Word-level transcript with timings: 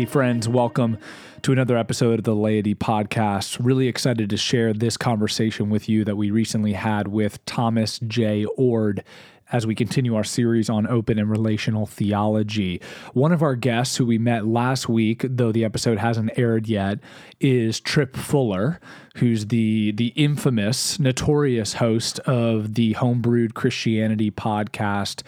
Hey, 0.00 0.06
friends, 0.06 0.48
welcome 0.48 0.96
to 1.42 1.52
another 1.52 1.76
episode 1.76 2.20
of 2.20 2.24
the 2.24 2.34
Laity 2.34 2.74
Podcast. 2.74 3.58
Really 3.62 3.86
excited 3.86 4.30
to 4.30 4.38
share 4.38 4.72
this 4.72 4.96
conversation 4.96 5.68
with 5.68 5.90
you 5.90 6.06
that 6.06 6.16
we 6.16 6.30
recently 6.30 6.72
had 6.72 7.08
with 7.08 7.44
Thomas 7.44 7.98
Jay 7.98 8.46
Oord 8.58 9.04
as 9.52 9.66
we 9.66 9.74
continue 9.74 10.14
our 10.14 10.24
series 10.24 10.70
on 10.70 10.86
open 10.86 11.18
and 11.18 11.30
relational 11.30 11.86
theology. 11.86 12.80
One 13.12 13.32
of 13.32 13.42
our 13.42 13.54
guests 13.54 13.96
who 13.96 14.06
we 14.06 14.18
met 14.18 14.46
last 14.46 14.88
week, 14.88 15.24
though 15.28 15.52
the 15.52 15.64
episode 15.64 15.98
hasn't 15.98 16.38
aired 16.38 16.68
yet, 16.68 16.98
is 17.40 17.80
Tripp 17.80 18.16
Fuller, 18.16 18.80
who's 19.16 19.46
the 19.46 19.92
the 19.92 20.08
infamous, 20.08 20.98
notorious 20.98 21.74
host 21.74 22.18
of 22.20 22.74
the 22.74 22.94
Homebrewed 22.94 23.54
Christianity 23.54 24.30
podcast. 24.30 25.22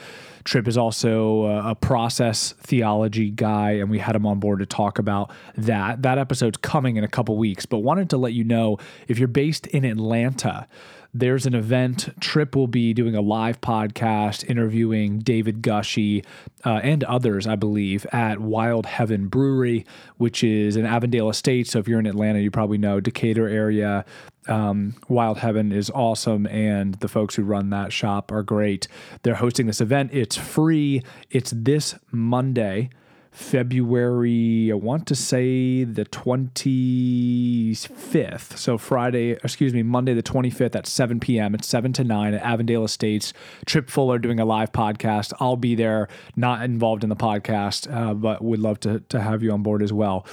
Tripp 0.45 0.67
is 0.67 0.77
also 0.77 1.45
a, 1.45 1.75
process 1.75 2.53
theology 2.59 3.31
guy, 3.31 3.73
and 3.73 3.91
we 3.91 3.99
had 3.99 4.17
him 4.17 4.27
on 4.27 4.41
board 4.41 4.59
to 4.59 4.67
talk 4.67 4.99
about 4.99 5.31
that. 5.57 6.03
That 6.03 6.19
episode's 6.19 6.57
coming 6.59 6.97
in 6.97 7.05
a 7.05 7.09
couple 7.09 7.37
weeks, 7.37 7.65
but 7.65 7.79
wanted 7.79 8.11
to 8.11 8.17
let 8.17 8.33
you 8.33 8.43
know 8.45 8.79
if 9.09 9.19
you're 9.19 9.29
based 9.29 9.69
in 9.69 9.85
Atlanta, 9.85 10.67
there's 11.15 11.45
an 11.45 11.55
event. 11.55 12.09
Tripp 12.21 12.57
will 12.57 12.67
be 12.67 12.95
doing 12.95 13.15
a 13.15 13.21
live 13.21 13.61
podcast 13.61 14.49
interviewing 14.49 15.19
David 15.19 15.61
Gushee 15.61 16.25
uh, 16.65 16.81
and 16.83 17.05
others, 17.05 17.47
I 17.47 17.57
believe, 17.57 18.07
at 18.13 18.41
Wild 18.41 18.87
Heaven 18.87 19.29
Brewery, 19.29 19.85
which 20.17 20.43
is 20.43 20.75
in 20.77 20.87
Avondale 20.87 21.29
Estates. 21.29 21.73
So 21.73 21.81
if 21.81 21.89
you're 21.89 22.01
in 22.01 22.07
Atlanta, 22.07 22.41
you 22.41 22.51
probably 22.51 22.79
know 22.79 22.99
Decatur 22.99 23.47
area. 23.47 24.07
Um, 24.49 24.95
Wild 25.09 25.39
Heaven 25.39 25.71
is 25.71 25.91
awesome, 25.91 26.47
and 26.47 26.95
the 26.97 27.09
folks 27.09 27.35
who 27.35 27.43
run 27.43 27.71
that 27.71 27.93
shop 27.93 28.33
are 28.33 28.43
great. 28.43 28.89
They're 29.23 29.35
hosting 29.35 29.67
this 29.67 29.81
event. 29.81 30.11
It's 30.13 30.37
free. 30.37 31.03
It's 31.31 31.53
this 31.55 31.95
Monday. 32.11 32.89
February, 33.33 34.71
I 34.71 34.75
want 34.75 35.07
to 35.07 35.17
say 35.17 35.85
the 35.85 36.05
25th. 36.05 38.59
So 38.59 38.77
Friday, 38.77 39.31
excuse 39.31 39.73
me, 39.73 39.83
Monday 39.83 40.13
the 40.13 40.23
25th 40.23 40.77
at 40.77 40.87
7 40.87 41.19
p.m. 41.19 41.55
It's 41.55 41.67
7 41.67 41.95
to 41.95 42.05
9 42.05 42.35
at 42.35 42.43
Avondale 42.43 42.85
Estates. 42.85 43.33
Tripp 43.65 43.89
Fuller 43.89 44.19
doing 44.19 44.39
a 44.39 44.45
live 44.45 44.73
podcast. 44.73 45.33
I'll 45.41 45.57
be 45.57 45.75
there, 45.75 46.09
not 46.37 46.63
involved 46.63 47.05
in 47.05 47.09
the 47.09 47.17
podcast, 47.17 47.91
uh, 47.91 48.13
but 48.13 48.45
would 48.45 48.61
love 48.61 48.81
to, 48.81 49.01
to 49.01 49.23
have 49.23 49.43
you 49.43 49.51
on 49.53 49.63
board 49.63 49.83
as 49.83 49.95
well. 49.95 50.27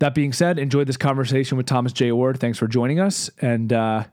That 0.00 0.14
being 0.14 0.34
said, 0.34 0.58
enjoyed 0.58 0.88
this 0.88 0.98
conversation 0.98 1.56
with 1.56 1.64
Thomas 1.64 1.94
Jay 1.94 2.10
Oord. 2.10 2.38
Thanks 2.38 2.58
for 2.58 2.68
joining 2.68 3.00
us. 3.00 3.30
And 3.40 3.72
uh, 3.72 4.04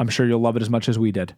I'm 0.00 0.08
sure 0.08 0.26
you'll 0.26 0.40
love 0.40 0.56
it 0.56 0.62
as 0.62 0.70
much 0.70 0.88
as 0.88 0.98
we 0.98 1.12
did. 1.12 1.36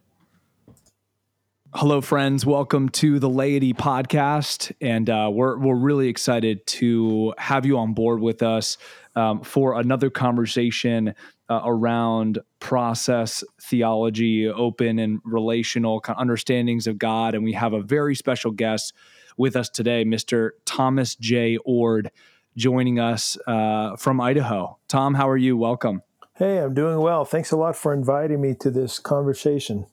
Hello, 1.79 2.01
friends. 2.01 2.43
Welcome 2.43 2.89
to 2.89 3.19
the 3.19 3.29
Laity 3.29 3.71
Podcast, 3.71 4.71
and 4.81 5.07
uh, 5.11 5.29
we're 5.31 5.59
we're 5.59 5.75
really 5.75 6.07
excited 6.07 6.65
to 6.65 7.35
have 7.37 7.67
you 7.67 7.77
on 7.77 7.93
board 7.93 8.19
with 8.19 8.41
us 8.41 8.79
um, 9.15 9.41
for 9.43 9.79
another 9.79 10.09
conversation 10.09 11.13
uh, 11.49 11.61
around 11.63 12.39
process 12.59 13.43
theology, 13.61 14.47
open 14.47 14.97
and 14.97 15.19
relational 15.23 16.01
kind 16.01 16.17
of 16.17 16.21
understandings 16.21 16.87
of 16.87 16.97
God. 16.97 17.35
And 17.35 17.43
we 17.43 17.53
have 17.53 17.73
a 17.73 17.81
very 17.83 18.15
special 18.15 18.49
guest 18.49 18.95
with 19.37 19.55
us 19.55 19.69
today, 19.69 20.03
Mr. 20.03 20.53
Thomas 20.65 21.13
Jay 21.13 21.59
Oord, 21.59 22.09
joining 22.55 22.99
us 22.99 23.37
uh, 23.45 23.95
from 23.97 24.19
Idaho. 24.19 24.79
Tom, 24.87 25.13
how 25.13 25.29
are 25.29 25.37
you? 25.37 25.55
Welcome. 25.55 26.01
Hey, 26.33 26.57
I'm 26.57 26.73
doing 26.73 26.97
well. 27.01 27.23
Thanks 27.23 27.51
a 27.51 27.55
lot 27.55 27.75
for 27.75 27.93
inviting 27.93 28.41
me 28.41 28.55
to 28.61 28.71
this 28.71 28.97
conversation. 28.97 29.85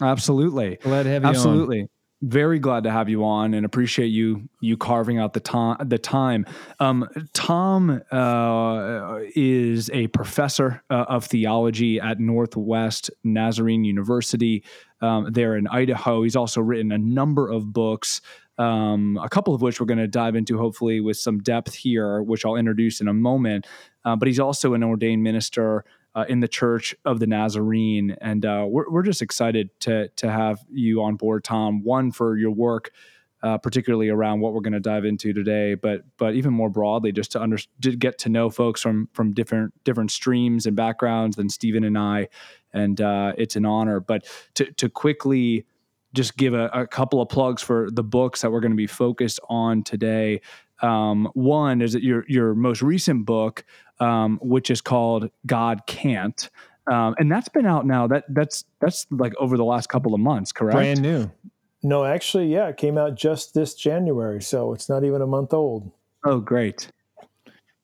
Absolutely. 0.00 0.76
Glad 0.76 1.04
to 1.04 1.10
have 1.10 1.22
you 1.22 1.28
Absolutely. 1.28 1.80
On. 1.82 1.88
Very 2.22 2.58
glad 2.58 2.84
to 2.84 2.90
have 2.90 3.08
you 3.08 3.24
on 3.24 3.54
and 3.54 3.64
appreciate 3.64 4.08
you 4.08 4.46
you 4.60 4.76
carving 4.76 5.18
out 5.18 5.32
the 5.32 5.40
time 5.40 5.78
the 5.88 5.96
time. 5.96 6.44
Um, 6.78 7.08
Tom 7.32 8.02
uh, 8.12 9.20
is 9.34 9.88
a 9.90 10.08
professor 10.08 10.82
uh, 10.90 11.06
of 11.08 11.24
theology 11.24 11.98
at 11.98 12.20
Northwest 12.20 13.10
Nazarene 13.24 13.84
University 13.84 14.64
um, 15.00 15.32
there 15.32 15.56
in 15.56 15.66
Idaho. 15.66 16.22
He's 16.22 16.36
also 16.36 16.60
written 16.60 16.92
a 16.92 16.98
number 16.98 17.48
of 17.48 17.72
books 17.72 18.20
um, 18.60 19.18
a 19.22 19.28
couple 19.28 19.54
of 19.54 19.62
which 19.62 19.80
we're 19.80 19.86
going 19.86 19.98
to 19.98 20.06
dive 20.06 20.36
into 20.36 20.58
hopefully 20.58 21.00
with 21.00 21.16
some 21.16 21.38
depth 21.38 21.72
here, 21.72 22.22
which 22.22 22.44
I'll 22.44 22.56
introduce 22.56 23.00
in 23.00 23.08
a 23.08 23.14
moment. 23.14 23.66
Uh, 24.04 24.16
but 24.16 24.28
he's 24.28 24.38
also 24.38 24.74
an 24.74 24.84
ordained 24.84 25.22
minister 25.22 25.84
uh, 26.14 26.24
in 26.28 26.40
the 26.40 26.48
Church 26.48 26.94
of 27.04 27.20
the 27.20 27.26
Nazarene, 27.26 28.16
and 28.20 28.44
uh, 28.44 28.64
we're 28.68 28.90
we're 28.90 29.02
just 29.02 29.22
excited 29.22 29.70
to 29.80 30.08
to 30.16 30.30
have 30.30 30.64
you 30.70 31.02
on 31.02 31.16
board, 31.16 31.44
Tom. 31.44 31.82
One 31.82 32.12
for 32.12 32.36
your 32.36 32.50
work. 32.50 32.90
Uh, 33.42 33.56
particularly 33.56 34.10
around 34.10 34.40
what 34.40 34.52
we're 34.52 34.60
going 34.60 34.74
to 34.74 34.80
dive 34.80 35.06
into 35.06 35.32
today, 35.32 35.74
but 35.74 36.02
but 36.18 36.34
even 36.34 36.52
more 36.52 36.68
broadly, 36.68 37.10
just 37.10 37.32
to 37.32 37.40
under 37.40 37.56
to 37.80 37.96
get 37.96 38.18
to 38.18 38.28
know 38.28 38.50
folks 38.50 38.82
from 38.82 39.08
from 39.14 39.32
different 39.32 39.72
different 39.82 40.10
streams 40.10 40.66
and 40.66 40.76
backgrounds 40.76 41.36
than 41.36 41.48
Stephen 41.48 41.82
and 41.82 41.96
I, 41.96 42.28
and 42.74 43.00
uh, 43.00 43.32
it's 43.38 43.56
an 43.56 43.64
honor. 43.64 43.98
But 43.98 44.26
to 44.56 44.70
to 44.72 44.90
quickly 44.90 45.64
just 46.12 46.36
give 46.36 46.54
a, 46.54 46.66
a, 46.72 46.86
couple 46.86 47.20
of 47.20 47.28
plugs 47.28 47.62
for 47.62 47.88
the 47.90 48.02
books 48.02 48.42
that 48.42 48.50
we're 48.50 48.60
going 48.60 48.72
to 48.72 48.76
be 48.76 48.86
focused 48.86 49.40
on 49.48 49.82
today. 49.82 50.40
Um, 50.82 51.28
one 51.34 51.82
is 51.82 51.92
that 51.92 52.02
your 52.02 52.24
your 52.26 52.54
most 52.54 52.82
recent 52.82 53.26
book, 53.26 53.64
um, 54.00 54.38
which 54.42 54.70
is 54.70 54.80
called 54.80 55.30
God 55.46 55.86
Can't. 55.86 56.50
Um, 56.90 57.14
and 57.18 57.30
that's 57.30 57.48
been 57.48 57.66
out 57.66 57.86
now. 57.86 58.06
That 58.06 58.24
that's 58.28 58.64
that's 58.80 59.06
like 59.10 59.32
over 59.38 59.56
the 59.56 59.64
last 59.64 59.88
couple 59.88 60.14
of 60.14 60.20
months, 60.20 60.50
correct? 60.50 60.74
Brand 60.74 61.02
new. 61.02 61.30
No, 61.82 62.04
actually, 62.04 62.52
yeah, 62.52 62.68
it 62.68 62.76
came 62.76 62.98
out 62.98 63.14
just 63.14 63.54
this 63.54 63.74
January, 63.74 64.42
so 64.42 64.74
it's 64.74 64.88
not 64.88 65.04
even 65.04 65.22
a 65.22 65.26
month 65.26 65.54
old. 65.54 65.90
Oh, 66.24 66.40
great! 66.40 66.90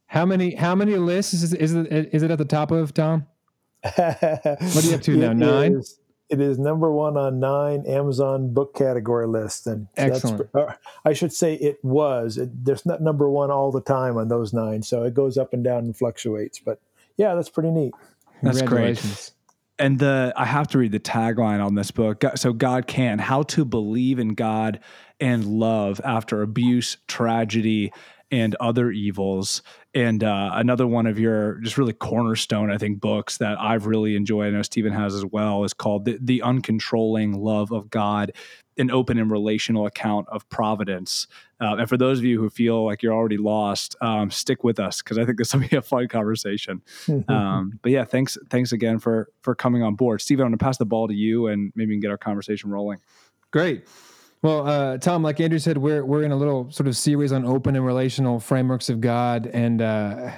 How 0.06 0.26
many 0.26 0.54
how 0.54 0.74
many 0.74 0.96
lists 0.96 1.32
is 1.34 1.54
is 1.54 1.74
it, 1.74 1.86
is 2.12 2.22
it 2.22 2.30
at 2.30 2.38
the 2.38 2.44
top 2.44 2.70
of 2.70 2.92
Tom? 2.92 3.26
what 3.94 4.22
are 4.22 4.80
you 4.82 4.94
up 4.94 5.02
to 5.02 5.16
now? 5.16 5.32
Nine. 5.32 5.76
Is, 5.76 6.00
it 6.28 6.40
is 6.40 6.58
number 6.58 6.90
one 6.90 7.16
on 7.16 7.38
nine 7.38 7.84
Amazon 7.86 8.52
book 8.52 8.74
category 8.74 9.26
lists, 9.26 9.66
and 9.66 9.86
excellent. 9.96 10.48
Uh, 10.54 10.72
I 11.04 11.12
should 11.12 11.32
say 11.32 11.54
it 11.54 11.78
was. 11.84 12.36
It, 12.38 12.64
there's 12.64 12.84
not 12.84 13.00
number 13.00 13.30
one 13.30 13.50
all 13.50 13.70
the 13.70 13.80
time 13.80 14.16
on 14.16 14.28
those 14.28 14.52
nine, 14.52 14.82
so 14.82 15.04
it 15.04 15.14
goes 15.14 15.38
up 15.38 15.52
and 15.52 15.62
down 15.62 15.84
and 15.84 15.96
fluctuates. 15.96 16.58
But 16.58 16.80
yeah, 17.16 17.34
that's 17.34 17.48
pretty 17.48 17.70
neat. 17.70 17.94
That's 18.42 18.62
great. 18.62 19.32
And 19.78 19.98
the 19.98 20.32
I 20.36 20.46
have 20.46 20.68
to 20.68 20.78
read 20.78 20.92
the 20.92 21.00
tagline 21.00 21.64
on 21.64 21.74
this 21.74 21.90
book. 21.90 22.24
So 22.36 22.52
God 22.52 22.86
can 22.86 23.18
how 23.18 23.42
to 23.44 23.64
believe 23.64 24.18
in 24.18 24.34
God 24.34 24.80
and 25.20 25.44
love 25.44 26.00
after 26.04 26.42
abuse, 26.42 26.96
tragedy, 27.08 27.92
and 28.30 28.54
other 28.56 28.90
evils. 28.90 29.62
And 29.94 30.24
uh, 30.24 30.50
another 30.54 30.86
one 30.86 31.06
of 31.06 31.18
your 31.18 31.54
just 31.60 31.78
really 31.78 31.92
cornerstone, 31.92 32.70
I 32.70 32.78
think, 32.78 33.00
books 33.00 33.38
that 33.38 33.58
I've 33.60 33.86
really 33.86 34.16
enjoyed, 34.16 34.48
I 34.48 34.50
know 34.50 34.62
Stephen 34.62 34.92
has 34.92 35.14
as 35.14 35.24
well, 35.24 35.64
is 35.64 35.72
called 35.72 36.04
The, 36.04 36.18
the 36.20 36.42
Uncontrolling 36.44 37.36
Love 37.36 37.70
of 37.70 37.88
God 37.90 38.32
an 38.78 38.90
open 38.90 39.18
and 39.18 39.30
relational 39.30 39.86
account 39.86 40.26
of 40.28 40.48
providence. 40.48 41.26
Uh, 41.60 41.76
and 41.76 41.88
for 41.88 41.96
those 41.96 42.18
of 42.18 42.24
you 42.24 42.38
who 42.38 42.50
feel 42.50 42.84
like 42.84 43.02
you're 43.02 43.14
already 43.14 43.38
lost, 43.38 43.96
um, 44.00 44.30
stick 44.30 44.64
with 44.64 44.78
us 44.78 45.02
because 45.02 45.18
I 45.18 45.24
think 45.24 45.38
this 45.38 45.54
will 45.54 45.60
be 45.70 45.76
a 45.76 45.82
fun 45.82 46.08
conversation. 46.08 46.82
um, 47.28 47.78
but 47.82 47.92
yeah, 47.92 48.04
thanks 48.04 48.36
thanks 48.50 48.72
again 48.72 48.98
for 48.98 49.28
for 49.40 49.54
coming 49.54 49.82
on 49.82 49.94
board, 49.94 50.20
Stephen. 50.20 50.44
I'm 50.44 50.50
going 50.50 50.58
to 50.58 50.64
pass 50.64 50.78
the 50.78 50.84
ball 50.84 51.08
to 51.08 51.14
you, 51.14 51.46
and 51.46 51.72
maybe 51.74 51.90
we 51.90 51.94
can 51.94 52.00
get 52.00 52.10
our 52.10 52.18
conversation 52.18 52.70
rolling. 52.70 52.98
Great. 53.50 53.86
Well, 54.46 54.64
uh, 54.64 54.98
Tom, 54.98 55.24
like 55.24 55.40
Andrew 55.40 55.58
said, 55.58 55.76
we're 55.76 56.04
we're 56.04 56.22
in 56.22 56.30
a 56.30 56.36
little 56.36 56.70
sort 56.70 56.86
of 56.86 56.96
series 56.96 57.32
on 57.32 57.44
open 57.44 57.74
and 57.74 57.84
relational 57.84 58.38
frameworks 58.38 58.88
of 58.88 59.00
God, 59.00 59.50
and 59.52 59.82
uh, 59.82 60.30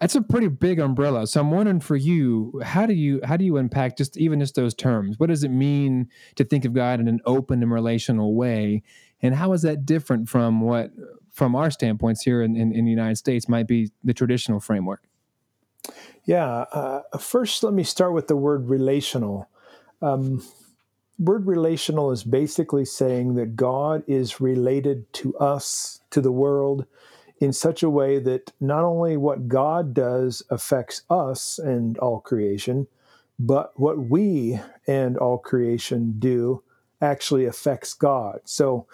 that's 0.00 0.14
a 0.14 0.22
pretty 0.22 0.48
big 0.48 0.80
umbrella. 0.80 1.26
So 1.26 1.38
I'm 1.38 1.50
wondering 1.50 1.80
for 1.80 1.94
you, 1.94 2.58
how 2.64 2.86
do 2.86 2.94
you 2.94 3.20
how 3.22 3.36
do 3.36 3.44
you 3.44 3.58
unpack 3.58 3.98
just 3.98 4.16
even 4.16 4.40
just 4.40 4.54
those 4.54 4.72
terms? 4.72 5.18
What 5.18 5.26
does 5.26 5.44
it 5.44 5.50
mean 5.50 6.08
to 6.36 6.44
think 6.44 6.64
of 6.64 6.72
God 6.72 7.00
in 7.00 7.06
an 7.06 7.20
open 7.26 7.62
and 7.62 7.70
relational 7.70 8.34
way, 8.34 8.82
and 9.20 9.34
how 9.34 9.52
is 9.52 9.60
that 9.60 9.84
different 9.84 10.30
from 10.30 10.62
what, 10.62 10.90
from 11.34 11.54
our 11.54 11.70
standpoints 11.70 12.22
here 12.22 12.40
in, 12.40 12.56
in, 12.56 12.72
in 12.72 12.86
the 12.86 12.90
United 12.90 13.16
States, 13.16 13.46
might 13.46 13.68
be 13.68 13.90
the 14.02 14.14
traditional 14.14 14.58
framework? 14.58 15.02
Yeah. 16.24 16.46
Uh, 16.72 17.02
first, 17.18 17.62
let 17.62 17.74
me 17.74 17.84
start 17.84 18.14
with 18.14 18.28
the 18.28 18.36
word 18.36 18.70
relational. 18.70 19.50
Um, 20.00 20.42
word 21.22 21.46
relational 21.46 22.10
is 22.10 22.24
basically 22.24 22.84
saying 22.84 23.34
that 23.36 23.56
God 23.56 24.02
is 24.06 24.40
related 24.40 25.10
to 25.14 25.36
us, 25.38 26.00
to 26.10 26.20
the 26.20 26.32
world, 26.32 26.84
in 27.38 27.52
such 27.52 27.82
a 27.82 27.90
way 27.90 28.18
that 28.18 28.52
not 28.60 28.84
only 28.84 29.16
what 29.16 29.48
God 29.48 29.94
does 29.94 30.42
affects 30.50 31.02
us 31.08 31.58
and 31.58 31.96
all 31.98 32.20
creation, 32.20 32.86
but 33.38 33.78
what 33.78 33.98
we 33.98 34.60
and 34.86 35.16
all 35.16 35.38
creation 35.38 36.16
do 36.18 36.62
actually 37.00 37.46
affects 37.46 37.94
God. 37.94 38.40
So 38.44 38.86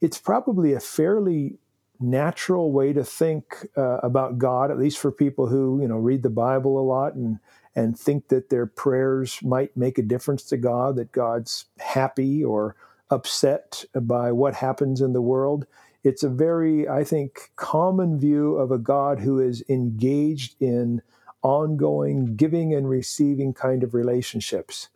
it's 0.00 0.18
probably 0.18 0.72
a 0.72 0.80
fairly 0.80 1.58
natural 2.00 2.72
way 2.72 2.92
to 2.92 3.04
think 3.04 3.66
uh, 3.76 3.98
about 3.98 4.38
God, 4.38 4.70
at 4.70 4.78
least 4.78 4.98
for 4.98 5.12
people 5.12 5.46
who 5.46 5.80
you 5.80 5.88
know 5.88 5.96
read 5.96 6.22
the 6.22 6.30
Bible 6.30 6.78
a 6.78 6.82
lot 6.82 7.14
and 7.14 7.38
and 7.74 7.98
think 7.98 8.28
that 8.28 8.50
their 8.50 8.66
prayers 8.66 9.38
might 9.42 9.76
make 9.76 9.98
a 9.98 10.02
difference 10.02 10.44
to 10.44 10.56
God, 10.56 10.96
that 10.96 11.12
God's 11.12 11.66
happy 11.78 12.44
or 12.44 12.76
upset 13.10 13.84
by 13.94 14.32
what 14.32 14.54
happens 14.54 15.00
in 15.00 15.12
the 15.12 15.22
world. 15.22 15.66
it's 16.04 16.24
a 16.24 16.28
very, 16.28 16.88
I 16.88 17.04
think, 17.04 17.52
common 17.54 18.18
view 18.18 18.56
of 18.56 18.72
a 18.72 18.78
God 18.78 19.20
who 19.20 19.38
is 19.38 19.62
engaged 19.68 20.60
in 20.60 21.00
ongoing 21.42 22.34
giving 22.36 22.74
and 22.74 22.88
receiving 22.88 23.52
kind 23.52 23.84
of 23.84 23.94
relationships. 23.94 24.88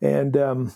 And 0.00 0.36
um, 0.36 0.72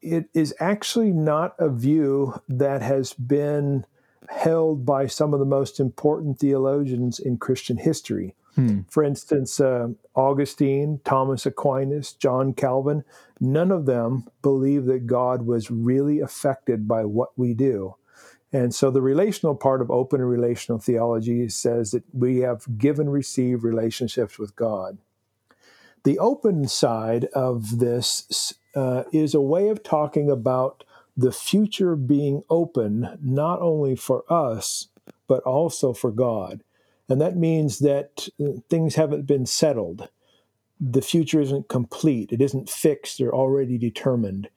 it 0.00 0.28
is 0.34 0.54
actually 0.60 1.12
not 1.12 1.54
a 1.58 1.68
view 1.68 2.40
that 2.48 2.82
has 2.82 3.12
been 3.12 3.84
held 4.28 4.86
by 4.86 5.06
some 5.06 5.34
of 5.34 5.40
the 5.40 5.46
most 5.46 5.80
important 5.80 6.38
theologians 6.38 7.18
in 7.18 7.36
Christian 7.36 7.76
history. 7.76 8.34
Hmm. 8.54 8.80
For 8.90 9.02
instance, 9.02 9.60
uh, 9.60 9.88
Augustine, 10.14 11.00
Thomas 11.04 11.46
Aquinas, 11.46 12.12
John 12.12 12.52
Calvin, 12.52 13.04
none 13.40 13.70
of 13.70 13.86
them 13.86 14.28
believe 14.42 14.84
that 14.86 15.06
God 15.06 15.46
was 15.46 15.70
really 15.70 16.20
affected 16.20 16.86
by 16.86 17.04
what 17.04 17.30
we 17.36 17.54
do. 17.54 17.96
And 18.52 18.74
so 18.74 18.90
the 18.90 19.00
relational 19.00 19.54
part 19.54 19.80
of 19.80 19.90
open 19.90 20.20
and 20.20 20.28
relational 20.28 20.78
theology 20.78 21.48
says 21.48 21.92
that 21.92 22.04
we 22.12 22.38
have 22.40 22.66
give 22.76 22.98
and 22.98 23.10
receive 23.10 23.64
relationships 23.64 24.38
with 24.38 24.54
God. 24.54 24.98
The 26.04 26.18
open 26.18 26.68
side 26.68 27.26
of 27.26 27.78
this 27.78 28.52
uh, 28.74 29.04
is 29.12 29.34
a 29.34 29.40
way 29.40 29.68
of 29.68 29.82
talking 29.82 30.30
about 30.30 30.84
the 31.16 31.32
future 31.32 31.96
being 31.96 32.42
open, 32.50 33.18
not 33.22 33.60
only 33.60 33.96
for 33.96 34.24
us, 34.30 34.88
but 35.26 35.42
also 35.44 35.92
for 35.92 36.10
God. 36.10 36.62
And 37.12 37.20
that 37.20 37.36
means 37.36 37.80
that 37.80 38.26
uh, 38.42 38.52
things 38.70 38.94
haven't 38.94 39.26
been 39.26 39.44
settled. 39.44 40.08
The 40.80 41.02
future 41.02 41.42
isn't 41.42 41.68
complete, 41.68 42.32
it 42.32 42.40
isn't 42.40 42.70
fixed 42.70 43.20
or 43.20 43.34
already 43.34 43.76
determined. 43.76 44.48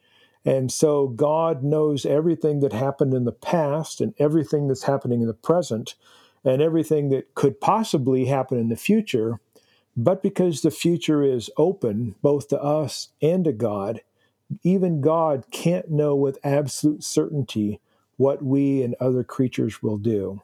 And 0.42 0.72
so 0.72 1.08
God 1.08 1.62
knows 1.62 2.06
everything 2.06 2.60
that 2.60 2.72
happened 2.72 3.12
in 3.12 3.26
the 3.26 3.30
past 3.30 4.00
and 4.00 4.14
everything 4.18 4.68
that's 4.68 4.84
happening 4.84 5.20
in 5.20 5.26
the 5.26 5.34
present 5.34 5.96
and 6.44 6.62
everything 6.62 7.10
that 7.10 7.34
could 7.34 7.60
possibly 7.60 8.24
happen 8.24 8.56
in 8.56 8.70
the 8.70 8.76
future. 8.76 9.38
But 9.94 10.22
because 10.22 10.62
the 10.62 10.70
future 10.70 11.22
is 11.22 11.50
open, 11.58 12.14
both 12.22 12.48
to 12.48 12.58
us 12.58 13.10
and 13.20 13.44
to 13.44 13.52
God, 13.52 14.00
even 14.62 15.02
God 15.02 15.44
can't 15.50 15.90
know 15.90 16.16
with 16.16 16.38
absolute 16.42 17.04
certainty 17.04 17.82
what 18.16 18.42
we 18.42 18.82
and 18.82 18.94
other 18.98 19.24
creatures 19.24 19.82
will 19.82 19.98
do. 19.98 20.40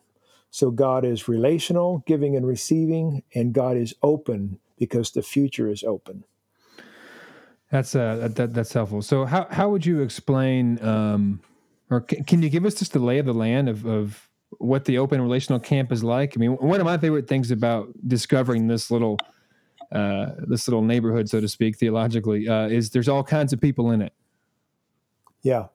So 0.52 0.70
God 0.70 1.06
is 1.06 1.28
relational, 1.28 2.04
giving 2.06 2.36
and 2.36 2.46
receiving, 2.46 3.22
and 3.34 3.54
God 3.54 3.78
is 3.78 3.94
open 4.02 4.58
because 4.78 5.12
the 5.12 5.22
future 5.22 5.70
is 5.70 5.82
open. 5.82 6.24
That's 7.70 7.94
uh 7.94 8.28
that, 8.34 8.52
that's 8.52 8.74
helpful. 8.74 9.00
So 9.00 9.24
how 9.24 9.46
how 9.50 9.70
would 9.70 9.86
you 9.86 10.02
explain 10.02 10.78
um 10.84 11.40
or 11.88 12.02
can, 12.02 12.24
can 12.24 12.42
you 12.42 12.50
give 12.50 12.66
us 12.66 12.74
just 12.74 12.92
the 12.92 12.98
lay 12.98 13.18
of 13.18 13.24
the 13.24 13.32
land 13.32 13.70
of 13.70 13.86
of 13.86 14.28
what 14.58 14.84
the 14.84 14.98
open 14.98 15.22
relational 15.22 15.58
camp 15.58 15.90
is 15.90 16.04
like? 16.04 16.36
I 16.36 16.38
mean, 16.38 16.52
one 16.52 16.80
of 16.80 16.84
my 16.84 16.98
favorite 16.98 17.26
things 17.26 17.50
about 17.50 17.88
discovering 18.06 18.66
this 18.66 18.90
little 18.90 19.18
uh, 19.90 20.32
this 20.46 20.68
little 20.68 20.82
neighborhood, 20.82 21.30
so 21.30 21.40
to 21.40 21.48
speak, 21.48 21.78
theologically, 21.78 22.46
uh, 22.46 22.66
is 22.66 22.90
there's 22.90 23.08
all 23.08 23.24
kinds 23.24 23.54
of 23.54 23.60
people 23.60 23.90
in 23.90 24.02
it. 24.02 24.12
Yeah, 25.42 25.68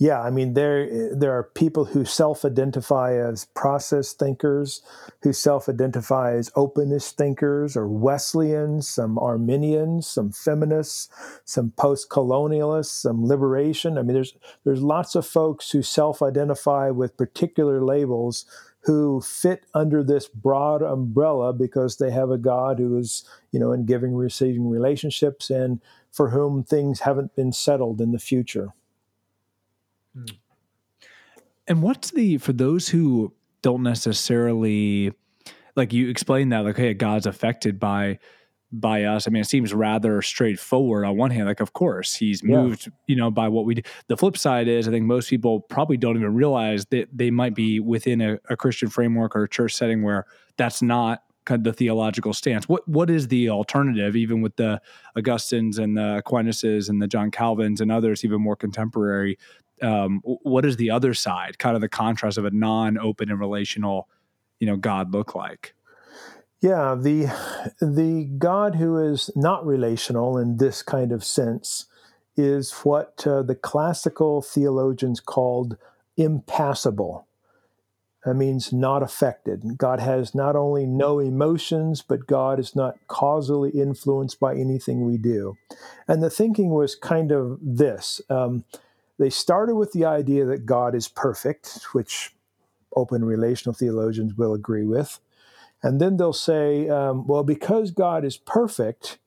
yeah, 0.00 0.20
I 0.20 0.30
mean 0.30 0.54
there 0.54 1.12
there 1.12 1.32
are 1.32 1.42
people 1.42 1.84
who 1.86 2.04
self-identify 2.04 3.14
as 3.14 3.46
process 3.56 4.12
thinkers, 4.12 4.80
who 5.22 5.32
self-identify 5.32 6.34
as 6.34 6.52
openness 6.54 7.10
thinkers 7.10 7.76
or 7.76 7.88
Wesleyans, 7.88 8.88
some 8.88 9.18
Arminians, 9.18 10.06
some 10.06 10.30
feminists, 10.30 11.08
some 11.44 11.72
post-colonialists, 11.72 12.86
some 12.86 13.26
liberation. 13.26 13.98
I 13.98 14.02
mean 14.02 14.14
there's 14.14 14.34
there's 14.64 14.82
lots 14.82 15.16
of 15.16 15.26
folks 15.26 15.72
who 15.72 15.82
self-identify 15.82 16.90
with 16.90 17.16
particular 17.16 17.84
labels 17.84 18.46
who 18.82 19.20
fit 19.20 19.66
under 19.74 20.04
this 20.04 20.28
broad 20.28 20.80
umbrella 20.80 21.52
because 21.52 21.96
they 21.96 22.12
have 22.12 22.30
a 22.30 22.38
God 22.38 22.78
who 22.78 22.96
is, 22.96 23.24
you 23.50 23.58
know, 23.58 23.72
in 23.72 23.84
giving 23.84 24.14
receiving 24.14 24.70
relationships 24.70 25.50
and 25.50 25.80
for 26.12 26.30
whom 26.30 26.62
things 26.62 27.00
haven't 27.00 27.34
been 27.34 27.52
settled 27.52 28.00
in 28.00 28.12
the 28.12 28.18
future. 28.20 28.72
Hmm. 30.18 30.36
And 31.66 31.82
what's 31.82 32.10
the 32.10 32.38
for 32.38 32.52
those 32.52 32.88
who 32.88 33.34
don't 33.62 33.82
necessarily 33.82 35.12
like 35.76 35.92
you 35.92 36.08
explain 36.08 36.48
that 36.50 36.64
like 36.64 36.76
hey 36.76 36.94
God's 36.94 37.26
affected 37.26 37.78
by 37.78 38.18
by 38.70 39.04
us. 39.04 39.26
I 39.26 39.30
mean, 39.30 39.40
it 39.40 39.46
seems 39.46 39.72
rather 39.72 40.20
straightforward 40.20 41.04
on 41.04 41.16
one 41.16 41.30
hand. 41.30 41.46
Like, 41.46 41.60
of 41.60 41.72
course, 41.72 42.14
he's 42.14 42.42
moved, 42.42 42.86
yeah. 42.86 42.92
you 43.06 43.16
know, 43.16 43.30
by 43.30 43.48
what 43.48 43.64
we 43.64 43.76
do. 43.76 43.82
The 44.08 44.16
flip 44.16 44.36
side 44.36 44.68
is, 44.68 44.86
I 44.86 44.90
think 44.90 45.06
most 45.06 45.30
people 45.30 45.60
probably 45.60 45.96
don't 45.96 46.16
even 46.16 46.34
realize 46.34 46.84
that 46.86 47.08
they 47.12 47.30
might 47.30 47.54
be 47.54 47.80
within 47.80 48.20
a, 48.20 48.38
a 48.50 48.56
Christian 48.56 48.90
framework 48.90 49.34
or 49.34 49.44
a 49.44 49.48
church 49.48 49.74
setting 49.74 50.02
where 50.02 50.26
that's 50.56 50.82
not 50.82 51.22
kind 51.44 51.60
of 51.60 51.64
the 51.64 51.72
theological 51.72 52.34
stance. 52.34 52.68
What 52.68 52.86
what 52.86 53.08
is 53.08 53.28
the 53.28 53.48
alternative, 53.48 54.16
even 54.16 54.42
with 54.42 54.56
the 54.56 54.82
Augustines 55.16 55.78
and 55.78 55.96
the 55.96 56.18
Aquinas 56.18 56.62
and 56.62 57.00
the 57.00 57.08
John 57.08 57.30
Calvins 57.30 57.80
and 57.80 57.90
others, 57.90 58.24
even 58.24 58.42
more 58.42 58.56
contemporary? 58.56 59.38
Um, 59.82 60.20
what 60.24 60.62
does 60.62 60.76
the 60.76 60.90
other 60.90 61.14
side, 61.14 61.58
kind 61.58 61.74
of 61.74 61.80
the 61.80 61.88
contrast 61.88 62.38
of 62.38 62.44
a 62.44 62.50
non-open 62.50 63.30
and 63.30 63.40
relational, 63.40 64.08
you 64.60 64.66
know, 64.66 64.76
God 64.76 65.12
look 65.12 65.34
like? 65.34 65.74
Yeah, 66.60 66.96
the 66.98 67.26
the 67.80 68.24
God 68.36 68.74
who 68.74 68.98
is 68.98 69.30
not 69.36 69.64
relational 69.64 70.36
in 70.36 70.56
this 70.56 70.82
kind 70.82 71.12
of 71.12 71.22
sense 71.22 71.86
is 72.36 72.72
what 72.82 73.24
uh, 73.26 73.42
the 73.42 73.54
classical 73.54 74.42
theologians 74.42 75.20
called 75.20 75.76
impassible. 76.16 77.26
That 78.24 78.34
means 78.34 78.72
not 78.72 79.02
affected. 79.04 79.78
God 79.78 80.00
has 80.00 80.34
not 80.34 80.56
only 80.56 80.84
no 80.84 81.20
emotions, 81.20 82.02
but 82.02 82.26
God 82.26 82.58
is 82.58 82.74
not 82.74 82.96
causally 83.06 83.70
influenced 83.70 84.40
by 84.40 84.56
anything 84.56 85.04
we 85.04 85.16
do. 85.16 85.56
And 86.08 86.22
the 86.22 86.28
thinking 86.28 86.70
was 86.70 86.96
kind 86.96 87.30
of 87.30 87.58
this. 87.62 88.20
Um, 88.28 88.64
they 89.18 89.30
started 89.30 89.74
with 89.74 89.92
the 89.92 90.04
idea 90.04 90.44
that 90.46 90.64
God 90.64 90.94
is 90.94 91.08
perfect, 91.08 91.82
which 91.92 92.34
open 92.94 93.24
relational 93.24 93.74
theologians 93.74 94.34
will 94.34 94.54
agree 94.54 94.84
with. 94.84 95.20
And 95.82 96.00
then 96.00 96.16
they'll 96.16 96.32
say, 96.32 96.88
um, 96.88 97.26
well, 97.26 97.44
because 97.44 97.90
God 97.90 98.24
is 98.24 98.36
perfect, 98.36 99.18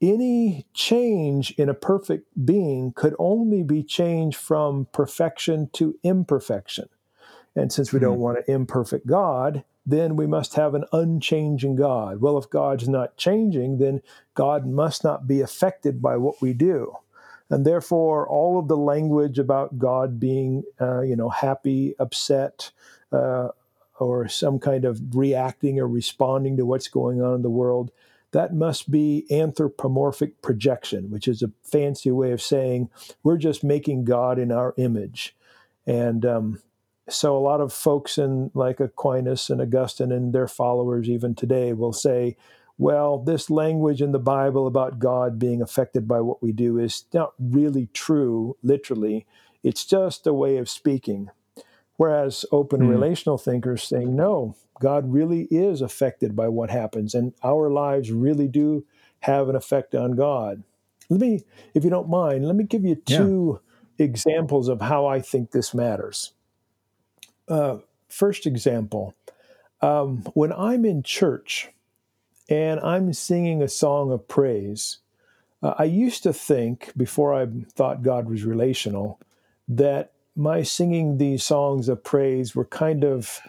any 0.00 0.66
change 0.72 1.52
in 1.52 1.68
a 1.68 1.74
perfect 1.74 2.26
being 2.44 2.92
could 2.92 3.14
only 3.18 3.62
be 3.62 3.82
changed 3.82 4.36
from 4.36 4.86
perfection 4.92 5.68
to 5.74 5.98
imperfection. 6.02 6.88
And 7.54 7.72
since 7.72 7.92
we 7.92 7.98
mm-hmm. 7.98 8.06
don't 8.06 8.16
hmm. 8.16 8.22
want 8.22 8.38
an 8.38 8.44
imperfect 8.48 9.06
God, 9.06 9.64
then 9.84 10.16
we 10.16 10.26
must 10.26 10.54
have 10.54 10.74
an 10.74 10.84
unchanging 10.92 11.76
God. 11.76 12.20
Well, 12.20 12.38
if 12.38 12.48
God's 12.50 12.88
not 12.88 13.16
changing, 13.16 13.78
then 13.78 14.02
God 14.34 14.66
must 14.66 15.02
not 15.02 15.26
be 15.26 15.40
affected 15.40 16.00
by 16.00 16.16
what 16.16 16.40
we 16.40 16.52
do 16.52 16.96
and 17.50 17.66
therefore 17.66 18.26
all 18.28 18.58
of 18.58 18.68
the 18.68 18.76
language 18.76 19.38
about 19.38 19.78
God 19.78 20.18
being, 20.18 20.64
uh, 20.80 21.02
you 21.02 21.16
know, 21.16 21.28
happy, 21.28 21.94
upset, 21.98 22.70
uh, 23.12 23.48
or 23.98 24.28
some 24.28 24.58
kind 24.58 24.84
of 24.84 25.00
reacting 25.14 25.78
or 25.78 25.86
responding 25.86 26.56
to 26.56 26.64
what's 26.64 26.88
going 26.88 27.20
on 27.20 27.34
in 27.34 27.42
the 27.42 27.50
world, 27.50 27.90
that 28.32 28.54
must 28.54 28.90
be 28.90 29.26
anthropomorphic 29.30 30.40
projection, 30.40 31.10
which 31.10 31.28
is 31.28 31.42
a 31.42 31.50
fancy 31.62 32.10
way 32.10 32.30
of 32.32 32.40
saying 32.40 32.88
we're 33.22 33.36
just 33.36 33.62
making 33.64 34.04
God 34.04 34.38
in 34.38 34.52
our 34.52 34.72
image, 34.78 35.36
and 35.86 36.24
um, 36.24 36.62
so 37.08 37.36
a 37.36 37.40
lot 37.40 37.60
of 37.60 37.72
folks 37.72 38.18
in 38.18 38.50
like 38.54 38.80
Aquinas 38.80 39.50
and 39.50 39.60
Augustine 39.60 40.12
and 40.12 40.32
their 40.32 40.48
followers 40.48 41.08
even 41.08 41.34
today 41.34 41.72
will 41.72 41.92
say 41.92 42.36
well, 42.80 43.18
this 43.18 43.50
language 43.50 44.00
in 44.00 44.12
the 44.12 44.18
Bible 44.18 44.66
about 44.66 44.98
God 44.98 45.38
being 45.38 45.60
affected 45.60 46.08
by 46.08 46.22
what 46.22 46.42
we 46.42 46.50
do 46.50 46.78
is 46.78 47.04
not 47.12 47.34
really 47.38 47.90
true, 47.92 48.56
literally. 48.62 49.26
It's 49.62 49.84
just 49.84 50.26
a 50.26 50.32
way 50.32 50.56
of 50.56 50.66
speaking. 50.66 51.30
Whereas 51.98 52.46
open 52.50 52.80
mm. 52.80 52.88
relational 52.88 53.36
thinkers 53.36 53.82
saying, 53.82 54.16
no, 54.16 54.56
God 54.80 55.12
really 55.12 55.42
is 55.50 55.82
affected 55.82 56.34
by 56.34 56.48
what 56.48 56.70
happens, 56.70 57.14
and 57.14 57.34
our 57.44 57.68
lives 57.68 58.10
really 58.10 58.48
do 58.48 58.86
have 59.20 59.50
an 59.50 59.56
effect 59.56 59.94
on 59.94 60.12
God. 60.12 60.62
Let 61.10 61.20
me, 61.20 61.42
if 61.74 61.84
you 61.84 61.90
don't 61.90 62.08
mind, 62.08 62.46
let 62.46 62.56
me 62.56 62.64
give 62.64 62.86
you 62.86 62.94
two 62.94 63.60
yeah. 63.98 64.04
examples 64.06 64.68
of 64.68 64.80
how 64.80 65.04
I 65.04 65.20
think 65.20 65.50
this 65.50 65.74
matters. 65.74 66.32
Uh, 67.46 67.80
first 68.08 68.46
example 68.46 69.14
um, 69.82 70.22
when 70.32 70.50
I'm 70.50 70.86
in 70.86 71.02
church, 71.02 71.68
and 72.50 72.80
I'm 72.80 73.12
singing 73.12 73.62
a 73.62 73.68
song 73.68 74.10
of 74.10 74.26
praise. 74.26 74.98
Uh, 75.62 75.74
I 75.78 75.84
used 75.84 76.24
to 76.24 76.32
think, 76.32 76.92
before 76.96 77.32
I 77.32 77.46
thought 77.72 78.02
God 78.02 78.28
was 78.28 78.44
relational, 78.44 79.20
that 79.68 80.12
my 80.34 80.62
singing 80.62 81.18
these 81.18 81.44
songs 81.44 81.88
of 81.88 82.02
praise 82.02 82.54
were 82.54 82.64
kind 82.64 83.04
of 83.04 83.40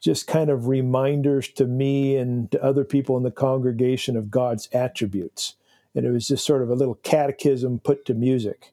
just 0.00 0.26
kind 0.26 0.50
of 0.50 0.66
reminders 0.66 1.48
to 1.48 1.64
me 1.64 2.16
and 2.16 2.50
to 2.50 2.62
other 2.62 2.84
people 2.84 3.16
in 3.16 3.22
the 3.22 3.30
congregation 3.30 4.16
of 4.16 4.30
God's 4.30 4.68
attributes. 4.72 5.54
And 5.94 6.04
it 6.04 6.10
was 6.10 6.28
just 6.28 6.44
sort 6.44 6.62
of 6.62 6.70
a 6.70 6.74
little 6.74 6.96
catechism 6.96 7.78
put 7.78 8.04
to 8.06 8.14
music. 8.14 8.72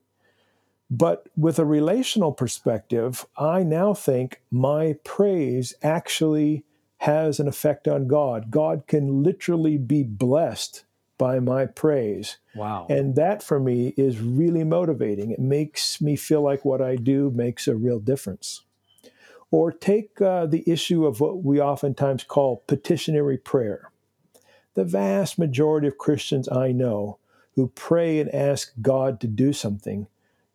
But 0.89 1.27
with 1.38 1.59
a 1.59 1.65
relational 1.65 2.31
perspective, 2.31 3.25
I 3.38 3.62
now 3.62 3.93
think 3.93 4.41
my 4.50 4.95
praise 5.03 5.75
actually 5.83 6.63
has 6.99 7.39
an 7.39 7.47
effect 7.47 7.87
on 7.87 8.07
God. 8.07 8.51
God 8.51 8.83
can 8.87 9.23
literally 9.23 9.77
be 9.77 10.03
blessed 10.03 10.83
by 11.17 11.39
my 11.39 11.65
praise. 11.65 12.37
Wow. 12.55 12.87
And 12.89 13.15
that 13.15 13.41
for 13.41 13.59
me 13.59 13.93
is 13.97 14.19
really 14.19 14.63
motivating. 14.63 15.31
It 15.31 15.39
makes 15.39 16.01
me 16.01 16.15
feel 16.15 16.41
like 16.41 16.65
what 16.65 16.81
I 16.81 16.95
do 16.95 17.29
makes 17.29 17.67
a 17.67 17.75
real 17.75 17.99
difference. 17.99 18.63
Or 19.51 19.71
take 19.71 20.21
uh, 20.21 20.45
the 20.45 20.63
issue 20.67 21.05
of 21.05 21.19
what 21.19 21.43
we 21.43 21.59
oftentimes 21.59 22.23
call 22.23 22.63
petitionary 22.67 23.37
prayer. 23.37 23.91
The 24.75 24.83
vast 24.83 25.39
majority 25.39 25.87
of 25.87 25.97
Christians 25.97 26.47
I 26.49 26.71
know 26.71 27.17
who 27.55 27.67
pray 27.67 28.19
and 28.19 28.33
ask 28.33 28.73
God 28.81 29.19
to 29.21 29.27
do 29.27 29.53
something 29.53 30.07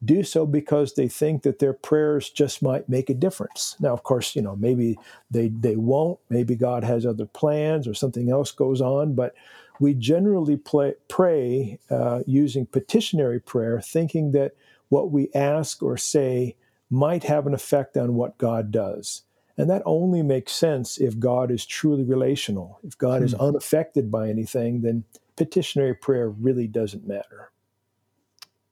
do 0.04 0.22
so 0.22 0.46
because 0.46 0.94
they 0.94 1.08
think 1.08 1.42
that 1.42 1.58
their 1.58 1.72
prayers 1.72 2.30
just 2.30 2.62
might 2.62 2.88
make 2.88 3.08
a 3.10 3.14
difference. 3.14 3.76
Now, 3.80 3.92
of 3.92 4.02
course, 4.02 4.34
you 4.36 4.42
know, 4.42 4.56
maybe 4.56 4.98
they, 5.30 5.48
they 5.48 5.76
won't. 5.76 6.18
Maybe 6.28 6.54
God 6.56 6.84
has 6.84 7.06
other 7.06 7.26
plans 7.26 7.86
or 7.86 7.94
something 7.94 8.30
else 8.30 8.50
goes 8.50 8.80
on. 8.80 9.14
But 9.14 9.34
we 9.80 9.94
generally 9.94 10.56
play, 10.56 10.94
pray 11.08 11.78
uh, 11.90 12.20
using 12.26 12.66
petitionary 12.66 13.40
prayer, 13.40 13.80
thinking 13.80 14.32
that 14.32 14.54
what 14.88 15.10
we 15.10 15.28
ask 15.34 15.82
or 15.82 15.96
say 15.96 16.56
might 16.90 17.24
have 17.24 17.46
an 17.46 17.54
effect 17.54 17.96
on 17.96 18.14
what 18.14 18.38
God 18.38 18.70
does. 18.70 19.22
And 19.56 19.70
that 19.70 19.82
only 19.84 20.22
makes 20.22 20.52
sense 20.52 20.98
if 20.98 21.18
God 21.18 21.50
is 21.50 21.64
truly 21.64 22.02
relational. 22.02 22.80
If 22.82 22.98
God 22.98 23.20
hmm. 23.20 23.26
is 23.26 23.34
unaffected 23.34 24.10
by 24.10 24.28
anything, 24.28 24.82
then 24.82 25.04
petitionary 25.36 25.94
prayer 25.94 26.28
really 26.28 26.66
doesn't 26.66 27.06
matter. 27.06 27.50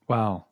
Wow. 0.07 0.45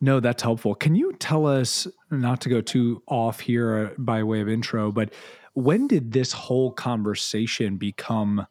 No, 0.00 0.20
that's 0.20 0.42
helpful. 0.42 0.74
Can 0.74 0.94
you 0.94 1.12
tell 1.14 1.46
us, 1.46 1.86
not 2.10 2.40
to 2.42 2.48
go 2.48 2.60
too 2.60 3.02
off 3.06 3.40
here 3.40 3.92
uh, 3.92 3.94
by 3.98 4.22
way 4.22 4.40
of 4.40 4.48
intro, 4.48 4.92
but 4.92 5.12
when 5.54 5.86
did 5.86 6.12
this 6.12 6.32
whole 6.32 6.72
conversation 6.72 7.76
become 7.76 8.46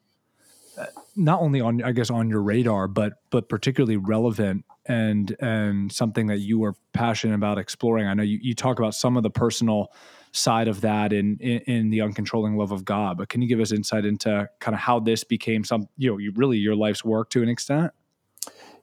uh, 0.77 0.85
not 1.15 1.41
only 1.41 1.61
on, 1.61 1.83
I 1.83 1.91
guess, 1.91 2.09
on 2.09 2.29
your 2.29 2.41
radar, 2.41 2.87
but 2.87 3.13
but 3.29 3.49
particularly 3.49 3.97
relevant 3.97 4.65
and 4.85 5.35
and 5.39 5.91
something 5.91 6.27
that 6.27 6.39
you 6.39 6.59
were 6.59 6.75
passionate 6.93 7.35
about 7.35 7.57
exploring? 7.57 8.07
I 8.07 8.13
know 8.13 8.23
you, 8.23 8.39
you 8.41 8.55
talk 8.55 8.79
about 8.79 8.95
some 8.95 9.17
of 9.17 9.23
the 9.23 9.29
personal 9.29 9.91
side 10.31 10.67
of 10.67 10.81
that 10.81 11.13
in, 11.13 11.37
in, 11.39 11.59
in 11.59 11.89
the 11.91 11.99
uncontrolling 11.99 12.57
love 12.57 12.71
of 12.71 12.83
God, 12.83 13.17
but 13.17 13.29
can 13.29 13.41
you 13.41 13.47
give 13.47 13.59
us 13.59 13.71
insight 13.71 14.05
into 14.05 14.49
kind 14.59 14.73
of 14.73 14.81
how 14.81 14.99
this 14.99 15.23
became 15.23 15.63
some, 15.63 15.87
you 15.95 16.09
know, 16.09 16.17
you, 16.17 16.31
really 16.35 16.57
your 16.57 16.75
life's 16.75 17.05
work 17.05 17.29
to 17.29 17.43
an 17.43 17.49
extent? 17.49 17.91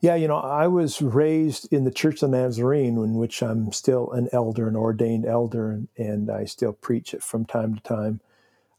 Yeah, 0.01 0.15
you 0.17 0.29
know, 0.29 0.37
I 0.37 0.69
was 0.69 1.03
raised 1.03 1.73
in 1.73 1.85
the 1.85 1.91
Church 1.91 2.23
of 2.23 2.31
the 2.31 2.39
Nazarene, 2.39 2.99
in 2.99 3.17
which 3.17 3.43
I'm 3.43 3.73
still 3.73 4.13
an 4.13 4.29
elder, 4.33 4.69
an 4.69 4.77
ordained 4.77 5.27
elder, 5.27 5.73
and, 5.73 5.89
and 5.99 6.31
I 6.31 6.47
still 6.47 6.73
preach 6.73 7.15
it 7.15 7.23
from 7.23 7.47
time 7.47 7.75
to 7.77 7.83
time. 7.83 8.21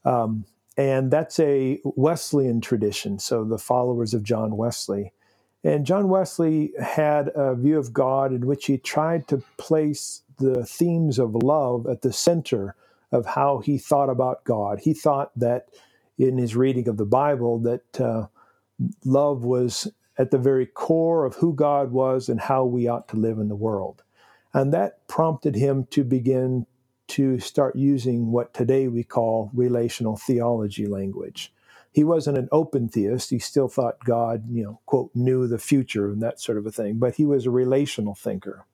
Um, 0.04 0.46
and 0.76 1.10
that's 1.10 1.40
a 1.40 1.80
Wesleyan 1.84 2.60
tradition, 2.60 3.18
so 3.18 3.44
the 3.44 3.58
followers 3.58 4.14
of 4.14 4.24
John 4.24 4.56
Wesley. 4.56 5.12
And 5.64 5.86
John 5.86 6.08
Wesley 6.08 6.72
had 6.80 7.30
a 7.34 7.54
view 7.54 7.78
of 7.78 7.92
God 7.92 8.32
in 8.32 8.46
which 8.46 8.66
he 8.66 8.78
tried 8.78 9.28
to 9.28 9.44
place 9.58 10.22
the 10.38 10.66
themes 10.66 11.18
of 11.20 11.34
love 11.36 11.86
at 11.86 12.02
the 12.02 12.12
center 12.12 12.74
of 13.12 13.26
how 13.26 13.60
he 13.60 13.78
thought 13.78 14.10
about 14.10 14.44
God. 14.44 14.80
He 14.80 14.94
thought 14.94 15.30
that 15.38 15.68
in 16.18 16.38
his 16.38 16.56
reading 16.56 16.88
of 16.88 16.96
the 16.96 17.06
Bible 17.06 17.60
that 17.60 18.00
uh, 18.00 18.26
love 19.04 19.44
was 19.44 19.90
at 20.18 20.30
the 20.30 20.38
very 20.38 20.66
core 20.66 21.24
of 21.24 21.36
who 21.36 21.54
God 21.54 21.92
was 21.92 22.28
and 22.28 22.40
how 22.40 22.64
we 22.64 22.86
ought 22.86 23.08
to 23.08 23.16
live 23.16 23.38
in 23.38 23.48
the 23.48 23.56
world. 23.56 24.02
And 24.52 24.72
that 24.72 25.06
prompted 25.08 25.54
him 25.54 25.86
to 25.90 26.04
begin 26.04 26.66
to 27.08 27.38
start 27.40 27.76
using 27.76 28.30
what 28.30 28.54
today 28.54 28.88
we 28.88 29.04
call 29.04 29.50
relational 29.54 30.16
theology 30.16 30.86
language. 30.86 31.52
He 31.90 32.04
wasn't 32.04 32.38
an 32.38 32.48
open 32.52 32.88
theist. 32.88 33.30
He 33.30 33.38
still 33.38 33.68
thought 33.68 34.04
God, 34.04 34.44
you 34.50 34.62
know, 34.64 34.80
quote, 34.86 35.10
knew 35.14 35.46
the 35.46 35.58
future 35.58 36.10
and 36.10 36.22
that 36.22 36.40
sort 36.40 36.58
of 36.58 36.66
a 36.66 36.72
thing, 36.72 36.98
but 36.98 37.16
he 37.16 37.26
was 37.26 37.44
a 37.44 37.50
relational 37.50 38.14
thinker. 38.14 38.66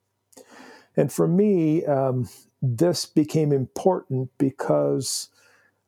And 0.95 1.11
for 1.11 1.27
me, 1.27 1.85
um, 1.85 2.29
this 2.61 3.05
became 3.05 3.51
important 3.51 4.29
because 4.37 5.29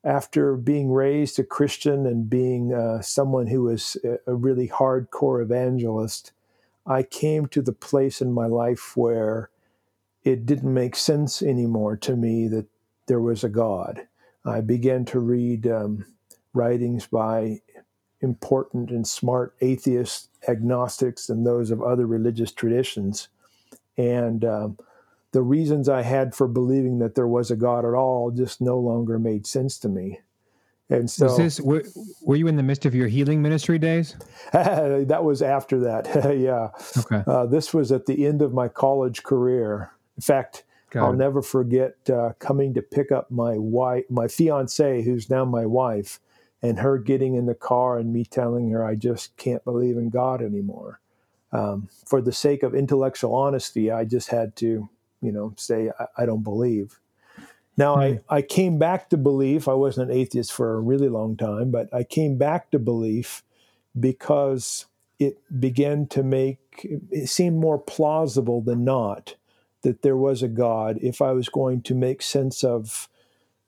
after 0.03 0.55
being 0.55 0.91
raised 0.91 1.38
a 1.39 1.43
Christian 1.43 2.05
and 2.05 2.29
being 2.29 2.74
uh, 2.74 3.01
someone 3.01 3.48
who 3.48 3.63
was 3.63 3.98
a 4.25 4.34
really 4.34 4.67
hardcore 4.67 5.41
evangelist, 5.41 6.31
I 6.86 7.03
came 7.03 7.46
to 7.48 7.62
the 7.62 7.74
place 7.74 8.22
in 8.22 8.31
my 8.31 8.48
life 8.48 8.98
where 8.98 9.50
it 10.24 10.46
didn't 10.46 10.74
make 10.74 10.96
sense 10.96 11.41
anymore 11.41 11.98
to 11.98 12.15
me 12.15 12.48
that 12.48 12.65
there 13.08 13.22
was 13.22 13.43
a 13.43 13.50
God. 13.50 14.08
I 14.43 14.62
began 14.62 15.05
to 15.05 15.20
read 15.20 15.67
um, 15.67 16.05
writings 16.53 17.05
by 17.08 17.62
important 18.22 18.89
and 18.89 19.08
smart 19.08 19.55
atheists, 19.62 20.29
agnostics, 20.48 21.29
and 21.29 21.46
those 21.46 21.72
of 21.72 21.81
other 21.81 22.05
religious 22.05 22.51
traditions. 22.51 23.27
And 23.98 24.46
um, 24.46 24.77
the 25.32 25.42
reasons 25.42 25.88
I 25.88 26.02
had 26.02 26.36
for 26.36 26.48
believing 26.48 27.00
that 27.00 27.16
there 27.16 27.28
was 27.28 27.52
a 27.52 27.56
God 27.56 27.86
at 27.86 27.94
all 27.94 28.32
just 28.32 28.62
no 28.62 28.78
longer 28.78 29.18
made 29.18 29.48
sense 29.48 29.78
to 29.80 29.90
me. 29.90 30.20
And 30.90 31.10
so, 31.10 31.28
was 31.28 31.38
this 31.38 31.62
were, 31.62 31.84
were 32.22 32.36
you 32.36 32.48
in 32.48 32.58
the 32.58 32.64
midst 32.64 32.86
of 32.86 32.94
your 32.94 33.08
healing 33.08 33.42
ministry 33.42 33.80
days? 33.80 34.18
that 34.52 35.24
was 35.24 35.42
after 35.42 35.80
that. 35.80 36.06
yeah. 36.38 36.70
Okay. 36.98 37.24
Uh, 37.26 37.46
this 37.46 37.74
was 37.74 37.94
at 37.94 38.08
the 38.08 38.26
end 38.26 38.42
of 38.42 38.54
my 38.54 38.68
college 38.68 39.24
career. 39.24 39.92
In 40.18 40.22
fact, 40.22 40.66
Got 40.90 41.06
I'll 41.06 41.14
it. 41.14 41.18
never 41.18 41.42
forget 41.42 41.96
uh, 42.10 42.34
coming 42.40 42.74
to 42.74 42.82
pick 42.82 43.10
up 43.10 43.32
my 43.32 43.58
wife, 43.58 44.04
my 44.10 44.28
fiance, 44.28 45.02
who's 45.04 45.30
now 45.30 45.46
my 45.46 45.66
wife, 45.66 46.20
and 46.62 46.80
her 46.80 46.98
getting 46.98 47.36
in 47.36 47.46
the 47.46 47.56
car 47.56 47.98
and 47.98 48.12
me 48.12 48.26
telling 48.26 48.70
her 48.72 48.86
I 48.86 48.96
just 48.96 49.38
can't 49.38 49.64
believe 49.64 49.96
in 49.96 50.10
God 50.10 50.42
anymore. 50.42 51.00
Um, 51.54 51.88
for 52.06 52.22
the 52.22 52.34
sake 52.34 52.64
of 52.64 52.76
intellectual 52.76 53.34
honesty, 53.34 53.90
I 53.90 54.04
just 54.04 54.30
had 54.30 54.58
to 54.58 54.90
you 55.22 55.32
know, 55.32 55.54
say, 55.58 55.92
I, 56.00 56.24
I 56.24 56.25
don't 56.25 56.44
believe. 56.44 57.00
Now, 57.78 57.96
I, 57.96 58.13
hmm. 58.13 58.18
I 58.30 58.42
came 58.42 58.78
back 58.78 59.10
to 59.10 59.18
belief. 59.18 59.68
I 59.68 59.74
wasn't 59.74 60.12
an 60.12 60.18
atheist 60.18 60.51
for 60.51 60.75
a 60.75 60.82
really 60.82 61.10
long 61.10 61.38
time, 61.38 61.72
but 61.72 61.94
I 61.94 62.04
came 62.04 62.38
back 62.38 62.72
to 62.72 62.80
belief 62.80 63.44
because 64.00 64.86
it 65.20 65.38
began 65.60 66.08
to 66.08 66.24
make 66.24 66.88
it 67.12 67.28
seemed 67.28 67.58
more 67.58 67.78
plausible 67.78 68.62
than 68.62 68.84
not 68.84 69.36
that 69.84 70.01
there 70.01 70.18
was 70.18 70.42
a 70.42 70.48
God 70.48 70.98
if 71.01 71.22
I 71.22 71.32
was 71.32 71.50
going 71.50 71.82
to 71.84 71.96
make 71.96 72.22
sense 72.22 72.63
of 72.63 73.08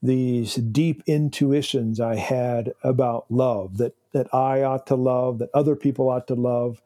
these 0.02 0.56
deep 0.56 1.02
intuitions 1.06 1.98
I 1.98 2.16
had 2.16 2.74
about 2.82 3.30
love 3.30 3.78
that, 3.78 3.94
that 4.12 4.32
I 4.34 4.62
ought 4.62 4.86
to 4.88 4.96
love, 4.96 5.38
that 5.38 5.50
other 5.54 5.76
people 5.76 6.08
ought 6.08 6.26
to 6.26 6.34
love, 6.34 6.82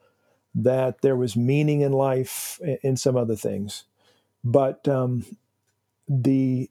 that 0.55 1.03
there 1.03 1.17
was 1.17 1.37
meaning 1.37 1.81
in 1.81 1.93
life, 1.93 2.61
and 2.83 2.99
some 2.99 3.17
other 3.17 3.37
things. 3.37 3.85
But 4.45 4.87
um, 4.89 5.25
the 6.09 6.71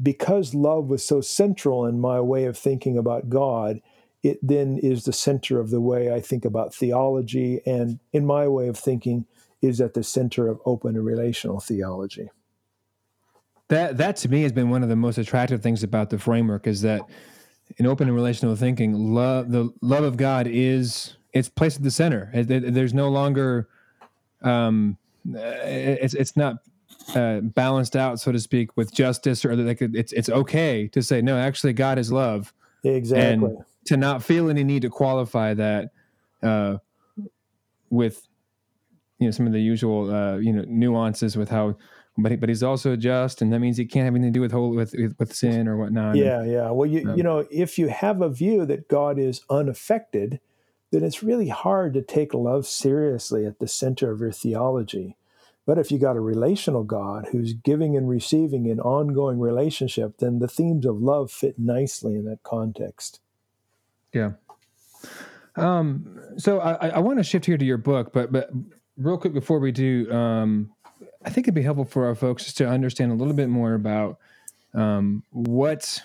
because 0.00 0.54
love 0.54 0.86
was 0.86 1.04
so 1.04 1.20
central 1.20 1.84
in 1.86 2.00
my 2.00 2.20
way 2.20 2.44
of 2.44 2.56
thinking 2.56 2.96
about 2.96 3.28
God, 3.28 3.80
it 4.22 4.38
then 4.42 4.78
is 4.78 5.04
the 5.04 5.12
center 5.12 5.58
of 5.58 5.70
the 5.70 5.80
way 5.80 6.12
I 6.12 6.20
think 6.20 6.44
about 6.44 6.74
theology, 6.74 7.60
and 7.66 7.98
in 8.12 8.24
my 8.24 8.46
way 8.46 8.68
of 8.68 8.78
thinking, 8.78 9.26
is 9.60 9.80
at 9.80 9.94
the 9.94 10.04
center 10.04 10.48
of 10.48 10.60
open 10.64 10.96
and 10.96 11.04
relational 11.04 11.60
theology. 11.60 12.30
That 13.68 13.98
that 13.98 14.16
to 14.18 14.28
me 14.28 14.42
has 14.42 14.52
been 14.52 14.70
one 14.70 14.82
of 14.82 14.88
the 14.88 14.96
most 14.96 15.18
attractive 15.18 15.62
things 15.62 15.82
about 15.82 16.10
the 16.10 16.18
framework 16.18 16.66
is 16.66 16.82
that 16.82 17.02
in 17.76 17.86
open 17.86 18.08
and 18.08 18.16
relational 18.16 18.56
thinking, 18.56 18.94
love 18.94 19.50
the 19.50 19.70
love 19.82 20.04
of 20.04 20.16
God 20.16 20.46
is 20.46 21.16
it's 21.32 21.48
placed 21.48 21.76
at 21.76 21.82
the 21.82 21.90
center. 21.90 22.30
There's 22.34 22.94
no 22.94 23.08
longer 23.08 23.68
um, 24.42 24.96
it's 25.24 26.14
it's 26.14 26.36
not 26.36 26.56
uh, 27.14 27.40
balanced 27.40 27.96
out, 27.96 28.20
so 28.20 28.32
to 28.32 28.38
speak, 28.38 28.76
with 28.76 28.92
justice, 28.92 29.44
or 29.44 29.56
like 29.56 29.80
it's 29.80 30.12
it's 30.12 30.28
okay 30.28 30.88
to 30.88 31.02
say 31.02 31.22
no. 31.22 31.36
Actually, 31.36 31.72
God 31.72 31.98
is 31.98 32.12
love. 32.12 32.52
Exactly. 32.84 33.50
And 33.50 33.64
to 33.86 33.96
not 33.96 34.22
feel 34.22 34.50
any 34.50 34.64
need 34.64 34.82
to 34.82 34.90
qualify 34.90 35.54
that 35.54 35.90
uh, 36.42 36.78
with 37.90 38.26
you 39.18 39.26
know 39.26 39.30
some 39.30 39.46
of 39.46 39.52
the 39.52 39.60
usual 39.60 40.14
uh, 40.14 40.36
you 40.36 40.52
know 40.52 40.64
nuances 40.66 41.36
with 41.36 41.48
how 41.48 41.76
but 42.18 42.32
he, 42.32 42.36
but 42.36 42.48
he's 42.48 42.64
also 42.64 42.96
just, 42.96 43.40
and 43.40 43.52
that 43.52 43.60
means 43.60 43.76
he 43.76 43.86
can't 43.86 44.04
have 44.04 44.14
anything 44.14 44.32
to 44.32 44.36
do 44.36 44.40
with 44.40 44.50
whole, 44.50 44.70
with 44.70 44.92
with 45.18 45.34
sin 45.34 45.68
or 45.68 45.76
whatnot. 45.76 46.16
Yeah, 46.16 46.42
yeah. 46.44 46.70
Well, 46.70 46.90
you 46.90 47.08
um, 47.08 47.16
you 47.16 47.22
know, 47.22 47.46
if 47.50 47.78
you 47.78 47.88
have 47.88 48.20
a 48.20 48.28
view 48.28 48.66
that 48.66 48.88
God 48.88 49.18
is 49.18 49.42
unaffected, 49.48 50.40
then 50.90 51.04
it's 51.04 51.22
really 51.22 51.48
hard 51.48 51.94
to 51.94 52.02
take 52.02 52.34
love 52.34 52.66
seriously 52.66 53.46
at 53.46 53.60
the 53.60 53.68
center 53.68 54.10
of 54.10 54.20
your 54.20 54.32
theology. 54.32 55.16
But 55.68 55.76
if 55.76 55.92
you 55.92 55.98
got 55.98 56.16
a 56.16 56.20
relational 56.20 56.82
God 56.82 57.28
who's 57.30 57.52
giving 57.52 57.94
and 57.94 58.08
receiving 58.08 58.70
an 58.70 58.80
ongoing 58.80 59.38
relationship, 59.38 60.16
then 60.16 60.38
the 60.38 60.48
themes 60.48 60.86
of 60.86 61.02
love 61.02 61.30
fit 61.30 61.58
nicely 61.58 62.14
in 62.14 62.24
that 62.24 62.42
context. 62.42 63.20
Yeah. 64.14 64.30
Um, 65.56 66.18
so 66.38 66.60
I, 66.60 66.88
I 66.88 66.98
want 67.00 67.18
to 67.18 67.22
shift 67.22 67.44
here 67.44 67.58
to 67.58 67.64
your 67.66 67.76
book, 67.76 68.14
but 68.14 68.32
but 68.32 68.48
real 68.96 69.18
quick 69.18 69.34
before 69.34 69.58
we 69.58 69.70
do, 69.70 70.10
um, 70.10 70.70
I 71.22 71.28
think 71.28 71.44
it'd 71.44 71.54
be 71.54 71.60
helpful 71.60 71.84
for 71.84 72.06
our 72.06 72.14
folks 72.14 72.50
to 72.54 72.66
understand 72.66 73.12
a 73.12 73.14
little 73.14 73.34
bit 73.34 73.50
more 73.50 73.74
about 73.74 74.16
um, 74.72 75.22
what 75.32 76.02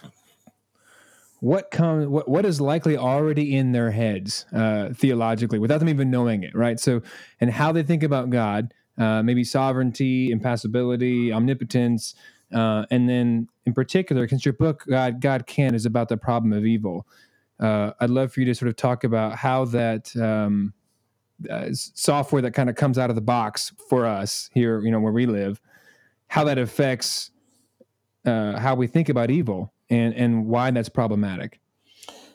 what 1.39 1.71
comes 1.71 2.07
what, 2.07 2.27
what 2.27 2.45
is 2.45 2.59
likely 2.59 2.97
already 2.97 3.55
in 3.55 3.71
their 3.71 3.91
heads 3.91 4.45
uh, 4.51 4.89
theologically 4.89 5.57
without 5.57 5.79
them 5.79 5.87
even 5.87 6.11
knowing 6.11 6.43
it, 6.43 6.53
right? 6.53 6.81
So, 6.81 7.01
and 7.39 7.49
how 7.49 7.71
they 7.71 7.83
think 7.83 8.03
about 8.03 8.29
God, 8.29 8.73
uh, 8.97 9.23
maybe 9.23 9.43
sovereignty, 9.43 10.31
impassibility, 10.31 11.31
omnipotence, 11.31 12.15
uh, 12.53 12.85
and 12.91 13.09
then 13.09 13.47
in 13.65 13.73
particular, 13.73 14.27
since 14.27 14.45
your 14.45 14.53
book 14.53 14.83
God 14.87 15.21
God 15.21 15.47
Can 15.47 15.73
is 15.75 15.85
about 15.85 16.09
the 16.09 16.17
problem 16.17 16.53
of 16.53 16.65
evil, 16.65 17.07
uh, 17.59 17.91
I'd 17.99 18.09
love 18.09 18.33
for 18.33 18.39
you 18.41 18.45
to 18.47 18.55
sort 18.55 18.69
of 18.69 18.75
talk 18.75 19.03
about 19.03 19.35
how 19.35 19.65
that. 19.65 20.15
Um, 20.15 20.73
uh, 21.49 21.67
software 21.73 22.41
that 22.41 22.51
kind 22.51 22.69
of 22.69 22.75
comes 22.75 22.97
out 22.97 23.09
of 23.09 23.15
the 23.15 23.21
box 23.21 23.73
for 23.89 24.05
us 24.05 24.49
here, 24.53 24.79
you 24.79 24.91
know, 24.91 24.99
where 24.99 25.11
we 25.11 25.25
live, 25.25 25.59
how 26.27 26.43
that 26.45 26.57
affects 26.57 27.31
uh, 28.25 28.57
how 28.59 28.75
we 28.75 28.87
think 28.87 29.09
about 29.09 29.29
evil 29.29 29.73
and 29.89 30.13
and 30.13 30.47
why 30.47 30.71
that's 30.71 30.89
problematic. 30.89 31.59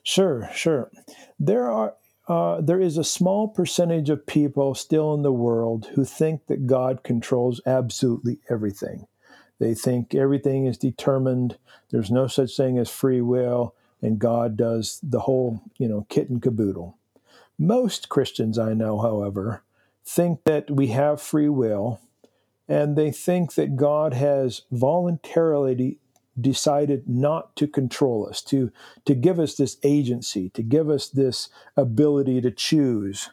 Sure, 0.03 0.49
sure. 0.55 0.91
There 1.39 1.71
are 1.71 1.95
uh, 2.29 2.61
there 2.61 2.81
is 2.81 2.99
a 2.99 3.05
small 3.05 3.49
percentage 3.49 4.11
of 4.11 4.27
people 4.27 4.75
still 4.75 5.15
in 5.15 5.23
the 5.23 5.33
world 5.33 5.89
who 5.95 6.05
think 6.05 6.47
that 6.47 6.67
God 6.67 7.03
controls 7.03 7.61
absolutely 7.65 8.39
everything. 8.51 9.07
They 9.59 9.75
think 9.75 10.15
everything 10.15 10.67
is 10.67 10.77
determined. 10.77 11.57
There's 11.91 12.11
no 12.11 12.27
such 12.27 12.57
thing 12.57 12.79
as 12.79 12.91
free 12.91 13.23
will, 13.23 13.75
and 14.03 14.19
God 14.19 14.57
does 14.57 15.01
the 15.03 15.21
whole, 15.21 15.63
you 15.79 15.89
know, 15.89 16.07
kit 16.11 16.29
and 16.29 16.41
caboodle. 16.41 16.99
Most 17.59 18.11
Christians 18.11 18.59
I 18.59 18.75
know, 18.75 19.01
however, 19.01 19.63
think 20.05 20.45
that 20.45 20.71
we 20.71 20.89
have 20.89 21.21
free 21.21 21.49
will, 21.49 22.01
and 22.69 22.95
they 22.95 23.11
think 23.11 23.55
that 23.55 23.77
God 23.77 24.13
has 24.13 24.63
voluntarily 24.71 25.99
decided 26.41 27.09
not 27.09 27.55
to 27.57 27.67
control 27.67 28.27
us, 28.29 28.43
to, 28.43 28.71
to 29.05 29.15
give 29.15 29.39
us 29.39 29.57
this 29.57 29.77
agency, 29.83 30.51
to 30.51 30.63
give 30.63 30.89
us 30.91 31.09
this 31.09 31.49
ability 31.77 32.41
to 32.41 32.51
choose. 32.51 33.31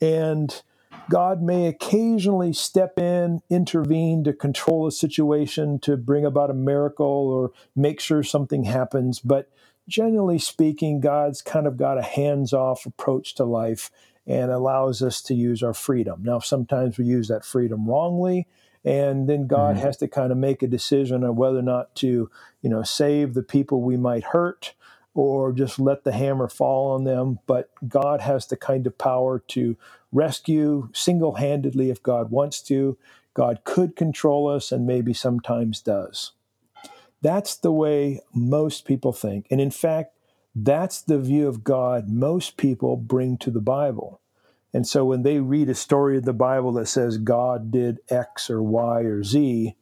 And 0.00 0.62
God 1.10 1.42
may 1.42 1.66
occasionally 1.66 2.52
step 2.52 2.98
in, 2.98 3.42
intervene 3.50 4.24
to 4.24 4.32
control 4.32 4.86
a 4.86 4.92
situation, 4.92 5.78
to 5.80 5.96
bring 5.96 6.24
about 6.24 6.50
a 6.50 6.54
miracle 6.54 7.06
or 7.06 7.52
make 7.74 8.00
sure 8.00 8.22
something 8.22 8.64
happens, 8.64 9.20
but 9.20 9.50
generally 9.88 10.38
speaking, 10.38 11.00
God's 11.00 11.42
kind 11.42 11.66
of 11.66 11.76
got 11.76 11.98
a 11.98 12.02
hands 12.02 12.52
off 12.52 12.86
approach 12.86 13.34
to 13.34 13.44
life 13.44 13.90
and 14.26 14.50
allows 14.50 15.02
us 15.02 15.20
to 15.22 15.34
use 15.34 15.62
our 15.62 15.74
freedom. 15.74 16.22
Now, 16.22 16.38
sometimes 16.38 16.98
we 16.98 17.04
use 17.04 17.28
that 17.28 17.44
freedom 17.44 17.86
wrongly, 17.86 18.46
and 18.84 19.28
then 19.28 19.46
God 19.46 19.76
mm-hmm. 19.76 19.84
has 19.84 19.96
to 19.98 20.08
kind 20.08 20.32
of 20.32 20.38
make 20.38 20.62
a 20.62 20.66
decision 20.66 21.24
on 21.24 21.36
whether 21.36 21.58
or 21.58 21.62
not 21.62 21.94
to, 21.96 22.30
you 22.60 22.70
know, 22.70 22.82
save 22.82 23.34
the 23.34 23.42
people 23.42 23.80
we 23.80 23.96
might 23.96 24.24
hurt 24.24 24.74
or 25.14 25.52
just 25.52 25.78
let 25.78 26.04
the 26.04 26.12
hammer 26.12 26.48
fall 26.48 26.92
on 26.92 27.04
them. 27.04 27.38
But 27.46 27.70
God 27.86 28.20
has 28.20 28.46
the 28.46 28.56
kind 28.56 28.86
of 28.86 28.98
power 28.98 29.38
to 29.48 29.76
rescue 30.10 30.88
single 30.92 31.36
handedly 31.36 31.90
if 31.90 32.02
God 32.02 32.30
wants 32.30 32.60
to. 32.62 32.98
God 33.34 33.60
could 33.64 33.94
control 33.94 34.48
us 34.48 34.72
and 34.72 34.86
maybe 34.86 35.14
sometimes 35.14 35.80
does. 35.80 36.32
That's 37.20 37.54
the 37.56 37.72
way 37.72 38.20
most 38.34 38.84
people 38.84 39.12
think. 39.12 39.46
And 39.50 39.60
in 39.60 39.70
fact, 39.70 40.16
that's 40.54 41.00
the 41.00 41.18
view 41.18 41.46
of 41.46 41.64
God 41.64 42.08
most 42.08 42.56
people 42.56 42.96
bring 42.96 43.38
to 43.38 43.50
the 43.50 43.60
Bible. 43.60 44.20
And 44.74 44.86
so 44.86 45.04
when 45.04 45.22
they 45.22 45.38
read 45.38 45.68
a 45.68 45.74
story 45.74 46.16
of 46.16 46.24
the 46.24 46.32
Bible 46.32 46.72
that 46.72 46.86
says 46.86 47.18
God 47.18 47.70
did 47.70 48.00
X 48.08 48.48
or 48.48 48.62
Y 48.62 49.00
or 49.00 49.22
Z, 49.22 49.76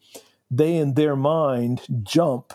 they 0.50 0.76
in 0.76 0.94
their 0.94 1.14
mind 1.14 1.82
jump, 2.02 2.52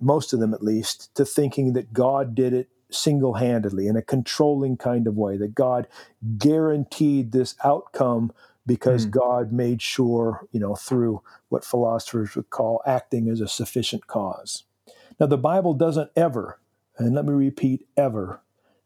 most 0.00 0.32
of 0.32 0.40
them 0.40 0.52
at 0.52 0.62
least, 0.62 1.14
to 1.14 1.24
thinking 1.24 1.72
that 1.74 1.92
God 1.92 2.34
did 2.34 2.52
it 2.52 2.68
single 2.90 3.34
handedly 3.34 3.86
in 3.86 3.96
a 3.96 4.02
controlling 4.02 4.76
kind 4.76 5.06
of 5.06 5.16
way, 5.16 5.36
that 5.36 5.54
God 5.54 5.86
guaranteed 6.38 7.30
this 7.30 7.54
outcome 7.62 8.32
because 8.66 9.06
mm. 9.06 9.10
God 9.10 9.52
made 9.52 9.80
sure, 9.80 10.46
you 10.50 10.60
know, 10.60 10.74
through 10.74 11.22
what 11.48 11.64
philosophers 11.64 12.34
would 12.34 12.50
call 12.50 12.82
acting 12.84 13.28
as 13.28 13.40
a 13.40 13.48
sufficient 13.48 14.06
cause. 14.06 14.64
Now, 15.18 15.26
the 15.26 15.38
Bible 15.38 15.74
doesn't 15.74 16.10
ever, 16.16 16.58
and 16.98 17.14
let 17.14 17.24
me 17.24 17.32
repeat, 17.32 17.86
ever, 17.96 18.40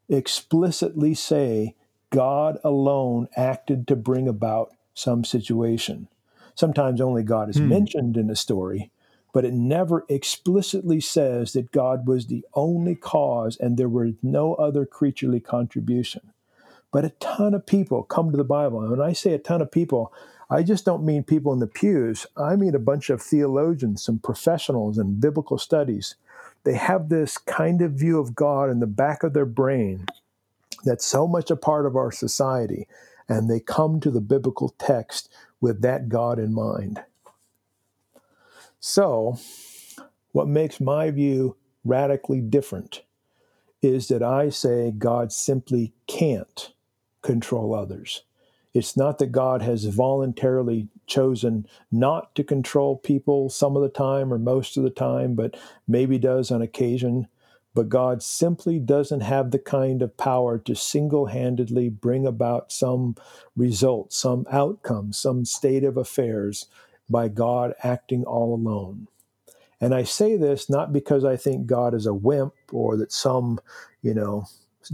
explicitly 0.09 1.15
say 1.15 1.75
God 2.15 2.59
alone 2.63 3.29
acted 3.37 3.89
to 3.89 3.97
bring 3.97 4.29
about 4.29 4.73
some 4.95 5.25
situation. 5.25 6.07
Sometimes 6.55 7.01
only 7.01 7.25
God 7.25 7.51
is 7.51 7.57
mm. 7.57 7.67
mentioned 7.67 8.17
in 8.17 8.31
a 8.31 8.37
story, 8.37 8.93
but 9.33 9.45
it 9.45 9.53
never 9.53 10.07
explicitly 10.09 11.01
says 11.01 11.55
that 11.55 11.73
God 11.73 12.07
was 12.07 12.27
the 12.29 12.45
only 12.55 12.95
cause 12.95 13.57
and 13.57 13.77
there 13.77 13.89
was 13.89 14.15
no 14.23 14.55
other 14.55 14.87
creaturely 14.87 15.41
contribution. 15.41 16.33
But 16.93 17.05
a 17.05 17.11
ton 17.19 17.53
of 17.53 17.67
people 17.67 18.05
come 18.05 18.31
to 18.31 18.37
the 18.37 18.45
Bible. 18.45 18.81
And 18.81 18.93
when 18.93 19.01
I 19.01 19.13
say 19.13 19.33
a 19.33 19.39
ton 19.39 19.61
of 19.61 19.73
people, 19.73 20.13
I 20.49 20.63
just 20.63 20.85
don't 20.85 21.05
mean 21.05 21.25
people 21.25 21.53
in 21.53 21.59
the 21.59 21.67
pews. 21.67 22.27
I 22.37 22.55
mean 22.55 22.77
a 22.77 22.79
bunch 22.79 23.11
of 23.11 23.21
theologians, 23.21 24.05
some 24.05 24.21
professionals 24.21 24.99
in 24.99 25.19
biblical 25.19 25.59
studies. 25.59 26.15
They 26.63 26.75
have 26.75 27.09
this 27.09 27.37
kind 27.39 27.83
of 27.83 27.93
view 27.93 28.21
of 28.21 28.37
God 28.37 28.71
in 28.71 28.79
the 28.79 28.87
back 28.87 29.25
of 29.25 29.33
their 29.33 29.47
brain 29.47 30.07
that's 30.85 31.05
so 31.05 31.27
much 31.27 31.51
a 31.51 31.57
part 31.57 31.87
of 31.87 31.97
our 31.97 32.13
society. 32.13 32.87
And 33.29 33.51
they 33.51 33.61
come 33.61 34.01
to 34.01 34.11
the 34.11 34.21
biblical 34.21 34.75
text 34.79 35.31
with 35.61 35.83
that 35.83 36.09
God 36.09 36.39
in 36.39 36.53
mind. 36.53 37.03
So, 38.81 39.39
what 40.33 40.47
makes 40.47 40.81
my 40.81 41.11
view 41.11 41.57
radically 41.85 42.41
different 42.41 43.03
is 43.81 44.09
that 44.09 44.23
I 44.23 44.51
say 44.51 44.91
God 44.91 45.33
simply 45.33 45.95
can't 46.07 46.73
control 47.23 47.75
others. 47.75 48.23
It's 48.75 48.97
not 48.97 49.19
that 49.19 49.31
God 49.33 49.63
has 49.63 49.85
voluntarily 49.85 50.89
chosen 51.07 51.67
not 51.93 52.35
to 52.35 52.43
control 52.43 52.97
people 52.97 53.49
some 53.49 53.77
of 53.77 53.83
the 53.83 53.89
time 53.89 54.33
or 54.33 54.39
most 54.39 54.77
of 54.77 54.83
the 54.83 54.91
time, 54.91 55.35
but 55.35 55.57
maybe 55.87 56.19
does 56.19 56.51
on 56.51 56.61
occasion. 56.61 57.29
But 57.75 57.89
God 57.89 58.23
simply 58.23 58.79
doesn't 58.79 59.21
have 59.21 59.51
the 59.51 59.59
kind 59.59 60.01
of 60.01 60.17
power 60.17 60.59
to 60.61 60.77
single 60.77 61.27
handedly 61.27 61.89
bring 61.89 62.27
about 62.27 62.71
some 62.71 63.17
result, 63.57 64.13
some 64.13 64.47
outcome, 64.51 65.13
some 65.13 65.45
state 65.45 65.83
of 65.83 65.97
affairs 65.97 66.67
by 67.11 67.29
God 67.29 67.75
acting 67.83 68.25
all 68.25 68.55
alone. 68.55 69.09
And 69.81 69.95
I 69.95 70.05
say 70.05 70.37
this 70.37 70.71
not 70.71 70.93
because 70.93 71.25
I 71.25 71.37
think 71.37 71.67
God 71.67 71.95
is 71.95 72.07
a 72.07 72.15
wimp 72.15 72.55
or 72.73 72.97
that 72.97 73.13
some, 73.13 73.61
you 74.03 74.15
know, 74.15 74.47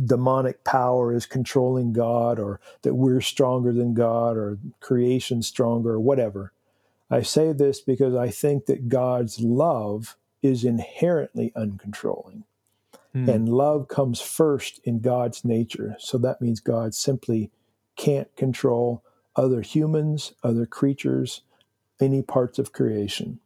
demonic 0.05 0.65
power 0.65 1.13
is 1.13 1.27
controlling 1.27 1.93
God 1.93 2.39
or 2.39 2.61
that 2.83 2.95
we're 2.95 3.21
stronger 3.21 3.73
than 3.73 3.95
God 3.95 4.37
or 4.37 4.59
creation 4.81 5.43
stronger 5.43 5.93
or 5.93 6.01
whatever. 6.01 6.53
I 7.11 7.23
say 7.23 7.53
this 7.53 7.81
because 7.81 8.15
I 8.15 8.31
think 8.31 8.67
that 8.67 8.89
God's 8.89 9.41
love 9.41 10.17
is 10.43 10.65
inherently 10.65 11.53
uncontrolling. 11.55 12.45
Hmm. 13.13 13.29
And 13.29 13.49
love 13.49 13.89
comes 13.89 14.21
first 14.21 14.81
in 14.85 15.01
God's 15.01 15.45
nature. 15.45 15.97
So 15.99 16.19
that 16.19 16.41
means 16.41 16.61
God 16.61 16.95
simply 16.95 17.51
can't 17.97 18.35
control 18.37 19.05
other 19.37 19.63
humans, 19.63 20.33
other 20.43 20.67
creatures, 20.67 21.43
any 22.01 22.23
parts 22.23 22.59
of 22.59 22.73
creation. 22.73 23.41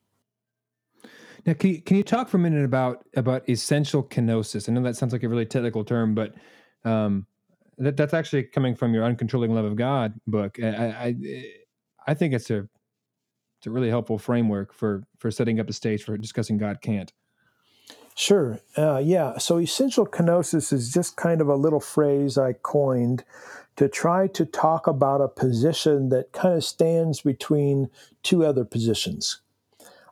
Now, 1.47 1.55
can 1.55 1.71
you, 1.71 1.83
can 1.83 1.97
you 1.97 2.03
talk 2.03 2.29
for 2.29 2.39
a 2.39 2.41
minute 2.41 2.65
about 2.65 3.05
about 3.17 3.49
essential 3.49 4.03
kenosis? 4.03 4.69
I 4.69 4.73
know 4.73 4.83
that 4.83 4.97
sounds 4.97 5.13
like 5.13 5.23
a 5.23 5.29
really 5.29 5.47
technical 5.47 5.85
term, 5.85 6.15
but 6.15 6.35
um, 6.85 7.27
that 7.79 7.97
that's 7.97 8.15
actually 8.15 8.45
coming 8.45 8.75
from 8.75 8.95
your 8.95 9.05
Uncontrolling 9.05 9.51
Love 9.51 9.67
of 9.67 9.77
God 9.77 10.15
book. 10.27 10.57
I 10.63 10.69
I, 10.69 11.15
I 12.07 12.15
think 12.15 12.33
it's 12.33 12.51
a 12.51 12.67
it's 13.59 13.67
a 13.67 13.71
really 13.71 13.91
helpful 13.91 14.19
framework 14.19 14.73
for 14.73 15.05
for 15.19 15.31
setting 15.31 15.61
up 15.61 15.69
a 15.69 15.73
stage 15.73 16.05
for 16.05 16.17
discussing 16.17 16.57
God 16.57 16.81
can't. 16.81 17.13
Sure. 18.15 18.61
Uh, 18.77 18.99
yeah. 18.99 19.39
So 19.39 19.59
essential 19.59 20.07
kenosis 20.07 20.73
is 20.73 20.93
just 20.93 21.17
kind 21.17 21.41
of 21.41 21.49
a 21.49 21.57
little 21.57 21.81
phrase 21.81 22.39
I 22.39 22.53
coined 22.53 23.25
to 23.77 23.89
try 23.89 24.29
to 24.29 24.45
talk 24.45 24.87
about 24.87 25.21
a 25.21 25.29
position 25.29 26.09
that 26.11 26.33
kind 26.33 26.55
of 26.55 26.65
stands 26.65 27.23
between 27.23 27.91
two 28.23 28.45
other 28.45 28.65
positions. 28.65 29.41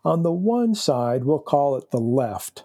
On 0.05 0.25
the 0.25 0.33
one 0.33 0.75
side, 0.75 1.25
we'll 1.25 1.39
call 1.39 1.77
it 1.77 1.93
the 1.93 2.01
left. 2.01 2.65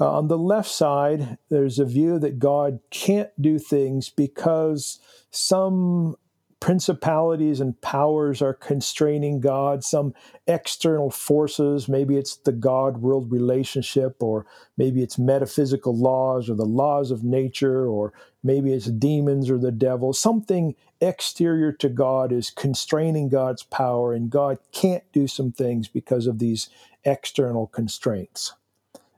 Uh, 0.00 0.10
on 0.10 0.26
the 0.26 0.38
left 0.38 0.68
side, 0.68 1.38
there's 1.50 1.78
a 1.78 1.84
view 1.84 2.18
that 2.18 2.40
God 2.40 2.80
can't 2.90 3.30
do 3.40 3.60
things 3.60 4.08
because 4.08 4.98
some 5.30 6.16
principalities 6.64 7.60
and 7.60 7.78
powers 7.82 8.40
are 8.40 8.54
constraining 8.54 9.38
God, 9.38 9.84
some 9.84 10.14
external 10.46 11.10
forces, 11.10 11.90
maybe 11.90 12.16
it's 12.16 12.36
the 12.36 12.52
God 12.52 13.02
world 13.02 13.30
relationship, 13.30 14.22
or 14.22 14.46
maybe 14.78 15.02
it's 15.02 15.18
metaphysical 15.18 15.94
laws 15.94 16.48
or 16.48 16.54
the 16.54 16.64
laws 16.64 17.10
of 17.10 17.22
nature, 17.22 17.86
or 17.86 18.14
maybe 18.42 18.72
it's 18.72 18.86
demons 18.86 19.50
or 19.50 19.58
the 19.58 19.70
devil. 19.70 20.14
Something 20.14 20.74
exterior 21.02 21.70
to 21.70 21.90
God 21.90 22.32
is 22.32 22.48
constraining 22.48 23.28
God's 23.28 23.64
power, 23.64 24.14
and 24.14 24.30
God 24.30 24.56
can't 24.72 25.04
do 25.12 25.26
some 25.26 25.52
things 25.52 25.86
because 25.86 26.26
of 26.26 26.38
these 26.38 26.70
external 27.04 27.66
constraints. 27.66 28.54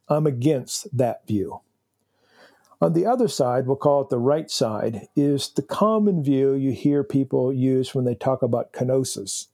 I'm 0.09 0.27
against 0.27 0.89
that 0.99 1.25
view. 1.29 1.61
On 2.79 2.93
the 2.93 3.07
other 3.07 3.29
side, 3.29 3.67
we'll 3.67 3.77
call 3.77 4.03
it 4.03 4.11
the 4.11 4.19
right 4.19 4.51
side, 4.51 5.09
is 5.17 5.49
the 5.49 5.62
common 5.62 6.23
view 6.23 6.53
you 6.53 6.73
hear 6.73 7.03
people 7.03 7.51
use 7.51 7.95
when 7.95 8.05
they 8.05 8.15
talk 8.15 8.43
about 8.43 8.73
kenosis. 8.73 9.47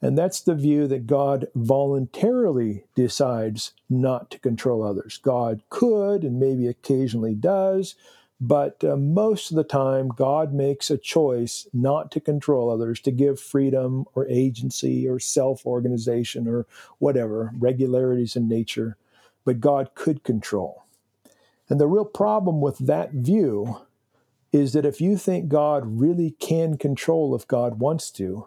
And 0.00 0.16
that's 0.16 0.40
the 0.40 0.54
view 0.54 0.86
that 0.88 1.06
God 1.06 1.48
voluntarily 1.54 2.84
decides 2.94 3.72
not 3.90 4.30
to 4.30 4.38
control 4.38 4.82
others. 4.82 5.18
God 5.18 5.62
could 5.68 6.24
and 6.24 6.40
maybe 6.40 6.66
occasionally 6.66 7.34
does, 7.34 7.94
but 8.40 8.82
uh, 8.82 8.96
most 8.96 9.50
of 9.50 9.56
the 9.56 9.64
time, 9.64 10.08
God 10.08 10.52
makes 10.52 10.90
a 10.90 10.98
choice 10.98 11.68
not 11.72 12.10
to 12.12 12.20
control 12.20 12.70
others, 12.70 13.00
to 13.02 13.12
give 13.12 13.38
freedom 13.38 14.06
or 14.14 14.26
agency 14.28 15.06
or 15.06 15.20
self 15.20 15.64
organization 15.64 16.48
or 16.48 16.66
whatever, 16.98 17.52
regularities 17.56 18.34
in 18.34 18.48
nature. 18.48 18.96
But 19.44 19.60
God 19.60 19.90
could 19.94 20.24
control. 20.24 20.82
And 21.72 21.80
the 21.80 21.86
real 21.86 22.04
problem 22.04 22.60
with 22.60 22.76
that 22.80 23.12
view 23.12 23.80
is 24.52 24.74
that 24.74 24.84
if 24.84 25.00
you 25.00 25.16
think 25.16 25.48
God 25.48 25.84
really 25.86 26.32
can 26.32 26.76
control 26.76 27.34
if 27.34 27.48
God 27.48 27.78
wants 27.78 28.10
to, 28.10 28.46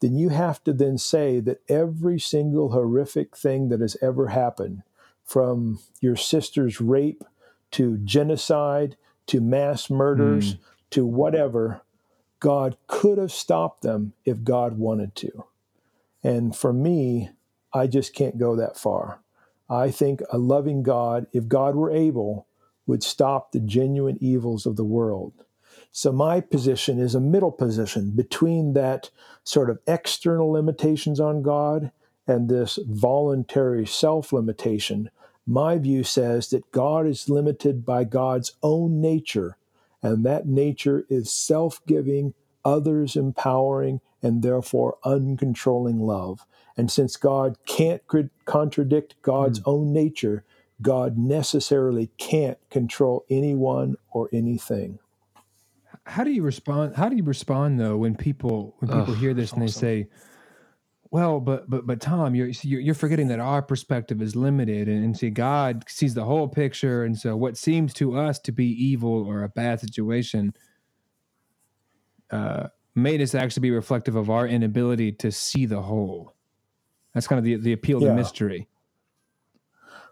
then 0.00 0.16
you 0.16 0.30
have 0.30 0.64
to 0.64 0.72
then 0.72 0.96
say 0.96 1.40
that 1.40 1.60
every 1.68 2.18
single 2.18 2.70
horrific 2.70 3.36
thing 3.36 3.68
that 3.68 3.80
has 3.82 3.98
ever 4.00 4.28
happened, 4.28 4.82
from 5.22 5.78
your 6.00 6.16
sister's 6.16 6.80
rape 6.80 7.22
to 7.72 7.98
genocide 7.98 8.96
to 9.26 9.42
mass 9.42 9.90
murders 9.90 10.54
mm. 10.54 10.58
to 10.88 11.04
whatever, 11.04 11.82
God 12.40 12.78
could 12.86 13.18
have 13.18 13.30
stopped 13.30 13.82
them 13.82 14.14
if 14.24 14.42
God 14.42 14.78
wanted 14.78 15.14
to. 15.16 15.44
And 16.22 16.56
for 16.56 16.72
me, 16.72 17.28
I 17.74 17.88
just 17.88 18.14
can't 18.14 18.38
go 18.38 18.56
that 18.56 18.78
far. 18.78 19.20
I 19.68 19.90
think 19.90 20.22
a 20.32 20.38
loving 20.38 20.82
God, 20.82 21.26
if 21.34 21.46
God 21.46 21.74
were 21.74 21.90
able, 21.90 22.46
would 22.86 23.02
stop 23.02 23.52
the 23.52 23.60
genuine 23.60 24.18
evils 24.20 24.66
of 24.66 24.76
the 24.76 24.84
world. 24.84 25.44
So 25.90 26.12
my 26.12 26.40
position 26.40 26.98
is 26.98 27.14
a 27.14 27.20
middle 27.20 27.52
position 27.52 28.10
between 28.10 28.72
that 28.72 29.10
sort 29.44 29.70
of 29.70 29.78
external 29.86 30.50
limitations 30.50 31.20
on 31.20 31.42
God 31.42 31.92
and 32.26 32.48
this 32.48 32.78
voluntary 32.86 33.86
self 33.86 34.32
limitation. 34.32 35.10
My 35.46 35.78
view 35.78 36.02
says 36.02 36.48
that 36.50 36.72
God 36.72 37.06
is 37.06 37.28
limited 37.28 37.84
by 37.84 38.04
God's 38.04 38.54
own 38.62 39.00
nature, 39.00 39.56
and 40.02 40.24
that 40.24 40.46
nature 40.48 41.04
is 41.08 41.30
self 41.30 41.84
giving, 41.86 42.34
others 42.64 43.14
empowering, 43.14 44.00
and 44.22 44.42
therefore 44.42 44.96
uncontrolling 45.04 46.00
love. 46.00 46.46
And 46.76 46.90
since 46.90 47.16
God 47.16 47.56
can't 47.66 48.02
contradict 48.46 49.14
God's 49.22 49.60
mm. 49.60 49.64
own 49.66 49.92
nature, 49.92 50.44
God 50.82 51.16
necessarily 51.16 52.10
can't 52.18 52.58
control 52.70 53.24
anyone 53.30 53.96
or 54.12 54.28
anything. 54.32 54.98
How 56.06 56.24
do 56.24 56.30
you 56.30 56.42
respond? 56.42 56.96
How 56.96 57.08
do 57.08 57.16
you 57.16 57.24
respond 57.24 57.80
though 57.80 57.96
when 57.96 58.14
people 58.14 58.74
when 58.78 58.90
people 58.90 59.14
hear 59.14 59.32
this 59.32 59.52
and 59.52 59.62
they 59.62 59.68
say, 59.68 60.08
"Well, 61.10 61.40
but 61.40 61.70
but 61.70 61.86
but 61.86 62.00
Tom, 62.00 62.34
you're 62.34 62.48
you're 62.62 62.94
forgetting 62.94 63.28
that 63.28 63.40
our 63.40 63.62
perspective 63.62 64.20
is 64.20 64.36
limited, 64.36 64.88
and, 64.88 65.02
and 65.02 65.16
see 65.16 65.30
God 65.30 65.84
sees 65.88 66.12
the 66.12 66.24
whole 66.24 66.48
picture, 66.48 67.04
and 67.04 67.16
so 67.16 67.36
what 67.36 67.56
seems 67.56 67.94
to 67.94 68.18
us 68.18 68.38
to 68.40 68.52
be 68.52 68.66
evil 68.66 69.26
or 69.26 69.42
a 69.42 69.48
bad 69.48 69.80
situation." 69.80 70.54
Uh, 72.30 72.68
made 72.94 73.20
us 73.20 73.34
actually 73.34 73.60
be 73.60 73.70
reflective 73.70 74.16
of 74.16 74.30
our 74.30 74.46
inability 74.46 75.12
to 75.12 75.30
see 75.30 75.66
the 75.66 75.82
whole. 75.82 76.34
That's 77.12 77.26
kind 77.26 77.38
of 77.38 77.44
the 77.44 77.56
the 77.56 77.72
appeal 77.72 78.02
yeah. 78.02 78.08
to 78.08 78.14
mystery. 78.14 78.68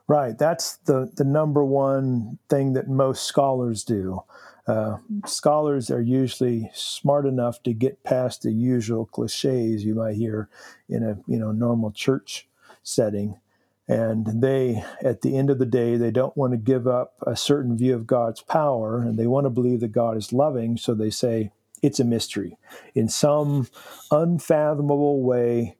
Right. 0.08 0.36
That's 0.36 0.76
the, 0.78 1.10
the 1.16 1.24
number 1.24 1.64
one 1.64 2.38
thing 2.48 2.74
that 2.74 2.88
most 2.88 3.24
scholars 3.24 3.84
do. 3.84 4.22
Uh, 4.66 4.98
scholars 5.26 5.90
are 5.90 6.00
usually 6.00 6.70
smart 6.74 7.26
enough 7.26 7.62
to 7.64 7.72
get 7.72 8.04
past 8.04 8.42
the 8.42 8.52
usual 8.52 9.06
cliches 9.06 9.84
you 9.84 9.94
might 9.94 10.14
hear 10.14 10.48
in 10.88 11.02
a 11.02 11.18
you 11.26 11.36
know 11.36 11.50
normal 11.50 11.90
church 11.90 12.48
setting 12.84 13.40
and 13.88 14.40
they 14.40 14.84
at 15.02 15.22
the 15.22 15.36
end 15.36 15.50
of 15.50 15.58
the 15.58 15.66
day 15.66 15.96
they 15.96 16.12
don't 16.12 16.36
want 16.36 16.52
to 16.52 16.56
give 16.56 16.86
up 16.86 17.14
a 17.26 17.34
certain 17.34 17.76
view 17.76 17.94
of 17.94 18.06
god's 18.06 18.40
power 18.40 19.00
and 19.02 19.18
they 19.18 19.26
want 19.26 19.44
to 19.44 19.50
believe 19.50 19.80
that 19.80 19.88
god 19.90 20.16
is 20.16 20.32
loving 20.32 20.76
so 20.76 20.94
they 20.94 21.10
say 21.10 21.50
it's 21.82 21.98
a 21.98 22.04
mystery 22.04 22.56
in 22.94 23.08
some 23.08 23.66
unfathomable 24.12 25.22
way 25.22 25.76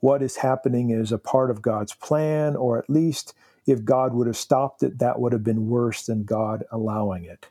what 0.00 0.22
is 0.22 0.36
happening 0.36 0.90
is 0.90 1.10
a 1.12 1.18
part 1.18 1.50
of 1.50 1.62
god's 1.62 1.94
plan 1.94 2.54
or 2.54 2.78
at 2.78 2.90
least 2.90 3.32
if 3.66 3.84
God 3.84 4.14
would 4.14 4.26
have 4.26 4.36
stopped 4.36 4.82
it, 4.82 4.98
that 4.98 5.20
would 5.20 5.32
have 5.32 5.44
been 5.44 5.68
worse 5.68 6.04
than 6.04 6.24
God 6.24 6.64
allowing 6.70 7.24
it. 7.24 7.48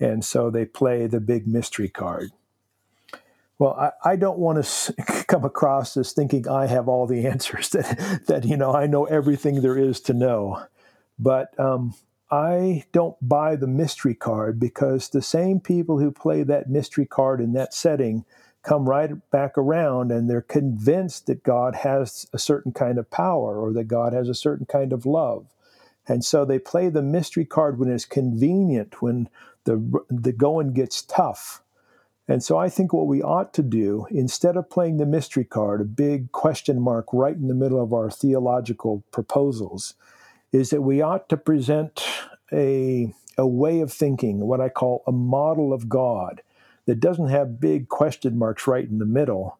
And 0.00 0.24
so 0.24 0.50
they 0.50 0.64
play 0.64 1.06
the 1.06 1.20
big 1.20 1.46
mystery 1.46 1.88
card. 1.88 2.32
Well, 3.58 3.74
I, 3.74 4.12
I 4.12 4.16
don't 4.16 4.38
want 4.38 4.64
to 4.64 4.94
come 5.28 5.44
across 5.44 5.96
as 5.96 6.12
thinking 6.12 6.48
I 6.48 6.66
have 6.66 6.88
all 6.88 7.06
the 7.06 7.26
answers, 7.28 7.70
that, 7.70 8.22
that, 8.26 8.44
you 8.44 8.56
know, 8.56 8.74
I 8.74 8.86
know 8.86 9.04
everything 9.04 9.60
there 9.60 9.78
is 9.78 10.00
to 10.02 10.14
know. 10.14 10.64
But 11.18 11.58
um, 11.60 11.94
I 12.30 12.84
don't 12.92 13.16
buy 13.20 13.56
the 13.56 13.66
mystery 13.66 14.14
card 14.14 14.58
because 14.58 15.08
the 15.08 15.22
same 15.22 15.60
people 15.60 15.98
who 15.98 16.10
play 16.10 16.42
that 16.42 16.70
mystery 16.70 17.06
card 17.06 17.40
in 17.40 17.52
that 17.52 17.74
setting 17.74 18.24
come 18.62 18.88
right 18.88 19.10
back 19.30 19.58
around 19.58 20.12
and 20.12 20.30
they're 20.30 20.40
convinced 20.40 21.26
that 21.26 21.42
God 21.42 21.74
has 21.76 22.26
a 22.32 22.38
certain 22.38 22.72
kind 22.72 22.98
of 22.98 23.10
power 23.10 23.60
or 23.60 23.72
that 23.72 23.84
God 23.84 24.12
has 24.12 24.28
a 24.28 24.34
certain 24.34 24.66
kind 24.66 24.92
of 24.92 25.04
love. 25.04 25.46
And 26.06 26.24
so 26.24 26.44
they 26.44 26.58
play 26.58 26.88
the 26.88 27.02
mystery 27.02 27.44
card 27.44 27.78
when 27.78 27.90
it's 27.90 28.04
convenient, 28.04 29.02
when 29.02 29.28
the, 29.64 30.04
the 30.08 30.32
going 30.32 30.72
gets 30.72 31.02
tough. 31.02 31.62
And 32.28 32.42
so 32.42 32.56
I 32.56 32.68
think 32.68 32.92
what 32.92 33.06
we 33.06 33.20
ought 33.20 33.52
to 33.54 33.62
do, 33.62 34.06
instead 34.10 34.56
of 34.56 34.70
playing 34.70 34.96
the 34.96 35.06
mystery 35.06 35.44
card, 35.44 35.80
a 35.80 35.84
big 35.84 36.32
question 36.32 36.80
mark 36.80 37.06
right 37.12 37.34
in 37.36 37.48
the 37.48 37.54
middle 37.54 37.82
of 37.82 37.92
our 37.92 38.10
theological 38.10 39.04
proposals, 39.10 39.94
is 40.52 40.70
that 40.70 40.82
we 40.82 41.02
ought 41.02 41.28
to 41.28 41.36
present 41.36 42.04
a, 42.52 43.12
a 43.36 43.46
way 43.46 43.80
of 43.80 43.92
thinking, 43.92 44.40
what 44.40 44.60
I 44.60 44.68
call 44.68 45.02
a 45.06 45.12
model 45.12 45.72
of 45.72 45.88
God 45.88 46.42
that 46.92 47.00
doesn't 47.00 47.28
have 47.28 47.58
big 47.58 47.88
question 47.88 48.36
marks 48.36 48.66
right 48.66 48.86
in 48.86 48.98
the 48.98 49.06
middle, 49.06 49.58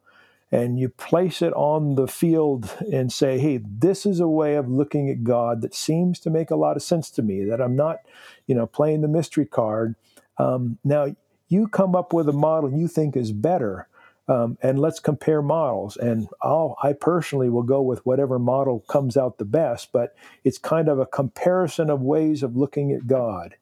and 0.51 0.79
you 0.79 0.91
place 0.91 1.41
it 1.41 1.55
on 1.55 1.95
the 1.95 2.07
field 2.07 2.71
and 2.93 3.11
say, 3.11 3.39
hey, 3.39 3.59
this 3.67 4.05
is 4.05 4.21
a 4.21 4.29
way 4.29 4.55
of 4.57 4.69
looking 4.69 5.09
at 5.09 5.25
God 5.25 5.63
that 5.63 5.75
seems 5.75 6.21
to 6.21 6.29
make 6.29 6.51
a 6.51 6.57
lot 6.57 6.77
of 6.77 6.83
sense 6.83 7.09
to 7.13 7.23
me, 7.23 7.43
that 7.47 7.59
I'm 7.59 7.75
not, 7.75 8.01
you 8.47 8.55
know, 8.55 8.67
playing 8.67 9.01
the 9.01 9.09
mystery 9.09 9.47
card. 9.47 9.95
Um, 10.37 10.77
now, 10.85 11.17
you 11.49 11.69
come 11.69 11.97
up 11.97 12.13
with 12.13 12.29
a 12.29 12.35
model 12.35 12.71
you 12.71 12.87
think 12.87 13.17
is 13.17 13.33
better. 13.33 13.89
Um, 14.29 14.59
and 14.63 14.79
let's 14.79 15.01
compare 15.01 15.41
models. 15.41 15.97
And 15.97 16.29
I'll, 16.43 16.77
I 16.83 16.93
personally 16.93 17.49
will 17.49 17.63
go 17.63 17.81
with 17.81 18.05
whatever 18.05 18.39
model 18.39 18.81
comes 18.81 19.17
out 19.17 19.39
the 19.39 19.47
best, 19.47 19.91
but 19.91 20.15
it's 20.45 20.59
kind 20.59 20.89
of 20.89 20.99
a 20.99 21.07
comparison 21.07 21.89
of 21.89 22.03
ways 22.03 22.43
of 22.43 22.57
looking 22.59 22.93
at 22.93 23.07
God. 23.07 23.57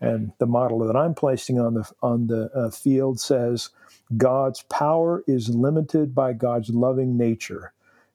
And 0.00 0.32
the 0.38 0.46
model 0.46 0.78
that 0.80 0.96
I'm 0.96 1.14
placing 1.14 1.58
on 1.60 1.74
the 1.74 1.90
on 2.02 2.26
the 2.28 2.50
uh, 2.54 2.70
field 2.70 3.20
says 3.20 3.70
God's 4.16 4.62
power 4.62 5.22
is 5.26 5.50
limited 5.50 6.14
by 6.14 6.32
God's 6.32 6.70
loving 6.70 7.16
nature. 7.16 7.72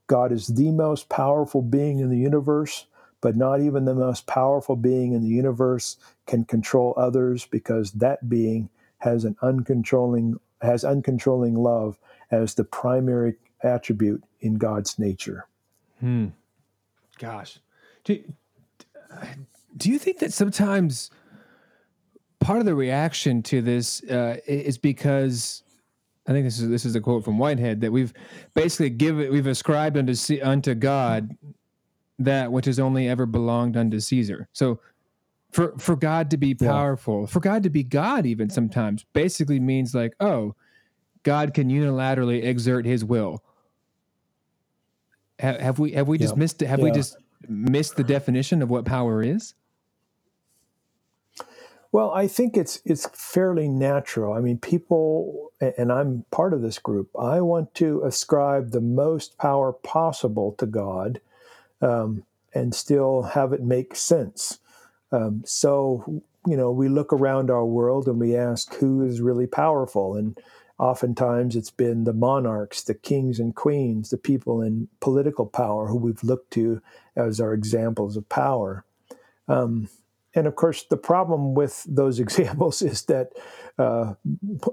God 0.07 0.31
is 0.31 0.47
the 0.47 0.71
most 0.71 1.09
powerful 1.09 1.61
being 1.61 1.99
in 1.99 2.09
the 2.09 2.17
universe, 2.17 2.87
but 3.21 3.35
not 3.35 3.61
even 3.61 3.85
the 3.85 3.95
most 3.95 4.27
powerful 4.27 4.75
being 4.75 5.13
in 5.13 5.21
the 5.21 5.29
universe 5.29 5.97
can 6.25 6.43
control 6.43 6.93
others 6.97 7.45
because 7.45 7.91
that 7.93 8.29
being 8.29 8.69
has 8.99 9.23
an 9.23 9.35
uncontrolling 9.41 10.35
has 10.61 10.83
uncontrolling 10.83 11.57
love 11.57 11.99
as 12.31 12.55
the 12.55 12.63
primary 12.63 13.35
attribute 13.61 14.23
in 14.41 14.55
God's 14.55 14.97
nature. 14.97 15.47
Hmm. 15.99 16.27
Gosh. 17.19 17.59
Do, 18.03 18.23
do 19.77 19.89
you 19.89 19.99
think 19.99 20.19
that 20.19 20.33
sometimes 20.33 21.09
part 22.45 22.59
of 22.59 22.65
the 22.65 22.75
reaction 22.75 23.41
to 23.41 23.59
this 23.59 24.03
uh, 24.03 24.37
is 24.45 24.77
because 24.77 25.63
I 26.27 26.31
think 26.31 26.45
this 26.45 26.59
is 26.59 26.69
this 26.69 26.85
is 26.85 26.95
a 26.95 27.01
quote 27.01 27.25
from 27.25 27.39
Whitehead 27.39 27.81
that 27.81 27.91
we've 27.91 28.13
basically 28.53 28.91
given 28.91 29.31
we've 29.31 29.47
ascribed 29.47 29.97
unto 29.97 30.15
unto 30.43 30.75
God 30.75 31.35
that 32.19 32.51
which 32.51 32.65
has 32.65 32.79
only 32.79 33.09
ever 33.09 33.25
belonged 33.25 33.75
unto 33.75 33.99
Caesar. 33.99 34.47
So 34.53 34.79
for 35.51 35.75
for 35.79 35.95
God 35.95 36.29
to 36.29 36.37
be 36.37 36.53
powerful, 36.53 37.21
yeah. 37.21 37.27
for 37.27 37.39
God 37.39 37.63
to 37.63 37.71
be 37.71 37.81
God 37.81 38.27
even 38.27 38.51
sometimes 38.51 39.05
basically 39.13 39.59
means 39.59 39.95
like, 39.95 40.13
oh, 40.19 40.55
God 41.23 41.55
can 41.55 41.69
unilaterally 41.69 42.43
exert 42.43 42.85
His 42.85 43.03
will. 43.03 43.43
Have, 45.39 45.59
have 45.59 45.79
we 45.79 45.93
have 45.93 46.07
we 46.07 46.19
just 46.19 46.37
missed 46.37 46.59
have 46.61 46.77
yeah. 46.77 46.85
we 46.85 46.91
just 46.91 47.17
missed 47.47 47.95
the 47.95 48.03
definition 48.03 48.61
of 48.61 48.69
what 48.69 48.85
power 48.85 49.23
is? 49.23 49.55
Well, 51.95 52.11
I 52.11 52.27
think 52.27 52.57
it's 52.57 52.81
it's 52.83 53.07
fairly 53.13 53.69
natural. 53.69 54.33
I 54.33 54.41
mean, 54.41 54.57
people, 54.57 55.53
and 55.61 55.93
I'm 55.93 56.25
part 56.29 56.51
of 56.51 56.61
this 56.61 56.77
group. 56.77 57.09
I 57.17 57.39
want 57.39 57.73
to 57.75 58.03
ascribe 58.03 58.71
the 58.71 58.81
most 58.81 59.37
power 59.37 59.71
possible 59.71 60.51
to 60.57 60.65
God, 60.65 61.21
um, 61.81 62.25
and 62.53 62.75
still 62.75 63.21
have 63.21 63.53
it 63.53 63.63
make 63.63 63.95
sense. 63.95 64.59
Um, 65.13 65.43
so, 65.45 66.21
you 66.45 66.57
know, 66.57 66.69
we 66.69 66.89
look 66.89 67.13
around 67.13 67.49
our 67.49 67.65
world 67.65 68.09
and 68.09 68.19
we 68.19 68.35
ask 68.35 68.75
who 68.75 69.01
is 69.05 69.21
really 69.21 69.47
powerful, 69.47 70.15
and 70.15 70.37
oftentimes 70.77 71.55
it's 71.55 71.71
been 71.71 72.03
the 72.03 72.11
monarchs, 72.11 72.83
the 72.83 72.93
kings 72.93 73.39
and 73.39 73.55
queens, 73.55 74.09
the 74.09 74.17
people 74.17 74.61
in 74.61 74.89
political 74.99 75.45
power 75.45 75.87
who 75.87 75.95
we've 75.95 76.25
looked 76.25 76.51
to 76.51 76.81
as 77.15 77.39
our 77.39 77.53
examples 77.53 78.17
of 78.17 78.27
power. 78.27 78.83
Um, 79.47 79.87
and 80.35 80.47
of 80.47 80.55
course, 80.55 80.83
the 80.83 80.97
problem 80.97 81.53
with 81.53 81.85
those 81.87 82.19
examples 82.25 82.81
is 82.81 83.03
that 83.03 83.31
uh, 83.77 84.13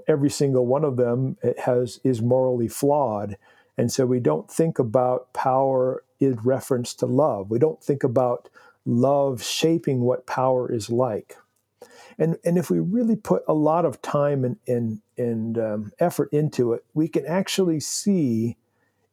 every 0.07 0.29
single 0.29 0.65
one 0.65 0.83
of 0.83 0.97
them 0.97 1.37
has 1.63 1.99
is 2.03 2.21
morally 2.21 2.67
flawed, 2.67 3.37
and 3.77 3.91
so 3.91 4.05
we 4.05 4.19
don't 4.19 4.51
think 4.51 4.77
about 4.79 5.33
power 5.33 6.03
in 6.19 6.39
reference 6.43 6.93
to 6.95 7.05
love. 7.05 7.49
We 7.49 7.59
don't 7.59 7.83
think 7.83 8.03
about 8.03 8.49
love 8.85 9.43
shaping 9.43 10.01
what 10.01 10.27
power 10.27 10.71
is 10.71 10.89
like. 10.89 11.37
And, 12.17 12.37
and 12.45 12.57
if 12.57 12.69
we 12.69 12.79
really 12.79 13.15
put 13.15 13.43
a 13.47 13.53
lot 13.53 13.85
of 13.85 14.01
time 14.01 14.45
and, 14.45 14.57
and, 14.67 15.01
and 15.17 15.57
um, 15.57 15.91
effort 15.99 16.31
into 16.31 16.73
it, 16.73 16.85
we 16.93 17.07
can 17.07 17.25
actually 17.25 17.79
see 17.79 18.57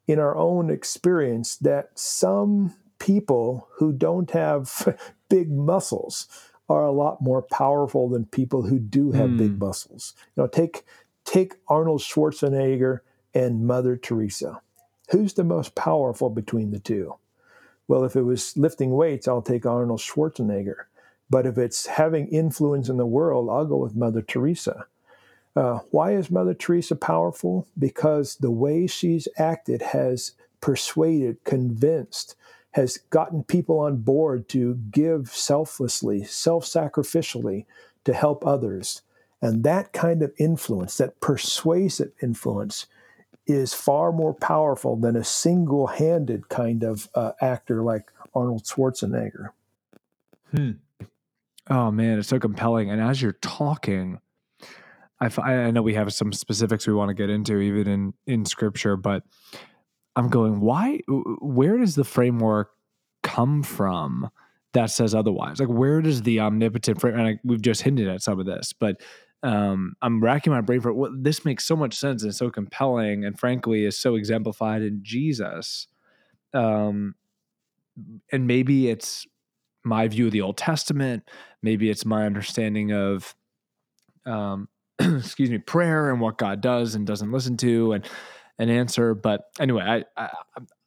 in 0.07 0.19
our 0.19 0.35
own 0.35 0.69
experience 0.69 1.55
that 1.57 1.89
some 1.95 2.75
people 2.99 3.67
who 3.77 3.91
don't 3.91 4.31
have 4.31 4.97
big 5.31 5.49
muscles 5.49 6.27
are 6.69 6.85
a 6.85 6.91
lot 6.91 7.21
more 7.21 7.41
powerful 7.41 8.09
than 8.09 8.25
people 8.25 8.63
who 8.63 8.77
do 8.77 9.13
have 9.13 9.29
mm. 9.29 9.37
big 9.37 9.59
muscles. 9.59 10.13
You 10.35 10.43
know, 10.43 10.47
take 10.47 10.83
take 11.23 11.55
Arnold 11.67 12.01
Schwarzenegger 12.01 12.99
and 13.33 13.65
Mother 13.65 13.95
Teresa. 13.95 14.61
Who's 15.09 15.33
the 15.33 15.43
most 15.43 15.73
powerful 15.73 16.29
between 16.29 16.71
the 16.71 16.79
two? 16.79 17.15
Well, 17.87 18.03
if 18.03 18.15
it 18.15 18.23
was 18.23 18.55
lifting 18.57 18.91
weights, 18.91 19.27
I'll 19.27 19.41
take 19.41 19.65
Arnold 19.65 20.01
Schwarzenegger. 20.01 20.85
But 21.29 21.45
if 21.45 21.57
it's 21.57 21.85
having 21.85 22.27
influence 22.27 22.89
in 22.89 22.97
the 22.97 23.05
world, 23.05 23.49
I'll 23.49 23.65
go 23.65 23.77
with 23.77 23.95
Mother 23.95 24.21
Teresa. 24.21 24.85
Uh, 25.55 25.79
why 25.91 26.13
is 26.13 26.29
Mother 26.29 26.53
Teresa 26.53 26.95
powerful? 26.95 27.67
Because 27.77 28.35
the 28.35 28.51
way 28.51 28.87
she's 28.87 29.27
acted 29.37 29.81
has 29.81 30.33
persuaded, 30.61 31.43
convinced, 31.43 32.35
has 32.71 32.97
gotten 33.09 33.43
people 33.43 33.79
on 33.79 33.97
board 33.97 34.47
to 34.49 34.75
give 34.91 35.29
selflessly, 35.29 36.23
self 36.23 36.65
sacrificially 36.65 37.65
to 38.05 38.13
help 38.13 38.45
others. 38.45 39.01
And 39.41 39.63
that 39.63 39.91
kind 39.91 40.21
of 40.21 40.33
influence, 40.37 40.97
that 40.97 41.19
persuasive 41.19 42.11
influence, 42.21 42.85
is 43.47 43.73
far 43.73 44.11
more 44.11 44.33
powerful 44.33 44.95
than 44.95 45.15
a 45.15 45.23
single 45.23 45.87
handed 45.87 46.47
kind 46.49 46.83
of 46.83 47.09
uh, 47.15 47.31
actor 47.41 47.81
like 47.81 48.11
Arnold 48.33 48.63
Schwarzenegger. 48.63 49.49
Hmm. 50.51 50.71
Oh 51.69 51.91
man, 51.91 52.19
it's 52.19 52.27
so 52.27 52.39
compelling. 52.39 52.89
And 52.91 53.01
as 53.01 53.21
you're 53.21 53.37
talking, 53.41 54.19
I, 55.19 55.29
I 55.41 55.71
know 55.71 55.81
we 55.81 55.93
have 55.93 56.13
some 56.13 56.33
specifics 56.33 56.87
we 56.87 56.93
want 56.93 57.09
to 57.09 57.13
get 57.13 57.29
into 57.29 57.59
even 57.59 57.87
in 57.87 58.13
in 58.25 58.45
scripture, 58.45 58.95
but 58.95 59.23
I'm 60.15 60.29
going, 60.29 60.59
why? 60.59 60.99
Where 61.07 61.77
does 61.77 61.95
the 61.95 62.03
framework 62.03 62.71
come 63.23 63.63
from 63.63 64.29
that 64.73 64.91
says 64.91 65.15
otherwise? 65.15 65.59
Like, 65.59 65.69
where 65.69 66.01
does 66.01 66.23
the 66.23 66.39
omnipotent 66.39 66.99
framework? 66.99 67.19
And 67.19 67.29
I, 67.29 67.39
we've 67.43 67.61
just 67.61 67.81
hinted 67.81 68.07
at 68.07 68.21
some 68.21 68.39
of 68.39 68.45
this, 68.45 68.73
but 68.73 69.01
um, 69.43 69.95
I'm 70.01 70.23
racking 70.23 70.53
my 70.53 70.61
brain 70.61 70.81
for 70.81 70.93
well, 70.93 71.11
this 71.17 71.43
makes 71.45 71.65
so 71.65 71.75
much 71.75 71.95
sense 71.95 72.23
and 72.23 72.35
so 72.35 72.49
compelling, 72.49 73.25
and 73.25 73.39
frankly, 73.39 73.85
is 73.85 73.97
so 73.97 74.15
exemplified 74.15 74.81
in 74.81 74.99
Jesus. 75.01 75.87
Um, 76.53 77.15
and 78.31 78.47
maybe 78.47 78.89
it's 78.89 79.25
my 79.83 80.07
view 80.07 80.27
of 80.27 80.31
the 80.31 80.41
Old 80.41 80.57
Testament. 80.57 81.23
Maybe 81.63 81.89
it's 81.89 82.05
my 82.05 82.25
understanding 82.25 82.91
of, 82.91 83.35
um, 84.25 84.67
excuse 84.99 85.49
me, 85.49 85.57
prayer 85.57 86.11
and 86.11 86.21
what 86.21 86.37
God 86.37 86.61
does 86.61 86.93
and 86.93 87.07
doesn't 87.07 87.31
listen 87.31 87.57
to 87.57 87.93
and 87.93 88.07
an 88.61 88.69
answer. 88.69 89.15
But 89.15 89.49
anyway, 89.59 89.83
I, 89.83 90.21
I, 90.21 90.29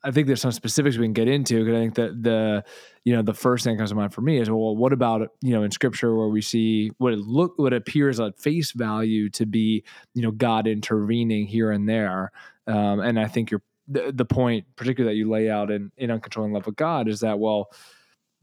I 0.05 0.11
think 0.11 0.27
there's 0.27 0.41
some 0.41 0.53
specifics 0.53 0.97
we 0.97 1.07
can 1.07 1.13
get 1.13 1.29
into 1.29 1.65
because 1.65 1.75
I 1.75 1.81
think 1.81 1.95
that 1.97 2.23
the 2.23 2.65
you 3.05 3.15
know 3.15 3.23
the 3.23 3.35
first 3.35 3.65
thing 3.65 3.75
that 3.75 3.79
comes 3.79 3.91
to 3.91 3.97
mind 3.97 4.15
for 4.15 4.21
me 4.21 4.39
is 4.39 4.49
well, 4.49 4.77
what 4.77 4.93
about 4.93 5.29
you 5.43 5.53
know 5.53 5.65
in 5.65 5.71
Scripture 5.71 6.15
where 6.15 6.29
we 6.29 6.41
see 6.41 6.91
what 6.99 7.13
it 7.13 7.19
look 7.19 7.55
what 7.59 7.73
appears 7.73 8.21
at 8.21 8.39
face 8.39 8.73
value 8.73 9.29
to 9.31 9.45
be 9.45 9.83
you 10.15 10.23
know 10.23 10.31
God 10.31 10.67
intervening 10.67 11.47
here 11.47 11.71
and 11.71 11.89
there, 11.89 12.31
um, 12.67 13.01
and 13.01 13.19
I 13.19 13.27
think 13.27 13.51
you're 13.51 13.63
the, 13.89 14.13
the 14.15 14.25
point 14.25 14.67
particularly 14.77 15.15
that 15.15 15.19
you 15.19 15.29
lay 15.29 15.51
out 15.51 15.71
in 15.71 15.91
in 15.97 16.11
uncontrolling 16.11 16.53
love 16.53 16.69
of 16.69 16.77
God 16.77 17.09
is 17.09 17.21
that 17.21 17.39
well 17.39 17.71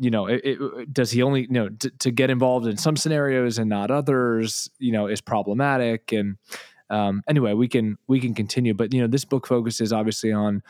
you 0.01 0.09
know, 0.09 0.25
it, 0.25 0.41
it, 0.43 0.91
does 0.91 1.11
he 1.11 1.21
only, 1.21 1.41
you 1.41 1.51
know, 1.51 1.69
t- 1.69 1.91
to 1.99 2.09
get 2.09 2.31
involved 2.31 2.65
in 2.65 2.75
some 2.75 2.97
scenarios 2.97 3.59
and 3.59 3.69
not 3.69 3.91
others, 3.91 4.67
you 4.79 4.91
know, 4.91 5.05
is 5.05 5.21
problematic. 5.21 6.11
And 6.11 6.37
um, 6.91 7.23
anyway, 7.27 7.53
we 7.53 7.67
can 7.67 7.97
we 8.07 8.19
can 8.19 8.33
continue, 8.33 8.73
but 8.73 8.93
you 8.93 9.01
know, 9.01 9.07
this 9.07 9.25
book 9.25 9.47
focuses 9.47 9.91
obviously 9.91 10.31
on 10.31 10.61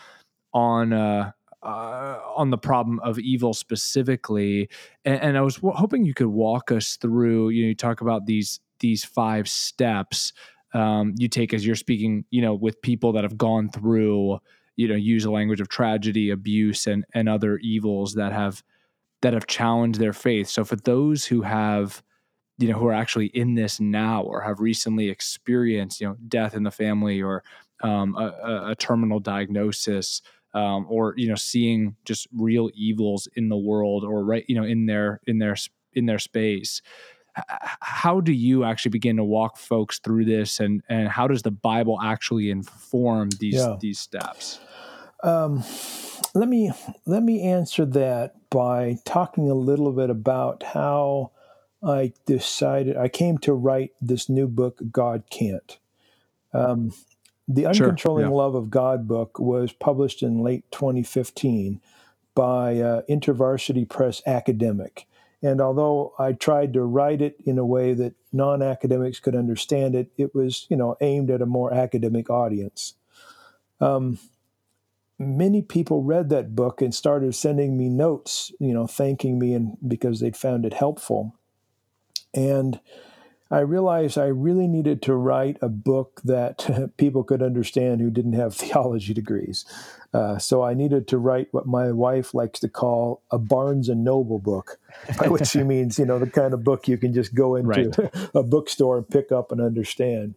on 0.54 0.94
uh, 0.94 1.32
uh, 1.64 2.20
on 2.36 2.50
the 2.50 2.58
problem 2.58 3.00
of 3.00 3.20
evil 3.20 3.54
specifically, 3.54 4.70
and, 5.04 5.22
and 5.22 5.38
I 5.38 5.42
was 5.42 5.56
w- 5.56 5.76
hoping 5.76 6.06
you 6.06 6.14
could 6.14 6.28
walk 6.28 6.72
us 6.72 6.96
through. 6.96 7.50
You 7.50 7.64
know, 7.64 7.70
you 7.70 7.76
talk 7.76 8.02
about 8.02 8.26
these 8.26 8.60
these 8.80 9.04
five 9.04 9.50
steps 9.50 10.34
um, 10.74 11.14
you 11.18 11.28
take 11.28 11.54
as 11.54 11.66
you're 11.66 11.76
speaking, 11.76 12.26
you 12.32 12.42
know, 12.42 12.54
with 12.54 12.82
people 12.82 13.12
that 13.14 13.24
have 13.24 13.38
gone 13.38 13.70
through, 13.70 14.40
you 14.78 14.88
know, 14.88 14.96
use 14.96 15.26
a 15.26 15.32
language 15.32 15.60
of 15.60 15.70
tragedy, 15.70 16.30
abuse, 16.30 16.88
and 16.88 17.06
and 17.14 17.28
other 17.28 17.58
evils 17.58 18.14
that 18.16 18.32
have 18.32 18.64
that 19.22 19.34
have 19.34 19.48
challenged 19.48 20.00
their 20.00 20.14
faith. 20.14 20.48
So 20.48 20.64
for 20.64 20.78
those 20.78 21.26
who 21.26 21.42
have, 21.42 22.02
you 22.62 22.72
know, 22.72 22.78
who 22.78 22.88
are 22.88 22.94
actually 22.94 23.28
in 23.28 23.56
this 23.56 23.80
now 23.80 24.22
or 24.22 24.42
have 24.42 24.60
recently 24.60 25.10
experienced, 25.10 26.00
you 26.00 26.08
know, 26.08 26.18
death 26.28 26.56
in 26.56 26.64
the 26.64 26.72
family 26.72 27.22
or 27.22 27.44
um, 27.84 28.16
a, 28.16 28.72
a, 28.72 28.76
terminal 28.76 29.20
diagnosis, 29.20 30.22
um, 30.54 30.86
or 30.90 31.14
you 31.18 31.28
know, 31.28 31.36
seeing 31.36 31.96
just 32.06 32.28
real 32.34 32.70
evils 32.74 33.28
in 33.36 33.50
the 33.50 33.58
world 33.58 34.04
or 34.04 34.24
right, 34.24 34.46
you 34.48 34.56
know, 34.56 34.64
in 34.64 34.86
their 34.86 35.20
in 35.26 35.40
their 35.40 35.56
in 35.94 36.06
their 36.06 36.20
space. 36.20 36.82
How 37.80 38.20
do 38.20 38.34
you 38.34 38.66
actually 38.66 38.92
begin 38.92 39.16
to 39.16 39.24
walk 39.24 39.58
folks 39.58 40.00
through 40.00 40.26
this, 40.26 40.60
and 40.60 40.84
and 40.90 41.08
how 41.08 41.28
does 41.28 41.42
the 41.42 41.52
Bible 41.52 42.00
actually 42.02 42.52
inform 42.52 43.30
these 43.40 43.56
yeah. 43.56 43.78
these 43.80 44.00
steps? 44.00 44.60
Um, 45.24 45.64
let 46.34 46.48
me 46.48 46.72
let 47.06 47.24
me 47.24 47.42
answer 47.42 47.86
that 47.86 48.36
by 48.50 48.98
talking 49.06 49.50
a 49.50 49.56
little 49.56 49.92
bit 49.92 50.10
about 50.10 50.64
how 50.64 51.32
I 51.84 52.14
decided 52.26 52.98
I 52.98 53.08
came 53.08 53.38
to 53.40 53.54
write 53.54 53.92
this 54.02 54.30
new 54.30 54.48
book, 54.48 54.80
God 54.92 55.24
Can't. 55.30 55.80
Um, 56.54 56.94
the 57.48 57.64
Uncontrolling 57.64 58.00
sure, 58.00 58.22
yeah. 58.22 58.28
Love 58.30 58.56
of 58.56 58.70
God 58.70 59.08
book 59.08 59.40
was 59.40 59.74
published 59.74 60.22
in 60.22 60.42
late 60.42 60.64
2015 60.72 61.82
by 62.36 62.80
uh, 62.80 63.02
InterVarsity 63.10 63.90
Press 63.90 64.22
Academic. 64.26 65.08
And 65.44 65.60
although 65.60 66.14
I 66.20 66.34
tried 66.34 66.74
to 66.74 66.84
write 66.84 67.22
it 67.22 67.36
in 67.46 67.58
a 67.58 67.66
way 67.66 67.94
that 67.94 68.14
non 68.32 68.62
academics 68.62 69.20
could 69.20 69.36
understand 69.36 69.96
it, 69.96 70.12
it 70.18 70.36
was, 70.36 70.68
you 70.70 70.78
know, 70.78 70.98
aimed 71.02 71.32
at 71.32 71.42
a 71.42 71.48
more 71.48 71.74
academic 71.74 72.30
audience. 72.30 72.94
Um, 73.80 74.20
many 75.18 75.62
people 75.62 76.04
read 76.04 76.30
that 76.30 76.56
book 76.56 76.82
and 76.82 76.94
started 76.94 77.34
sending 77.34 77.76
me 77.76 77.90
notes, 77.90 78.52
you 78.60 78.74
know, 78.74 78.86
thanking 78.86 79.40
me 79.40 79.54
and 79.54 79.78
because 79.86 80.20
they'd 80.20 80.38
found 80.38 80.66
it 80.66 80.74
helpful. 80.74 81.36
And 82.34 82.80
I 83.52 83.60
realized 83.60 84.18
I 84.18 84.28
really 84.28 84.68
needed 84.68 85.02
to 85.04 85.14
write 85.14 85.58
a 85.62 85.68
book 85.68 86.22
that 86.24 86.94
people 86.98 87.24
could 87.24 87.44
understand 87.44 88.00
who 88.00 88.10
didn't 88.10 88.34
have 88.34 88.56
theology 88.56 89.14
degrees. 89.14 89.66
Uh, 90.14 90.38
so 90.38 90.64
I 90.64 90.74
needed 90.74 91.08
to 91.10 91.18
write 91.18 91.50
what 91.52 91.68
my 91.68 91.92
wife 91.92 92.34
likes 92.34 92.60
to 92.62 92.70
call 92.70 93.22
a 93.30 93.38
Barnes 93.38 93.90
and 93.90 94.04
Noble 94.04 94.40
book, 94.40 94.80
by 95.18 95.28
which 95.28 95.48
she 95.48 95.64
means, 95.64 96.00
you 96.00 96.06
know, 96.06 96.20
the 96.20 96.30
kind 96.30 96.54
of 96.54 96.64
book 96.64 96.88
you 96.88 96.98
can 96.98 97.14
just 97.14 97.34
go 97.34 97.56
into 97.56 97.70
right. 97.70 98.30
a 98.34 98.44
bookstore 98.44 98.98
and 98.98 99.10
pick 99.10 99.32
up 99.32 99.52
and 99.52 99.62
understand. 99.62 100.36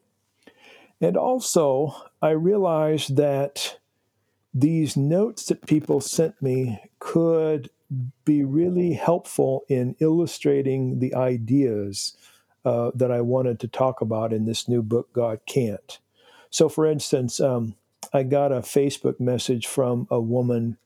And 1.00 1.16
also, 1.16 1.94
I 2.22 2.30
realized 2.30 3.16
that 3.16 3.78
these 4.52 4.96
notes 4.96 5.46
that 5.46 5.66
people 5.66 6.00
sent 6.00 6.40
me 6.40 6.80
could 7.00 7.68
be 8.24 8.44
really 8.44 8.92
helpful 8.92 9.64
in 9.68 9.96
illustrating 10.00 10.98
the 10.98 11.14
ideas 11.14 12.16
uh, 12.64 12.90
that 12.94 13.10
I 13.10 13.20
wanted 13.20 13.60
to 13.60 13.68
talk 13.68 14.00
about 14.00 14.32
in 14.32 14.44
this 14.44 14.68
new 14.68 14.82
book, 14.82 15.12
God 15.12 15.40
Can't. 15.46 15.98
So, 16.50 16.68
for 16.68 16.86
instance, 16.86 17.40
um, 17.40 17.74
I 18.12 18.22
got 18.22 18.52
a 18.52 18.60
Facebook 18.60 19.18
message 19.20 19.66
from 19.66 20.06
a 20.10 20.20
woman 20.20 20.78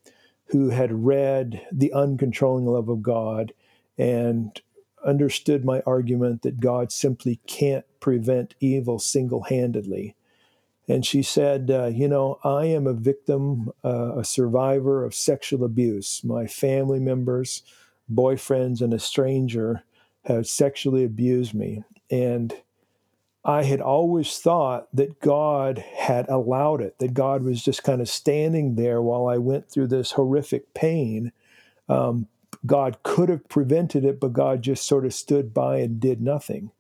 who 0.47 0.71
had 0.71 1.05
read 1.05 1.67
The 1.71 1.93
Uncontrolling 1.95 2.65
Love 2.65 2.89
of 2.89 3.03
God 3.03 3.53
and 3.99 4.61
understood 5.05 5.65
my 5.65 5.83
argument 5.87 6.43
that 6.43 6.61
God 6.61 6.91
simply 6.91 7.41
can't 7.47 7.85
prevent 8.01 8.55
evil 8.61 8.99
single 8.99 9.43
handedly. 9.43 10.17
And 10.89 11.05
she 11.05 11.23
said, 11.23 11.71
uh, 11.71 11.87
You 11.87 12.09
know, 12.09 12.39
I 12.43 12.65
am 12.67 12.87
a 12.87 12.95
victim, 12.95 13.71
uh, 13.85 14.19
a 14.19 14.25
survivor 14.25 15.05
of 15.05 15.15
sexual 15.15 15.65
abuse. 15.65 16.23
My 16.25 16.47
family 16.47 16.99
members, 16.99 17.63
boyfriends, 18.13 18.81
and 18.81 18.95
a 18.95 18.99
stranger 18.99 19.85
have 20.25 20.47
sexually 20.47 21.05
abused 21.05 21.55
me. 21.55 21.85
And 22.11 22.55
I 23.45 23.63
had 23.63 23.81
always 23.81 24.39
thought 24.39 24.89
that 24.95 25.21
God 25.21 25.79
had 25.79 26.29
allowed 26.29 26.81
it, 26.81 26.99
that 26.99 27.15
God 27.15 27.43
was 27.43 27.63
just 27.63 27.85
kind 27.85 28.01
of 28.01 28.09
standing 28.09 28.75
there 28.75 29.01
while 29.01 29.27
I 29.27 29.39
went 29.39 29.71
through 29.71 29.89
this 29.89 30.13
horrific 30.13 30.75
pain. 30.75 31.33
Um, 31.89 32.29
God 32.67 32.99
could 33.03 33.29
have 33.29 33.49
prevented 33.49 34.05
it, 34.05 34.21
but 34.21 34.33
God 34.33 34.63
just 34.63 34.87
sort 34.87 35.07
of 35.07 35.15
stood 35.15 35.55
by 35.55 35.79
and 35.79 36.01
did 36.01 36.21
nothing. 36.21 36.73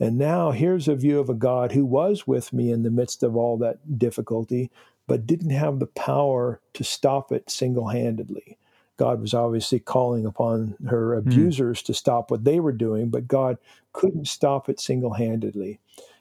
And 0.00 0.18
now 0.18 0.50
here's 0.50 0.88
a 0.88 0.96
view 0.96 1.20
of 1.20 1.28
a 1.28 1.34
God 1.34 1.72
who 1.72 1.84
was 1.84 2.26
with 2.26 2.52
me 2.52 2.70
in 2.70 2.82
the 2.82 2.90
midst 2.90 3.22
of 3.22 3.36
all 3.36 3.56
that 3.58 3.98
difficulty, 3.98 4.70
but 5.06 5.26
didn't 5.26 5.50
have 5.50 5.78
the 5.78 5.86
power 5.86 6.60
to 6.74 6.84
stop 6.84 7.30
it 7.30 7.50
single 7.50 7.88
handedly. 7.88 8.58
God 8.96 9.20
was 9.20 9.34
obviously 9.34 9.80
calling 9.80 10.24
upon 10.24 10.76
her 10.88 11.12
hmm. 11.12 11.28
abusers 11.28 11.82
mm. 11.82 11.86
to 11.86 11.94
stop 11.94 12.30
what 12.30 12.44
they 12.44 12.60
were 12.60 12.72
doing, 12.72 13.08
but 13.10 13.28
God 13.28 13.58
couldn't 13.92 14.28
stop 14.28 14.68
it 14.68 14.80
single 14.80 15.14
handedly. 15.14 15.80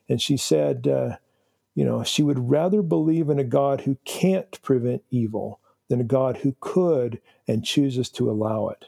And 0.09 0.21
she 0.21 0.38
said, 0.38 0.88
uh, 0.88 1.17
you 1.75 1.86
know, 1.86 2.03
she 2.03 2.23
would 2.23 2.49
rather 2.49 2.81
believe 2.81 3.29
in 3.29 3.39
a 3.39 3.43
God 3.43 3.81
who 3.81 3.97
can't 4.05 4.62
prevent 4.62 5.03
evil 5.12 5.59
than 5.89 6.01
a 6.01 6.05
God 6.05 6.38
who 6.38 6.55
could 6.59 7.19
and 7.47 7.65
chooses 7.65 8.09
to 8.09 8.29
allow 8.29 8.69
it. 8.69 8.86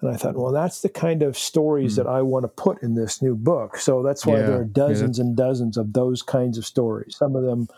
And 0.00 0.10
I 0.10 0.16
thought, 0.16 0.36
well, 0.36 0.52
that's 0.52 0.80
the 0.80 0.88
kind 0.88 1.22
of 1.22 1.36
stories 1.36 1.94
mm. 1.94 1.96
that 1.96 2.06
I 2.06 2.22
want 2.22 2.44
to 2.44 2.48
put 2.48 2.82
in 2.82 2.94
this 2.94 3.20
new 3.20 3.34
book. 3.34 3.78
So 3.78 4.02
that's 4.02 4.24
why 4.24 4.34
yeah, 4.36 4.46
there 4.46 4.60
are 4.60 4.64
dozens 4.64 5.18
yeah. 5.18 5.24
and 5.24 5.36
dozens 5.36 5.76
of 5.76 5.92
those 5.92 6.22
kinds 6.22 6.56
of 6.56 6.64
stories. 6.64 7.16
Some 7.16 7.34
of 7.34 7.42
them, 7.42 7.68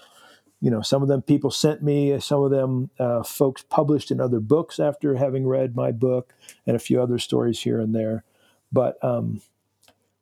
you 0.61 0.70
know, 0.70 0.83
some 0.83 1.02
of 1.02 1.09
them 1.09 1.22
people 1.22 1.50
sent 1.50 1.83
me, 1.83 2.18
some 2.20 2.42
of 2.42 2.50
them 2.50 2.90
uh, 2.98 3.22
folks 3.22 3.62
published 3.62 4.11
in 4.11 4.20
other 4.20 4.40
books 4.40 4.78
after 4.78 5.14
having 5.14 5.46
read 5.46 5.74
my 5.74 5.92
book, 5.92 6.35
and 6.66 6.76
a 6.76 6.80
few 6.80 7.00
other 7.00 7.18
stories 7.18 7.61
here 7.61 7.80
and 7.80 7.94
there. 7.94 8.24
But 8.70 9.02
um, 9.02 9.40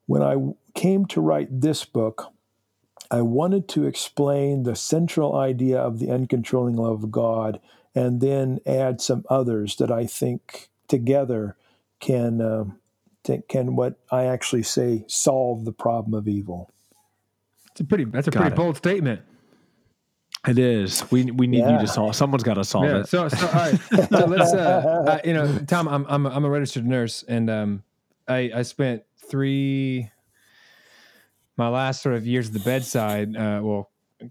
when 0.06 0.22
I 0.22 0.36
came 0.74 1.04
to 1.06 1.20
write 1.20 1.60
this 1.60 1.84
book, 1.84 2.32
I 3.10 3.22
wanted 3.22 3.68
to 3.70 3.86
explain 3.86 4.62
the 4.62 4.76
central 4.76 5.34
idea 5.34 5.78
of 5.80 5.98
the 5.98 6.08
uncontrolling 6.08 6.76
love 6.76 7.02
of 7.02 7.10
God 7.10 7.58
and 7.94 8.20
then 8.20 8.60
add 8.64 9.00
some 9.00 9.24
others 9.28 9.76
that 9.76 9.90
I 9.90 10.06
think 10.06 10.68
together 10.86 11.56
can 12.00 12.40
uh, 12.40 12.64
can 13.48 13.76
what 13.76 13.94
I 14.10 14.24
actually 14.24 14.62
say 14.62 15.04
solve 15.06 15.64
the 15.64 15.72
problem 15.72 16.14
of 16.14 16.28
evil. 16.28 16.72
It's 17.72 17.80
a 17.80 17.84
pretty 17.84 18.04
that's 18.04 18.28
a 18.28 18.30
Got 18.30 18.40
pretty 18.40 18.54
it. 18.54 18.56
bold 18.56 18.76
statement. 18.76 19.22
It 20.46 20.58
is. 20.58 21.04
We 21.10 21.24
we 21.24 21.46
need 21.46 21.58
yeah. 21.58 21.80
you 21.80 21.86
to 21.86 21.86
solve. 21.86 22.14
Someone's 22.14 22.44
got 22.44 22.54
to 22.54 22.64
solve 22.64 22.84
yeah. 22.84 23.00
it. 23.00 23.08
So, 23.08 23.28
so 23.28 23.46
all 23.46 23.52
right. 23.52 23.80
so 24.08 24.26
let's. 24.26 24.52
Uh, 24.52 25.04
uh, 25.08 25.18
you 25.24 25.34
know, 25.34 25.58
Tom, 25.66 25.88
I'm 25.88 26.06
I'm 26.08 26.26
a, 26.26 26.30
I'm 26.30 26.44
a 26.44 26.50
registered 26.50 26.86
nurse, 26.86 27.24
and 27.26 27.50
um, 27.50 27.82
I 28.28 28.50
I 28.54 28.62
spent 28.62 29.02
three 29.28 30.10
my 31.56 31.68
last 31.68 32.02
sort 32.02 32.14
of 32.14 32.26
years 32.26 32.48
at 32.48 32.52
the 32.54 32.60
bedside. 32.60 33.36
Uh, 33.36 33.60
well, 33.62 33.90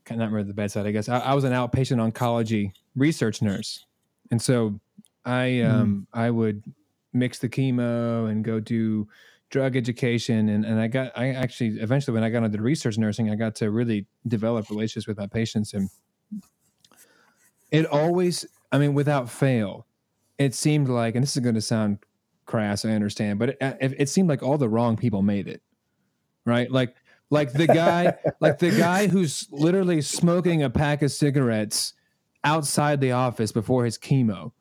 not 0.10 0.32
really 0.32 0.48
the 0.48 0.54
bedside, 0.54 0.88
I 0.88 0.92
guess. 0.92 1.10
I, 1.10 1.20
I 1.20 1.34
was 1.34 1.44
an 1.44 1.52
outpatient 1.52 2.12
oncology 2.12 2.72
research 2.96 3.42
nurse, 3.42 3.86
and 4.32 4.42
so 4.42 4.80
I 5.26 5.62
um 5.62 6.08
mm. 6.14 6.20
I 6.20 6.30
would 6.32 6.64
mix 7.14 7.40
the 7.40 7.50
chemo 7.50 8.30
and 8.30 8.44
go 8.44 8.60
do 8.60 9.08
drug 9.50 9.76
education. 9.76 10.50
And, 10.50 10.66
and 10.66 10.80
I 10.80 10.88
got 10.88 11.18
I 11.18 11.30
actually 11.30 11.80
eventually 11.80 12.14
when 12.14 12.24
I 12.24 12.30
got 12.30 12.44
into 12.44 12.62
research 12.62 12.98
nursing 12.98 13.30
I 13.30 13.36
got 13.36 13.56
to 13.56 13.72
really 13.72 14.06
develop 14.28 14.70
relationships 14.70 15.08
with 15.08 15.18
my 15.18 15.28
patients. 15.28 15.74
And 15.74 15.90
it 17.72 17.86
always 17.86 18.46
I 18.72 18.78
mean 18.78 18.94
without 18.94 19.30
fail 19.30 19.86
it 20.38 20.54
seemed 20.54 20.90
like 20.90 21.16
and 21.16 21.24
this 21.24 21.36
is 21.36 21.44
going 21.44 21.56
to 21.56 21.62
sound 21.62 22.00
crass 22.46 22.86
I 22.86 22.92
understand 22.92 23.40
but 23.40 23.50
it, 23.50 23.60
it 23.82 24.10
seemed 24.10 24.30
like 24.30 24.42
all 24.42 24.58
the 24.58 24.70
wrong 24.70 24.96
people 24.96 25.22
made 25.22 25.48
it 25.48 25.62
right? 26.48 26.72
Like 26.72 26.96
like 27.30 27.54
the 27.54 27.68
guy 27.68 28.16
like 28.40 28.58
the 28.58 28.72
guy 28.72 29.08
who's 29.08 29.48
literally 29.52 30.02
smoking 30.02 30.64
a 30.64 30.70
pack 30.70 31.04
of 31.04 31.12
cigarettes 31.12 31.94
outside 32.44 33.02
the 33.02 33.12
office 33.12 33.52
before 33.52 33.86
his 33.86 33.98
chemo 33.98 34.54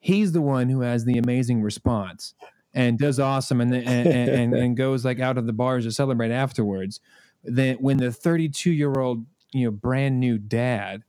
he's 0.00 0.32
the 0.32 0.42
one 0.42 0.68
who 0.68 0.80
has 0.80 1.04
the 1.04 1.18
amazing 1.18 1.62
response 1.62 2.34
and 2.74 2.98
does 2.98 3.20
awesome 3.20 3.60
and 3.60 3.72
and, 3.72 4.08
and, 4.08 4.54
and 4.54 4.76
goes 4.76 5.04
like 5.04 5.20
out 5.20 5.38
of 5.38 5.46
the 5.46 5.52
bars 5.52 5.84
to 5.84 5.92
celebrate 5.92 6.32
afterwards. 6.32 6.98
Then 7.44 7.76
when 7.76 7.98
the 7.98 8.10
32 8.10 8.70
year 8.72 8.92
old 8.98 9.24
you 9.52 9.66
know 9.66 9.70
brand 9.70 10.18
new 10.18 10.38
dad, 10.38 11.04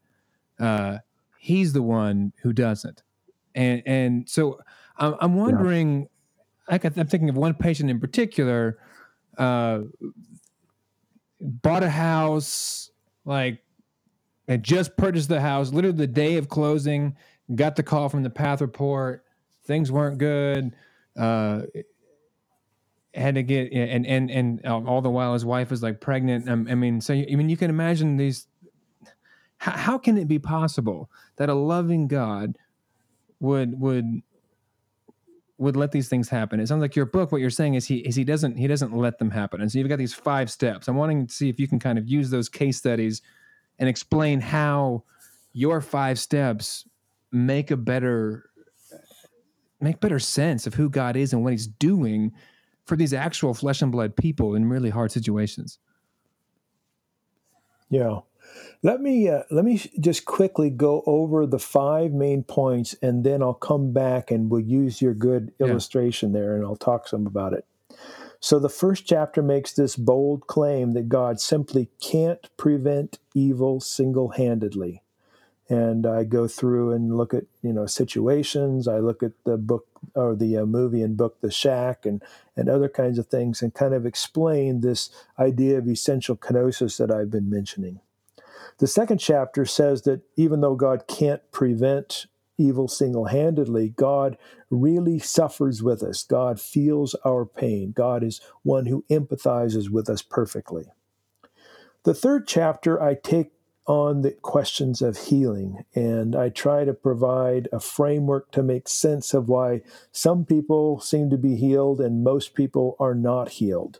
uh, 0.59 0.99
he's 1.39 1.73
the 1.73 1.81
one 1.81 2.33
who 2.41 2.53
doesn't. 2.53 3.01
And 3.55 3.81
and 3.85 4.29
so 4.29 4.59
I'm, 4.97 5.15
I'm 5.19 5.35
wondering. 5.35 6.01
Yeah. 6.01 6.07
I 6.69 6.79
I'm 6.83 7.07
thinking 7.07 7.27
of 7.29 7.35
one 7.35 7.53
patient 7.53 7.89
in 7.89 7.99
particular. 7.99 8.77
Uh, 9.37 9.81
bought 11.41 11.83
a 11.83 11.89
house, 11.89 12.91
like 13.25 13.63
had 14.47 14.63
just 14.63 14.95
purchased 14.95 15.29
the 15.29 15.41
house, 15.41 15.73
literally 15.73 15.97
the 15.97 16.07
day 16.07 16.37
of 16.37 16.49
closing 16.49 17.15
got 17.55 17.75
the 17.75 17.83
call 17.83 18.09
from 18.09 18.23
the 18.23 18.29
path 18.29 18.61
report. 18.61 19.23
Things 19.65 19.91
weren't 19.91 20.17
good. 20.17 20.75
Uh, 21.17 21.63
had 23.13 23.35
to 23.35 23.43
get 23.43 23.71
and 23.73 24.05
and 24.05 24.31
and 24.31 24.65
all 24.65 25.01
the 25.01 25.09
while 25.09 25.33
his 25.33 25.45
wife 25.45 25.69
was 25.69 25.83
like 25.83 25.99
pregnant. 25.99 26.49
Um, 26.49 26.67
I 26.69 26.75
mean, 26.75 27.01
so 27.01 27.13
I 27.13 27.35
mean, 27.35 27.49
you 27.49 27.57
can 27.57 27.69
imagine 27.69 28.17
these. 28.17 28.47
How, 29.57 29.71
how 29.73 29.97
can 29.97 30.17
it 30.17 30.27
be 30.27 30.39
possible 30.39 31.11
that 31.35 31.49
a 31.49 31.53
loving 31.53 32.07
God 32.07 32.57
would 33.39 33.79
would 33.79 34.21
would 35.61 35.75
let 35.75 35.91
these 35.91 36.09
things 36.09 36.27
happen. 36.27 36.59
It 36.59 36.67
sounds 36.67 36.81
like 36.81 36.95
your 36.95 37.05
book. 37.05 37.31
What 37.31 37.39
you're 37.39 37.51
saying 37.51 37.75
is 37.75 37.85
he 37.85 37.97
is 37.97 38.15
he 38.15 38.23
doesn't 38.23 38.57
he 38.57 38.65
doesn't 38.65 38.95
let 38.95 39.19
them 39.19 39.29
happen. 39.29 39.61
And 39.61 39.71
so 39.71 39.77
you've 39.77 39.89
got 39.89 39.99
these 39.99 40.13
five 40.13 40.49
steps. 40.49 40.87
I'm 40.87 40.95
wanting 40.95 41.27
to 41.27 41.33
see 41.33 41.49
if 41.49 41.59
you 41.59 41.67
can 41.67 41.77
kind 41.77 41.99
of 41.99 42.07
use 42.07 42.31
those 42.31 42.49
case 42.49 42.77
studies 42.77 43.21
and 43.77 43.87
explain 43.87 44.41
how 44.41 45.03
your 45.53 45.79
five 45.79 46.17
steps 46.17 46.85
make 47.31 47.71
a 47.71 47.77
better 47.77 48.49
make 49.79 49.99
better 49.99 50.19
sense 50.19 50.67
of 50.67 50.75
who 50.75 50.89
God 50.89 51.15
is 51.15 51.33
and 51.33 51.43
what 51.43 51.53
he's 51.53 51.67
doing 51.67 52.31
for 52.85 52.95
these 52.95 53.13
actual 53.13 53.53
flesh 53.53 53.81
and 53.81 53.91
blood 53.91 54.15
people 54.15 54.53
in 54.55 54.69
really 54.69 54.89
hard 54.89 55.11
situations. 55.11 55.79
Yeah. 57.89 58.19
Let 58.83 59.01
me 59.01 59.29
uh, 59.29 59.43
let 59.51 59.65
me 59.65 59.77
just 59.99 60.25
quickly 60.25 60.69
go 60.69 61.03
over 61.05 61.45
the 61.45 61.59
five 61.59 62.11
main 62.11 62.43
points 62.43 62.95
and 63.01 63.23
then 63.23 63.41
I'll 63.41 63.53
come 63.53 63.93
back 63.93 64.31
and 64.31 64.49
we'll 64.49 64.61
use 64.61 65.01
your 65.01 65.13
good 65.13 65.53
yeah. 65.59 65.67
illustration 65.67 66.31
there 66.31 66.55
and 66.55 66.65
I'll 66.65 66.75
talk 66.75 67.07
some 67.07 67.27
about 67.27 67.53
it. 67.53 67.65
So 68.39 68.57
the 68.57 68.69
first 68.69 69.05
chapter 69.05 69.43
makes 69.43 69.73
this 69.73 69.95
bold 69.95 70.47
claim 70.47 70.93
that 70.93 71.09
God 71.09 71.39
simply 71.39 71.89
can't 72.01 72.49
prevent 72.57 73.19
evil 73.35 73.79
single-handedly 73.79 75.03
and 75.71 76.05
I 76.05 76.25
go 76.25 76.49
through 76.49 76.91
and 76.91 77.15
look 77.15 77.33
at 77.33 77.45
you 77.61 77.71
know 77.71 77.85
situations. 77.85 78.89
I 78.89 78.99
look 78.99 79.23
at 79.23 79.31
the 79.45 79.55
book 79.55 79.87
or 80.15 80.35
the 80.35 80.57
uh, 80.57 80.65
movie 80.65 81.01
and 81.01 81.15
book 81.15 81.39
The 81.39 81.49
Shack 81.49 82.05
and 82.05 82.21
and 82.57 82.67
other 82.67 82.89
kinds 82.89 83.17
of 83.17 83.27
things, 83.27 83.61
and 83.61 83.73
kind 83.73 83.93
of 83.93 84.05
explain 84.05 84.81
this 84.81 85.09
idea 85.39 85.77
of 85.77 85.87
essential 85.87 86.35
kenosis 86.35 86.97
that 86.97 87.09
I've 87.09 87.31
been 87.31 87.49
mentioning. 87.49 88.01
The 88.79 88.87
second 88.87 89.19
chapter 89.19 89.65
says 89.65 90.01
that 90.01 90.21
even 90.35 90.59
though 90.59 90.75
God 90.75 91.05
can't 91.07 91.41
prevent 91.53 92.25
evil 92.57 92.89
single 92.89 93.25
handedly, 93.25 93.89
God 93.89 94.37
really 94.69 95.19
suffers 95.19 95.81
with 95.81 96.03
us. 96.03 96.23
God 96.23 96.59
feels 96.59 97.15
our 97.25 97.45
pain. 97.45 97.93
God 97.93 98.23
is 98.23 98.41
one 98.63 98.87
who 98.87 99.05
empathizes 99.09 99.89
with 99.89 100.09
us 100.09 100.21
perfectly. 100.21 100.91
The 102.03 102.13
third 102.13 102.45
chapter, 102.45 103.01
I 103.01 103.13
take 103.15 103.51
on 103.91 104.21
the 104.21 104.31
questions 104.31 105.01
of 105.01 105.17
healing. 105.17 105.83
And 105.93 106.33
I 106.33 106.47
try 106.47 106.85
to 106.85 106.93
provide 106.93 107.67
a 107.73 107.79
framework 107.81 108.49
to 108.51 108.63
make 108.63 108.87
sense 108.87 109.33
of 109.33 109.49
why 109.49 109.81
some 110.13 110.45
people 110.45 111.01
seem 111.01 111.29
to 111.29 111.37
be 111.37 111.57
healed 111.57 111.99
and 111.99 112.23
most 112.23 112.55
people 112.55 112.95
are 113.01 113.13
not 113.13 113.49
healed. 113.49 113.99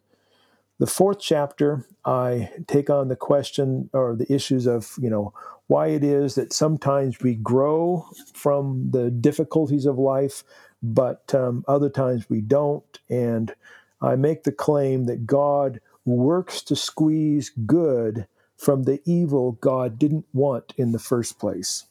The 0.79 0.87
fourth 0.87 1.19
chapter, 1.19 1.85
I 2.05 2.51
take 2.67 2.89
on 2.89 3.09
the 3.09 3.17
question 3.17 3.89
or 3.91 4.15
the 4.15 4.33
issues 4.33 4.65
of, 4.65 4.93
you 4.97 5.09
know, 5.09 5.33
why 5.67 5.87
it 5.87 6.05
is 6.05 6.35
that 6.35 6.53
sometimes 6.53 7.19
we 7.19 7.35
grow 7.35 8.05
from 8.33 8.91
the 8.91 9.11
difficulties 9.11 9.85
of 9.85 9.99
life, 9.99 10.45
but 10.81 11.35
um, 11.35 11.65
other 11.67 11.89
times 11.89 12.29
we 12.29 12.39
don't. 12.39 12.97
And 13.09 13.53
I 14.01 14.15
make 14.15 14.43
the 14.43 14.53
claim 14.53 15.03
that 15.07 15.25
God 15.27 15.81
works 16.05 16.61
to 16.61 16.77
squeeze 16.77 17.51
good 17.65 18.25
from 18.61 18.83
the 18.83 19.01
evil 19.05 19.53
God 19.53 19.97
didn't 19.97 20.27
want 20.33 20.71
in 20.77 20.91
the 20.91 20.99
first 20.99 21.39
place. 21.39 21.85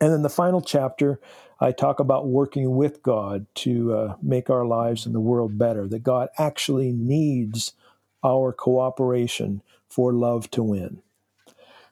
And 0.00 0.12
then 0.12 0.22
the 0.22 0.28
final 0.28 0.60
chapter, 0.60 1.20
I 1.60 1.70
talk 1.70 2.00
about 2.00 2.26
working 2.26 2.74
with 2.74 3.04
God 3.04 3.46
to 3.56 3.94
uh, 3.94 4.16
make 4.20 4.50
our 4.50 4.66
lives 4.66 5.06
and 5.06 5.14
the 5.14 5.20
world 5.20 5.58
better, 5.58 5.86
that 5.86 6.02
God 6.02 6.28
actually 6.38 6.90
needs 6.90 7.74
our 8.24 8.52
cooperation 8.52 9.62
for 9.88 10.12
love 10.12 10.50
to 10.50 10.64
win. 10.64 11.02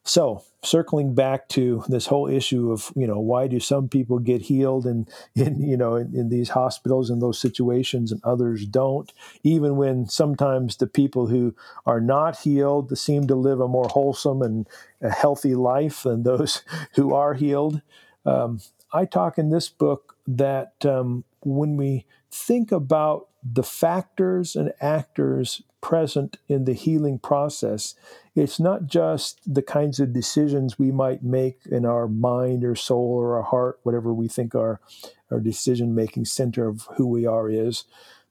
So, 0.04 0.42
circling 0.62 1.14
back 1.14 1.48
to 1.48 1.84
this 1.88 2.06
whole 2.06 2.26
issue 2.26 2.72
of, 2.72 2.90
you 2.96 3.06
know, 3.06 3.20
why 3.20 3.46
do 3.46 3.60
some 3.60 3.88
people 3.88 4.18
get 4.18 4.42
healed 4.42 4.86
in, 4.86 5.06
in 5.34 5.60
you 5.60 5.76
know, 5.76 5.96
in, 5.96 6.14
in 6.14 6.28
these 6.28 6.50
hospitals 6.50 7.10
in 7.10 7.20
those 7.20 7.38
situations 7.38 8.10
and 8.10 8.20
others 8.24 8.66
don't, 8.66 9.12
even 9.42 9.76
when 9.76 10.08
sometimes 10.08 10.76
the 10.76 10.86
people 10.86 11.26
who 11.26 11.54
are 11.86 12.00
not 12.00 12.38
healed 12.38 12.96
seem 12.98 13.26
to 13.26 13.34
live 13.34 13.60
a 13.60 13.68
more 13.68 13.88
wholesome 13.88 14.42
and 14.42 14.66
a 15.00 15.10
healthy 15.10 15.54
life 15.54 16.02
than 16.02 16.22
those 16.22 16.62
who 16.94 17.14
are 17.14 17.34
healed. 17.34 17.80
Um, 18.24 18.60
I 18.92 19.04
talk 19.04 19.38
in 19.38 19.50
this 19.50 19.68
book 19.68 20.16
that 20.26 20.84
um, 20.84 21.24
when 21.40 21.76
we 21.76 22.06
think 22.30 22.72
about 22.72 23.28
the 23.42 23.62
factors 23.62 24.56
and 24.56 24.72
actors 24.80 25.62
present 25.80 26.38
in 26.48 26.64
the 26.64 26.72
healing 26.72 27.18
process, 27.18 27.94
it's 28.38 28.60
not 28.60 28.86
just 28.86 29.40
the 29.52 29.62
kinds 29.62 29.98
of 29.98 30.12
decisions 30.12 30.78
we 30.78 30.92
might 30.92 31.22
make 31.22 31.60
in 31.66 31.84
our 31.84 32.06
mind 32.06 32.64
or 32.64 32.76
soul 32.76 33.14
or 33.14 33.36
our 33.36 33.42
heart, 33.42 33.80
whatever 33.82 34.14
we 34.14 34.28
think 34.28 34.54
our, 34.54 34.80
our 35.30 35.40
decision 35.40 35.94
making 35.94 36.24
center 36.24 36.68
of 36.68 36.86
who 36.96 37.06
we 37.06 37.26
are 37.26 37.50
is, 37.50 37.84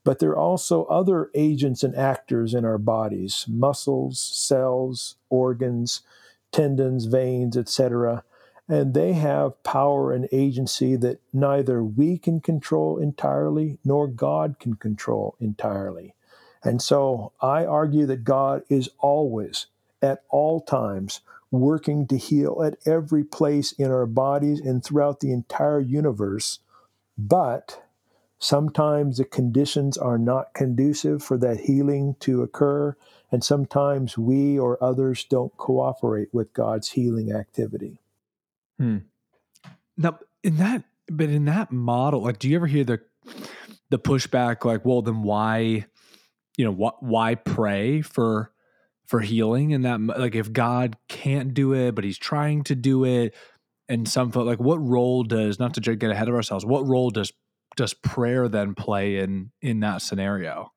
but 0.05 0.20
there 0.20 0.30
are 0.30 0.38
also 0.38 0.86
other 0.86 1.30
agents 1.36 1.84
and 1.84 1.93
actors 1.93 2.53
in 2.53 2.64
our 2.64 2.78
bodies 2.78 3.45
muscles, 3.49 4.20
cells, 4.20 5.16
organs, 5.30 6.01
tendons, 6.53 7.05
veins, 7.05 7.58
etc. 7.58 8.24
And 8.70 8.93
they 8.93 9.12
have 9.14 9.62
power 9.64 10.14
and 10.14 10.30
agency 10.32 10.95
that 10.95 11.20
neither 11.34 11.84
we 11.84 12.18
can 12.18 12.39
control 12.39 12.97
entirely 12.97 13.80
nor 13.84 14.08
God 14.08 14.60
can 14.60 14.76
control 14.76 15.36
entirely. 15.41 16.16
And 16.64 16.82
so 16.82 17.34
I 17.41 17.66
argue 17.66 18.05
that 18.05 18.24
God 18.24 18.64
is 18.70 18.89
always, 18.99 19.68
at 20.01 20.23
all 20.29 20.61
times, 20.61 21.21
working 21.51 22.07
to 22.07 22.17
heal 22.17 22.61
at 22.63 22.77
every 22.85 23.23
place 23.23 23.71
in 23.73 23.91
our 23.91 24.05
bodies 24.05 24.59
and 24.59 24.83
throughout 24.83 25.19
the 25.19 25.31
entire 25.31 25.79
universe. 25.79 26.59
But 27.17 27.83
sometimes 28.39 29.17
the 29.17 29.25
conditions 29.25 29.97
are 29.97 30.17
not 30.17 30.53
conducive 30.53 31.23
for 31.23 31.37
that 31.37 31.61
healing 31.61 32.15
to 32.21 32.41
occur. 32.41 32.95
And 33.31 33.43
sometimes 33.43 34.17
we 34.17 34.59
or 34.59 34.81
others 34.83 35.23
don't 35.23 35.55
cooperate 35.57 36.33
with 36.33 36.53
God's 36.53 36.91
healing 36.91 37.31
activity. 37.31 37.99
Hmm. 38.77 38.99
Now, 39.97 40.19
in 40.43 40.57
that, 40.57 40.83
but 41.09 41.29
in 41.29 41.45
that 41.45 41.71
model, 41.71 42.21
like, 42.21 42.39
do 42.39 42.47
you 42.47 42.55
ever 42.55 42.67
hear 42.67 42.83
the 42.83 43.01
the 43.89 43.97
pushback? 43.97 44.63
Like, 44.63 44.85
well, 44.85 45.01
then 45.01 45.23
why? 45.23 45.87
you 46.57 46.65
know 46.65 46.71
what 46.71 47.01
why 47.01 47.35
pray 47.35 48.01
for 48.01 48.51
for 49.08 49.22
healing 49.22 49.74
and 49.74 49.86
that 49.86 49.99
like 50.20 50.36
if 50.36 50.51
god 50.53 50.95
can't 51.08 51.53
do 51.53 51.74
it 51.74 51.95
but 51.95 52.03
he's 52.03 52.18
trying 52.18 52.64
to 52.64 52.76
do 52.76 53.05
it 53.05 53.34
and 53.89 54.08
some 54.08 54.30
like 54.32 54.60
what 54.60 54.78
role 54.78 55.24
does 55.24 55.60
not 55.60 55.74
to 55.74 55.95
get 55.95 56.12
ahead 56.12 56.28
of 56.28 56.36
ourselves 56.36 56.66
what 56.66 56.86
role 56.86 57.10
does 57.10 57.32
does 57.78 57.93
prayer 57.93 58.49
then 58.49 58.76
play 58.76 59.18
in 59.18 59.51
in 59.62 59.80
that 59.80 60.01
scenario? 60.01 60.74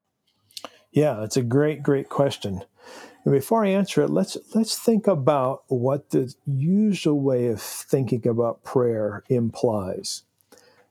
Yeah 0.93 1.25
it's 1.25 1.37
a 1.37 1.43
great 1.43 1.83
great 1.83 2.09
question. 2.09 2.63
And 3.25 3.35
before 3.35 3.65
i 3.65 3.69
answer 3.69 4.03
it 4.03 4.11
let's 4.11 4.37
let's 4.55 4.79
think 4.79 5.09
about 5.09 5.65
what 5.67 6.11
the 6.11 6.33
usual 6.47 7.21
way 7.21 7.49
of 7.49 7.61
thinking 7.61 8.29
about 8.29 8.63
prayer 8.63 9.25
implies. 9.29 10.23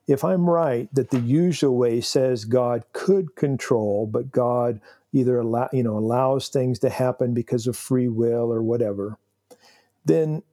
If 0.08 0.24
I'm 0.24 0.50
right 0.50 0.94
that 0.94 1.12
the 1.12 1.20
usual 1.20 1.78
way 1.78 2.02
says 2.02 2.44
God 2.44 2.84
could 2.94 3.36
control, 3.36 4.08
but 4.08 4.32
God 4.32 4.82
either 5.12 5.40
allow, 5.40 5.70
you 5.72 5.84
know 5.84 5.98
allows 5.98 6.50
things 6.50 6.80
to 6.80 6.90
happen 6.90 7.34
because 7.34 7.68
of 7.68 7.78
free 7.78 8.08
will 8.08 8.52
or 8.52 8.62
whatever, 8.62 9.18
then 10.06 10.44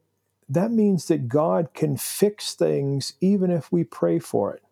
that 0.48 0.70
means 0.70 1.06
that 1.06 1.28
God 1.28 1.74
can 1.74 1.96
fix 1.96 2.54
things 2.54 3.14
even 3.20 3.50
if 3.50 3.72
we 3.72 3.84
pray 3.84 4.18
for 4.18 4.54
it. 4.54 4.62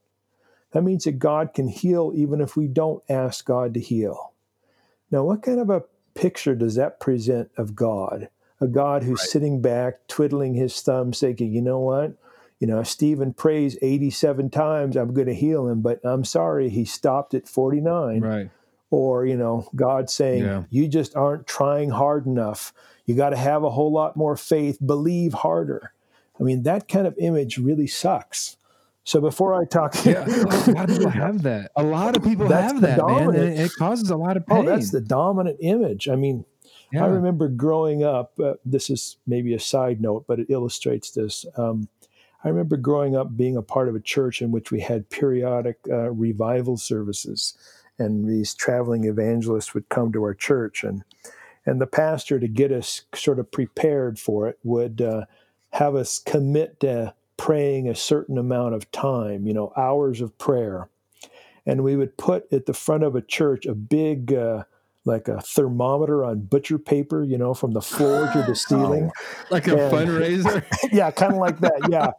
That 0.73 0.83
means 0.83 1.05
that 1.05 1.19
God 1.19 1.55
can 1.55 1.69
heal 1.69 2.13
even 2.15 2.41
if 2.41 2.57
we 2.57 2.69
don't 2.69 3.03
ask 3.09 3.45
God 3.45 3.75
to 3.75 3.81
heal. 3.81 4.33
Now, 5.11 5.25
what 5.25 5.43
kind 5.43 5.61
of 5.61 5.71
a 5.71 5.85
picture 6.15 6.55
does 6.55 6.75
that 6.77 7.01
present 7.01 7.51
of 7.57 7.75
God? 7.75 8.29
A 8.61 8.67
God 8.67 9.03
who's 9.03 9.21
right. 9.21 9.29
sitting 9.29 9.63
back, 9.63 10.07
twiddling 10.09 10.55
his 10.55 10.81
thumbs, 10.81 11.19
saying, 11.19 11.39
you 11.39 11.61
know 11.61 11.81
what? 11.81 12.17
you 12.65 12.67
know, 12.67 12.83
Stephen 12.83 13.35
prays 13.35 13.77
87 13.83 14.49
times, 14.49 14.97
I'm 14.97 15.13
going 15.13 15.27
to 15.27 15.35
heal 15.35 15.69
him, 15.69 15.83
but 15.83 16.01
I'm 16.05 16.25
sorry, 16.25 16.71
he 16.71 16.87
stopped 16.87 17.35
at 17.35 17.49
49. 17.49 18.21
Right. 18.21 18.51
Or, 18.95 19.27
you 19.27 19.37
know, 19.37 19.69
God 19.75 20.09
saying, 20.09 20.45
yeah. 20.45 20.63
you 20.71 20.87
just 20.87 21.17
aren't 21.17 21.47
trying 21.47 21.91
hard 21.91 22.27
enough. 22.27 22.73
You 23.07 23.15
got 23.17 23.31
to 23.31 23.37
have 23.37 23.65
a 23.65 23.71
whole 23.71 23.93
lot 23.93 24.17
more 24.17 24.37
faith, 24.37 24.79
believe 24.85 25.33
harder. 25.33 25.93
I 26.39 26.45
mean, 26.45 26.63
that 26.63 26.89
kind 26.89 27.07
of 27.07 27.15
image 27.19 27.59
really 27.59 27.87
sucks. 27.87 28.57
So 29.05 29.21
before 29.21 29.55
I 29.55 29.67
talk, 29.67 29.95
yeah, 30.05 30.25
a 30.25 30.71
lot 30.71 30.89
of 30.89 30.97
people 30.97 31.11
have 31.25 31.43
that. 31.43 31.73
A 31.77 31.83
lot 31.83 32.17
of 32.17 32.25
people 32.25 32.49
have 32.49 32.81
that, 32.81 33.05
man, 33.05 33.35
and 33.35 33.59
it 33.59 33.73
causes 33.77 34.11
a 34.11 34.17
lot 34.17 34.37
of 34.37 34.47
pain. 34.47 34.59
Oh, 34.59 34.63
that's 34.63 34.91
the 34.91 35.01
dominant 35.01 35.59
image. 35.61 36.09
I 36.09 36.17
mean, 36.17 36.47
yeah. 36.91 37.05
I 37.05 37.09
remember 37.09 37.49
growing 37.49 38.03
up. 38.03 38.33
Uh, 38.41 38.55
this 38.65 38.89
is 38.89 39.19
maybe 39.27 39.53
a 39.53 39.61
side 39.61 40.01
note, 40.01 40.25
but 40.27 40.41
it 40.41 40.47
illustrates 40.49 41.11
this. 41.11 41.45
Um, 41.57 41.89
I 42.45 42.49
remember 42.49 42.77
growing 42.77 43.17
up 43.17 43.37
being 43.37 43.57
a 43.57 43.63
part 43.63 43.89
of 43.89 43.95
a 43.95 44.01
church 44.01 44.41
in 44.41 44.51
which 44.51 44.71
we 44.71 44.81
had 44.81 45.11
periodic 45.11 45.79
uh, 45.91 46.11
revival 46.11 46.77
services, 46.77 47.55
and 47.99 48.29
these 48.29 48.55
traveling 48.55 49.05
evangelists 49.05 49.75
would 49.75 49.89
come 49.89 50.13
to 50.13 50.23
our 50.23 50.35
church, 50.35 50.85
and 50.85 51.05
and 51.67 51.81
the 51.81 51.87
pastor, 51.87 52.39
to 52.39 52.49
get 52.49 52.73
us 52.73 53.03
sort 53.15 53.39
of 53.39 53.51
prepared 53.51 54.19
for 54.19 54.49
it, 54.49 54.59
would 54.63 55.01
uh, 55.01 55.25
have 55.73 55.95
us 55.95 56.19
commit 56.19 56.81
to 56.81 57.15
praying 57.37 57.89
a 57.89 57.95
certain 57.95 58.37
amount 58.37 58.75
of 58.75 58.91
time, 58.93 59.47
you 59.47 59.55
know, 59.55 59.73
hours 59.77 60.21
of 60.21 60.37
prayer, 60.39 60.89
and 61.67 61.83
we 61.83 61.97
would 61.97 62.17
put 62.17 62.53
at 62.53 62.67
the 62.67 62.75
front 62.75 63.03
of 63.03 63.17
a 63.17 63.23
church 63.23 63.67
a 63.67 63.75
big 63.75 64.33
uh, 64.33 64.65
like 65.05 65.29
a 65.29 65.41
thermometer 65.41 66.25
on 66.25 66.41
butcher 66.41 66.79
paper, 66.79 67.23
you 67.23 67.37
know, 67.37 67.53
from 67.55 67.73
the 67.73 67.83
floor 67.83 68.31
to 68.33 68.39
the 68.43 68.47
oh, 68.51 68.55
ceiling. 68.55 69.11
Oh, 69.15 69.45
like 69.51 69.69
a 69.69 69.85
and, 69.85 69.93
fundraiser? 70.09 70.65
yeah, 70.93 71.11
kind 71.11 71.33
of 71.33 71.39
like 71.39 71.61
that. 71.61 71.89
Yeah. 71.91 72.13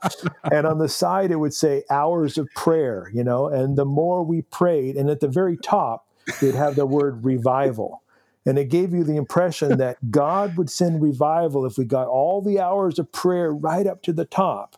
and 0.51 0.67
on 0.67 0.77
the 0.77 0.89
side, 0.89 1.31
it 1.31 1.37
would 1.37 1.53
say 1.53 1.83
hours 1.89 2.37
of 2.37 2.47
prayer, 2.55 3.09
you 3.13 3.23
know, 3.23 3.47
and 3.47 3.77
the 3.77 3.85
more 3.85 4.23
we 4.23 4.43
prayed, 4.43 4.95
and 4.95 5.09
at 5.09 5.19
the 5.19 5.27
very 5.27 5.57
top, 5.57 6.07
it'd 6.41 6.55
have 6.55 6.75
the 6.75 6.85
word 6.85 7.25
revival. 7.25 8.01
And 8.47 8.59
it 8.59 8.65
gave 8.65 8.93
you 8.93 9.03
the 9.03 9.15
impression 9.15 9.79
that 9.79 10.11
God 10.11 10.55
would 10.55 10.69
send 10.69 11.01
revival 11.01 11.65
if 11.65 11.79
we 11.79 11.85
got 11.85 12.07
all 12.07 12.43
the 12.43 12.59
hours 12.59 12.99
of 12.99 13.11
prayer 13.11 13.51
right 13.51 13.87
up 13.87 14.03
to 14.03 14.13
the 14.13 14.25
top. 14.25 14.77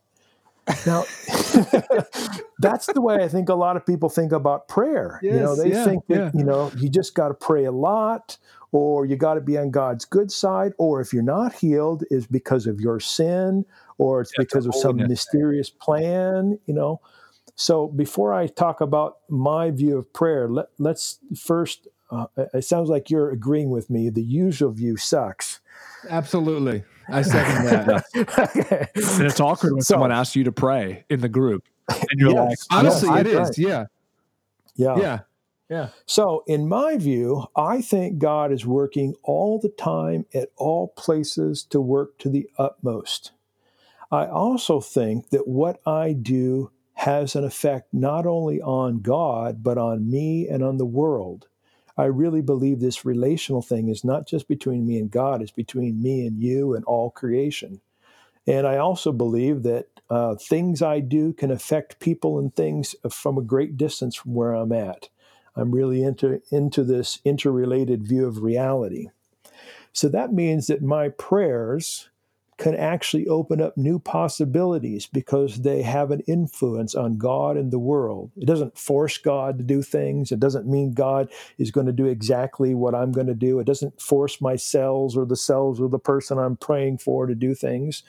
Now, 0.86 1.04
that's 2.60 2.88
the 2.88 3.02
way 3.02 3.24
I 3.24 3.28
think 3.28 3.50
a 3.50 3.56
lot 3.56 3.78
of 3.78 3.86
people 3.86 4.10
think 4.10 4.32
about 4.32 4.68
prayer. 4.68 5.20
Yes, 5.24 5.34
you 5.34 5.40
know, 5.40 5.56
they 5.56 5.72
yeah, 5.72 5.86
think 5.86 6.06
that, 6.08 6.16
yeah. 6.16 6.32
you 6.34 6.44
know, 6.44 6.72
you 6.78 6.90
just 6.90 7.16
got 7.16 7.30
to 7.30 7.34
pray 7.34 7.66
a 7.66 7.72
lot 7.72 8.38
or 8.72 9.06
you 9.06 9.16
got 9.16 9.36
to 9.36 9.42
be 9.42 9.58
on 9.58 9.72
God's 9.72 10.06
good 10.06 10.32
side, 10.32 10.74
or 10.78 11.00
if 11.02 11.14
you're 11.14 11.24
not 11.24 11.54
healed, 11.54 12.04
is 12.10 12.28
because 12.28 12.68
of 12.68 12.82
your 12.82 13.00
sin, 13.00 13.66
or 13.98 14.22
it's 14.22 14.32
yeah, 14.38 14.44
because 14.44 14.66
of 14.66 14.76
some 14.76 14.98
mysterious 14.98 15.70
plan, 15.70 16.60
you 16.66 16.74
know. 16.74 17.00
So 17.56 17.88
before 17.88 18.34
I 18.34 18.48
talk 18.48 18.82
about 18.82 19.18
my 19.30 19.72
view 19.72 19.98
of 19.98 20.12
prayer, 20.14 20.50
let, 20.50 20.68
us 20.80 21.20
first. 21.36 21.88
Uh, 22.10 22.28
it 22.54 22.64
sounds 22.64 22.90
like 22.90 23.10
you're 23.10 23.32
agreeing 23.32 23.70
with 23.70 23.90
me. 23.90 24.10
The 24.10 24.24
usual 24.24 24.72
view 24.72 24.98
sucks. 24.98 25.60
Absolutely. 26.10 26.84
I 27.10 27.22
second 27.22 27.66
that. 27.66 28.06
okay. 28.56 28.88
And 28.96 29.26
it's 29.26 29.40
awkward 29.40 29.74
when 29.74 29.82
so, 29.82 29.94
someone 29.94 30.12
asks 30.12 30.36
you 30.36 30.44
to 30.44 30.52
pray 30.52 31.04
in 31.10 31.22
the 31.22 31.30
group. 31.30 31.64
And 31.90 32.20
you're 32.20 32.32
yes, 32.32 32.68
like, 32.72 32.80
honestly, 32.80 33.10
yes, 33.10 33.20
it 33.20 33.28
is. 33.28 33.38
Right. 33.38 33.58
Yeah. 33.58 33.86
Yeah. 34.76 34.98
Yeah. 34.98 35.20
Yeah. 35.70 35.90
So, 36.06 36.44
in 36.48 36.70
my 36.70 36.96
view, 36.98 37.46
I 37.56 37.82
think 37.82 38.20
God 38.20 38.54
is 38.54 38.66
working 38.66 39.16
all 39.24 39.60
the 39.60 39.70
time 39.70 40.26
at 40.34 40.50
all 40.56 40.90
places 40.90 41.64
to 41.72 41.82
work 41.82 42.18
to 42.20 42.30
the 42.30 42.50
utmost. 42.58 43.32
I 44.10 44.28
also 44.28 44.80
think 44.80 45.30
that 45.32 45.48
what 45.48 45.82
I 45.86 46.14
do 46.14 46.72
has 46.94 47.36
an 47.36 47.44
effect 47.44 47.94
not 47.94 48.26
only 48.26 48.62
on 48.62 49.02
God, 49.02 49.62
but 49.62 49.78
on 49.78 50.10
me 50.10 50.48
and 50.48 50.64
on 50.64 50.78
the 50.78 50.86
world. 50.86 51.48
I 51.98 52.06
really 52.06 52.42
believe 52.42 52.80
this 52.80 53.06
relational 53.06 53.62
thing 53.62 53.88
is 53.88 54.04
not 54.04 54.28
just 54.28 54.48
between 54.48 54.86
me 54.86 55.00
and 55.00 55.10
God, 55.10 55.42
it's 55.42 55.52
between 55.52 56.02
me 56.02 56.26
and 56.28 56.42
you 56.42 56.76
and 56.76 56.86
all 56.86 57.10
creation. 57.10 57.82
And 58.46 58.66
I 58.68 58.78
also 58.78 59.12
believe 59.12 59.64
that 59.64 59.88
uh, 60.10 60.36
things 60.36 60.82
I 60.82 61.00
do 61.00 61.34
can 61.34 61.52
affect 61.52 62.00
people 62.00 62.40
and 62.40 62.56
things 62.56 62.96
from 63.10 63.38
a 63.38 63.42
great 63.42 63.76
distance 63.76 64.16
from 64.16 64.34
where 64.34 64.54
I'm 64.54 64.72
at. 64.72 65.10
I'm 65.56 65.72
really 65.72 66.04
into, 66.04 66.42
into 66.52 66.84
this 66.84 67.20
interrelated 67.26 68.08
view 68.08 68.26
of 68.26 68.44
reality. 68.44 69.08
So 69.92 70.08
that 70.10 70.32
means 70.32 70.68
that 70.68 70.84
my 70.84 71.10
prayers 71.10 72.10
can 72.58 72.76
actually 72.76 73.28
open 73.28 73.62
up 73.62 73.78
new 73.78 74.00
possibilities 74.00 75.06
because 75.06 75.62
they 75.62 75.84
have 75.84 76.10
an 76.10 76.22
influence 76.22 76.96
on 76.96 77.18
God 77.18 77.56
and 77.56 77.72
the 77.72 77.80
world. 77.80 78.32
It 78.36 78.46
doesn't 78.46 78.78
force 78.78 79.18
God 79.18 79.60
to 79.60 79.64
do 79.64 79.84
things. 79.84 80.32
It 80.32 80.40
doesn't 80.40 80.68
mean 80.68 80.94
God 80.94 81.30
is 81.60 81.72
going 81.72 81.86
to 81.86 81.94
do 81.94 82.08
exactly 82.08 82.74
what 82.74 82.96
I'm 82.96 83.12
going 83.12 83.28
to 83.28 83.36
do. 83.36 83.60
It 83.60 83.66
doesn't 83.66 84.02
force 84.02 84.42
my 84.42 84.56
cells 84.56 85.16
or 85.16 85.26
the 85.26 85.36
cells 85.36 85.80
of 85.80 85.92
the 85.92 86.00
person 86.00 86.40
I'm 86.40 86.58
praying 86.58 86.98
for 86.98 87.28
to 87.28 87.36
do 87.36 87.54
things. 87.54 88.02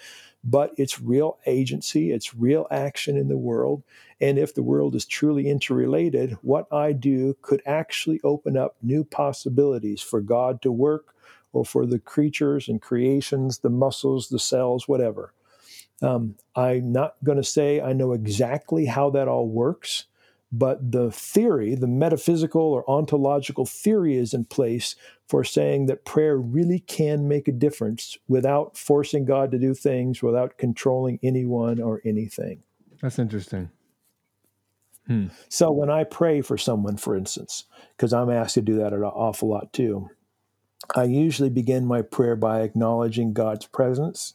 But 0.44 0.72
it's 0.78 1.00
real 1.00 1.38
agency, 1.46 2.12
it's 2.12 2.34
real 2.34 2.66
action 2.70 3.16
in 3.16 3.28
the 3.28 3.36
world. 3.36 3.82
And 4.20 4.38
if 4.38 4.54
the 4.54 4.62
world 4.62 4.94
is 4.94 5.04
truly 5.04 5.48
interrelated, 5.48 6.38
what 6.42 6.72
I 6.72 6.92
do 6.92 7.36
could 7.42 7.60
actually 7.66 8.20
open 8.24 8.56
up 8.56 8.76
new 8.80 9.04
possibilities 9.04 10.00
for 10.00 10.20
God 10.20 10.62
to 10.62 10.72
work 10.72 11.14
or 11.58 11.64
for 11.64 11.84
the 11.84 11.98
creatures 11.98 12.68
and 12.68 12.80
creations, 12.80 13.58
the 13.58 13.70
muscles, 13.70 14.28
the 14.28 14.38
cells, 14.38 14.86
whatever. 14.86 15.32
Um, 16.00 16.36
I'm 16.54 16.92
not 16.92 17.16
going 17.24 17.38
to 17.38 17.44
say 17.44 17.80
I 17.80 17.92
know 17.92 18.12
exactly 18.12 18.86
how 18.86 19.10
that 19.10 19.26
all 19.26 19.48
works, 19.48 20.04
but 20.52 20.92
the 20.92 21.10
theory, 21.10 21.74
the 21.74 21.88
metaphysical 21.88 22.62
or 22.62 22.88
ontological 22.88 23.66
theory, 23.66 24.16
is 24.16 24.32
in 24.32 24.44
place 24.44 24.94
for 25.26 25.44
saying 25.44 25.86
that 25.86 26.04
prayer 26.04 26.38
really 26.38 26.78
can 26.78 27.28
make 27.28 27.48
a 27.48 27.52
difference 27.52 28.16
without 28.28 28.76
forcing 28.76 29.24
God 29.24 29.50
to 29.50 29.58
do 29.58 29.74
things, 29.74 30.22
without 30.22 30.56
controlling 30.56 31.18
anyone 31.22 31.80
or 31.80 32.00
anything. 32.04 32.62
That's 33.02 33.18
interesting. 33.18 33.70
Hmm. 35.06 35.26
So 35.48 35.72
when 35.72 35.90
I 35.90 36.04
pray 36.04 36.42
for 36.42 36.56
someone, 36.56 36.96
for 36.96 37.16
instance, 37.16 37.64
because 37.96 38.12
I'm 38.12 38.30
asked 38.30 38.54
to 38.54 38.62
do 38.62 38.76
that 38.76 38.92
an 38.92 39.02
awful 39.02 39.48
lot 39.48 39.72
too, 39.72 40.10
I 40.94 41.04
usually 41.04 41.50
begin 41.50 41.86
my 41.86 42.02
prayer 42.02 42.36
by 42.36 42.62
acknowledging 42.62 43.32
God's 43.32 43.66
presence. 43.66 44.34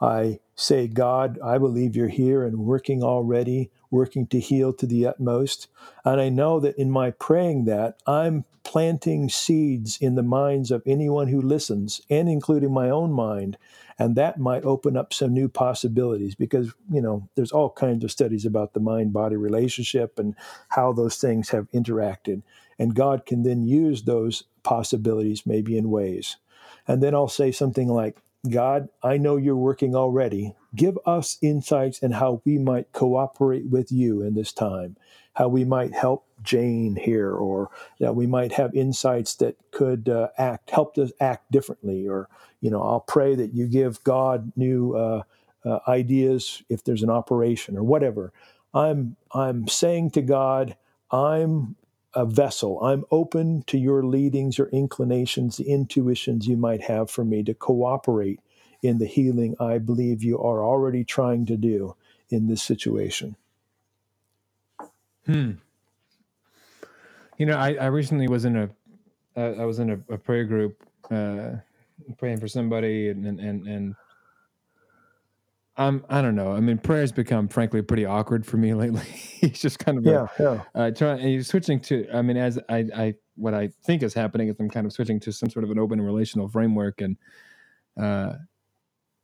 I 0.00 0.40
say, 0.54 0.86
God, 0.86 1.38
I 1.42 1.58
believe 1.58 1.96
you're 1.96 2.08
here 2.08 2.44
and 2.44 2.58
working 2.58 3.02
already, 3.02 3.70
working 3.90 4.26
to 4.28 4.38
heal 4.38 4.72
to 4.74 4.86
the 4.86 5.06
utmost. 5.06 5.68
And 6.04 6.20
I 6.20 6.28
know 6.28 6.60
that 6.60 6.76
in 6.78 6.90
my 6.90 7.10
praying 7.10 7.64
that, 7.64 7.96
I'm 8.06 8.44
planting 8.64 9.28
seeds 9.28 9.96
in 9.98 10.14
the 10.14 10.22
minds 10.22 10.70
of 10.70 10.82
anyone 10.84 11.28
who 11.28 11.40
listens, 11.40 12.02
and 12.10 12.28
including 12.28 12.72
my 12.72 12.90
own 12.90 13.12
mind. 13.12 13.56
And 13.98 14.14
that 14.14 14.38
might 14.38 14.64
open 14.64 14.96
up 14.96 15.12
some 15.12 15.32
new 15.32 15.48
possibilities 15.48 16.34
because, 16.34 16.72
you 16.92 17.00
know, 17.00 17.28
there's 17.34 17.50
all 17.50 17.70
kinds 17.70 18.04
of 18.04 18.12
studies 18.12 18.44
about 18.44 18.74
the 18.74 18.80
mind 18.80 19.12
body 19.12 19.36
relationship 19.36 20.18
and 20.18 20.34
how 20.68 20.92
those 20.92 21.16
things 21.16 21.48
have 21.48 21.68
interacted. 21.72 22.42
And 22.78 22.94
God 22.94 23.26
can 23.26 23.42
then 23.42 23.62
use 23.62 24.02
those 24.02 24.44
possibilities, 24.62 25.46
maybe 25.46 25.76
in 25.76 25.90
ways. 25.90 26.36
And 26.86 27.02
then 27.02 27.14
I'll 27.14 27.28
say 27.28 27.52
something 27.52 27.88
like, 27.88 28.18
God, 28.48 28.88
I 29.02 29.18
know 29.18 29.36
you're 29.36 29.56
working 29.56 29.96
already. 29.96 30.54
Give 30.74 30.98
us 31.04 31.38
insights 31.42 31.98
in 31.98 32.12
how 32.12 32.40
we 32.44 32.58
might 32.58 32.92
cooperate 32.92 33.66
with 33.66 33.90
you 33.90 34.22
in 34.22 34.34
this 34.34 34.52
time, 34.52 34.96
how 35.34 35.48
we 35.48 35.64
might 35.64 35.92
help 35.92 36.24
Jane 36.42 36.96
here, 36.96 37.32
or 37.32 37.70
that 37.98 38.14
we 38.14 38.26
might 38.26 38.52
have 38.52 38.74
insights 38.74 39.34
that 39.36 39.56
could 39.72 40.08
uh, 40.08 40.28
act, 40.38 40.70
help 40.70 40.96
us 40.98 41.10
act 41.20 41.50
differently. 41.50 42.06
Or, 42.06 42.28
you 42.60 42.70
know, 42.70 42.82
I'll 42.82 43.00
pray 43.00 43.34
that 43.34 43.54
you 43.54 43.66
give 43.66 44.04
God 44.04 44.52
new 44.56 44.94
uh, 44.94 45.22
uh, 45.64 45.80
ideas 45.88 46.62
if 46.68 46.84
there's 46.84 47.02
an 47.02 47.10
operation 47.10 47.76
or 47.76 47.82
whatever. 47.82 48.32
I'm 48.72 49.16
I'm 49.32 49.66
saying 49.66 50.12
to 50.12 50.22
God, 50.22 50.76
I'm 51.10 51.74
a 52.18 52.26
vessel. 52.26 52.82
I'm 52.84 53.06
open 53.12 53.64
to 53.68 53.78
your 53.78 54.04
leadings, 54.04 54.58
your 54.58 54.68
inclinations, 54.68 55.58
the 55.58 55.70
intuitions 55.70 56.48
you 56.48 56.58
might 56.58 56.82
have 56.84 57.10
for 57.10 57.24
me 57.24 57.44
to 57.44 57.54
cooperate 57.54 58.40
in 58.82 58.98
the 58.98 59.06
healing 59.06 59.56
I 59.60 59.78
believe 59.78 60.24
you 60.24 60.38
are 60.40 60.64
already 60.64 61.04
trying 61.04 61.46
to 61.48 61.58
do 61.58 61.96
in 62.30 62.48
this 62.48 62.62
situation. 62.62 63.36
Hmm. 65.26 65.52
You 67.38 67.46
know, 67.46 67.56
I, 67.58 67.74
I 67.74 67.86
recently 67.86 68.28
was 68.28 68.44
in 68.46 68.56
a, 68.56 68.70
uh, 69.36 69.54
I 69.62 69.66
was 69.66 69.78
in 69.80 69.90
a, 69.90 70.14
a 70.14 70.18
prayer 70.18 70.44
group, 70.44 70.82
uh, 71.10 71.52
praying 72.18 72.40
for 72.40 72.48
somebody, 72.48 73.10
and 73.10 73.26
and 73.26 73.40
and 73.40 73.96
um, 75.78 76.04
I 76.10 76.20
don't 76.20 76.34
know. 76.34 76.52
I 76.52 76.60
mean, 76.60 76.76
prayer's 76.78 77.12
become 77.12 77.46
frankly 77.46 77.82
pretty 77.82 78.04
awkward 78.04 78.44
for 78.44 78.56
me 78.56 78.74
lately. 78.82 79.04
he's 79.04 79.60
just 79.60 79.78
kind 79.78 79.96
of 79.96 80.04
yeah, 80.04 80.26
a, 80.38 80.42
yeah. 80.42 80.62
Uh, 80.74 80.90
trying. 80.90 81.42
Switching 81.42 81.80
to. 81.82 82.06
I 82.12 82.20
mean, 82.20 82.36
as 82.36 82.58
I, 82.68 82.84
I, 82.94 83.14
what 83.36 83.54
I 83.54 83.68
think 83.84 84.02
is 84.02 84.12
happening 84.12 84.48
is 84.48 84.56
I'm 84.58 84.68
kind 84.68 84.86
of 84.86 84.92
switching 84.92 85.20
to 85.20 85.32
some 85.32 85.48
sort 85.48 85.64
of 85.64 85.70
an 85.70 85.78
open 85.78 86.00
relational 86.00 86.48
framework, 86.48 87.00
and 87.00 87.16
uh, 88.00 88.34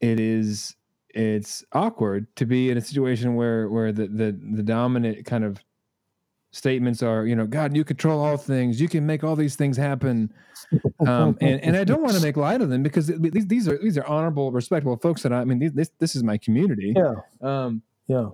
it 0.01 0.21
is 0.21 0.77
it's 1.11 1.65
awkward 1.73 2.27
to 2.37 2.47
be 2.47 2.71
in 2.71 2.79
a 2.79 2.81
situation 2.81 3.35
where 3.35 3.69
where 3.69 3.93
the 3.93 4.07
the 4.07 4.39
the 4.53 4.63
dominant 4.63 5.27
kind 5.27 5.45
of 5.45 5.59
statements 6.55 7.03
are, 7.03 7.27
you 7.27 7.35
know, 7.35 7.47
God, 7.47 7.77
you 7.77 7.85
control 7.85 8.25
all 8.25 8.37
things. 8.37 8.81
You 8.81 8.89
can 8.89 9.05
make 9.05 9.25
all 9.25 9.35
these 9.35 9.57
things 9.57 9.77
happen. 9.77 10.33
Um, 11.07 11.37
and, 11.41 11.61
and 11.61 11.77
I 11.77 11.85
don't 11.85 12.01
want 12.01 12.15
to 12.15 12.23
make 12.23 12.37
light 12.37 12.61
of 12.61 12.71
them 12.71 12.83
because 12.83 13.09
these, 13.09 13.47
these 13.47 13.69
are 13.69 13.77
these 13.79 13.99
are 13.99 14.07
honorable, 14.07 14.51
respectable 14.53 14.97
folks 14.97 15.23
that 15.23 15.33
I, 15.33 15.41
I 15.41 15.45
mean, 15.45 15.73
this 15.75 15.91
this 15.99 16.17
is 16.17 16.23
my 16.23 16.39
community. 16.39 16.95
Yeah. 16.97 17.15
Um, 17.43 17.83
yeah. 18.07 18.29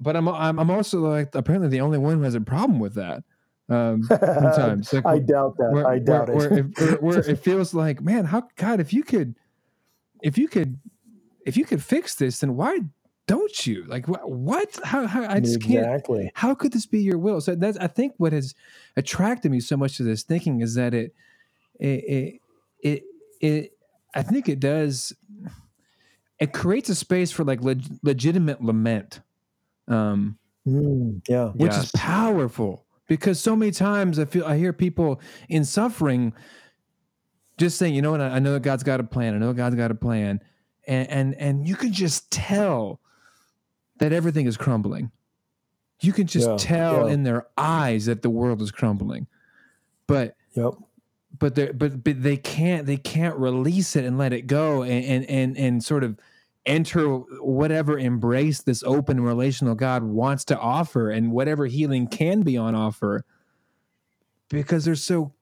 But 0.00 0.16
I'm 0.16 0.28
I'm 0.28 0.58
I'm 0.58 0.70
also 0.70 1.00
like 1.00 1.34
apparently 1.34 1.68
the 1.68 1.80
only 1.80 1.98
one 1.98 2.16
who 2.18 2.22
has 2.22 2.34
a 2.34 2.40
problem 2.40 2.78
with 2.78 2.94
that. 2.94 3.22
Um, 3.68 4.02
sometimes 4.08 4.92
like, 4.92 5.06
I 5.06 5.18
doubt 5.18 5.56
that. 5.58 5.70
Where, 5.72 5.86
I 5.86 5.98
doubt 5.98 6.28
where, 6.28 6.52
it. 6.52 6.78
Where, 6.78 6.88
where, 6.88 6.96
where 6.98 7.18
it 7.18 7.38
feels 7.44 7.74
like, 7.74 8.00
man, 8.00 8.24
how 8.24 8.48
God, 8.56 8.80
if 8.80 8.92
you 8.92 9.02
could, 9.02 9.34
if 10.22 10.38
you 10.38 10.48
could, 10.48 10.78
if 11.44 11.56
you 11.56 11.64
could 11.64 11.82
fix 11.82 12.14
this, 12.14 12.40
then 12.40 12.56
why 12.56 12.80
don't 13.26 13.66
you 13.66 13.84
like 13.84 14.06
what, 14.06 14.30
what? 14.30 14.78
how, 14.84 15.06
how 15.06 15.24
i 15.28 15.40
just 15.40 15.56
exactly. 15.56 16.22
can't 16.24 16.32
how 16.34 16.54
could 16.54 16.72
this 16.72 16.86
be 16.86 17.00
your 17.00 17.18
will 17.18 17.40
so 17.40 17.54
that's 17.54 17.78
i 17.78 17.86
think 17.86 18.12
what 18.18 18.32
has 18.32 18.54
attracted 18.96 19.50
me 19.50 19.60
so 19.60 19.76
much 19.76 19.96
to 19.96 20.02
this 20.02 20.22
thinking 20.22 20.60
is 20.60 20.74
that 20.74 20.94
it 20.94 21.14
it 21.78 22.04
it 22.04 22.40
it, 22.80 23.02
it 23.40 23.72
i 24.14 24.22
think 24.22 24.48
it 24.48 24.60
does 24.60 25.12
it 26.38 26.52
creates 26.52 26.88
a 26.88 26.94
space 26.94 27.30
for 27.30 27.44
like 27.44 27.62
leg, 27.62 27.82
legitimate 28.02 28.62
lament 28.62 29.20
um 29.88 30.38
mm, 30.66 31.20
yeah 31.28 31.48
which 31.50 31.72
yes. 31.72 31.84
is 31.84 31.90
powerful 31.92 32.84
because 33.08 33.40
so 33.40 33.56
many 33.56 33.72
times 33.72 34.18
i 34.18 34.24
feel 34.24 34.44
i 34.44 34.56
hear 34.56 34.72
people 34.72 35.20
in 35.48 35.64
suffering 35.64 36.32
just 37.56 37.78
saying 37.78 37.94
you 37.94 38.02
know 38.02 38.10
what 38.10 38.20
i 38.20 38.38
know 38.38 38.52
that 38.52 38.62
god's 38.62 38.82
got 38.82 39.00
a 39.00 39.04
plan 39.04 39.34
i 39.34 39.38
know 39.38 39.52
god's 39.52 39.76
got 39.76 39.90
a 39.90 39.94
plan 39.94 40.40
and 40.86 41.08
and 41.08 41.34
and 41.36 41.68
you 41.68 41.76
can 41.76 41.92
just 41.92 42.30
tell 42.30 43.00
that 43.98 44.12
everything 44.12 44.46
is 44.46 44.56
crumbling. 44.56 45.10
You 46.00 46.12
can 46.12 46.26
just 46.26 46.48
yeah, 46.48 46.56
tell 46.58 47.06
yeah. 47.06 47.14
in 47.14 47.22
their 47.22 47.46
eyes 47.56 48.06
that 48.06 48.22
the 48.22 48.30
world 48.30 48.60
is 48.60 48.70
crumbling. 48.70 49.26
But 50.06 50.36
yep. 50.54 50.74
but 51.38 51.54
they 51.54 51.70
but 51.70 52.02
but 52.04 52.22
they 52.22 52.36
can't 52.36 52.86
they 52.86 52.96
can't 52.96 53.36
release 53.36 53.96
it 53.96 54.04
and 54.04 54.18
let 54.18 54.32
it 54.32 54.46
go 54.46 54.82
and 54.82 55.04
and 55.04 55.30
and, 55.30 55.56
and 55.56 55.84
sort 55.84 56.04
of 56.04 56.18
enter 56.66 57.06
whatever 57.42 57.98
embrace 57.98 58.62
this 58.62 58.82
open 58.84 59.20
relational 59.20 59.74
God 59.74 60.02
wants 60.02 60.44
to 60.46 60.58
offer 60.58 61.10
and 61.10 61.30
whatever 61.30 61.66
healing 61.66 62.06
can 62.06 62.42
be 62.42 62.56
on 62.56 62.74
offer 62.74 63.24
because 64.48 64.84
they're 64.84 64.94
so 64.94 65.32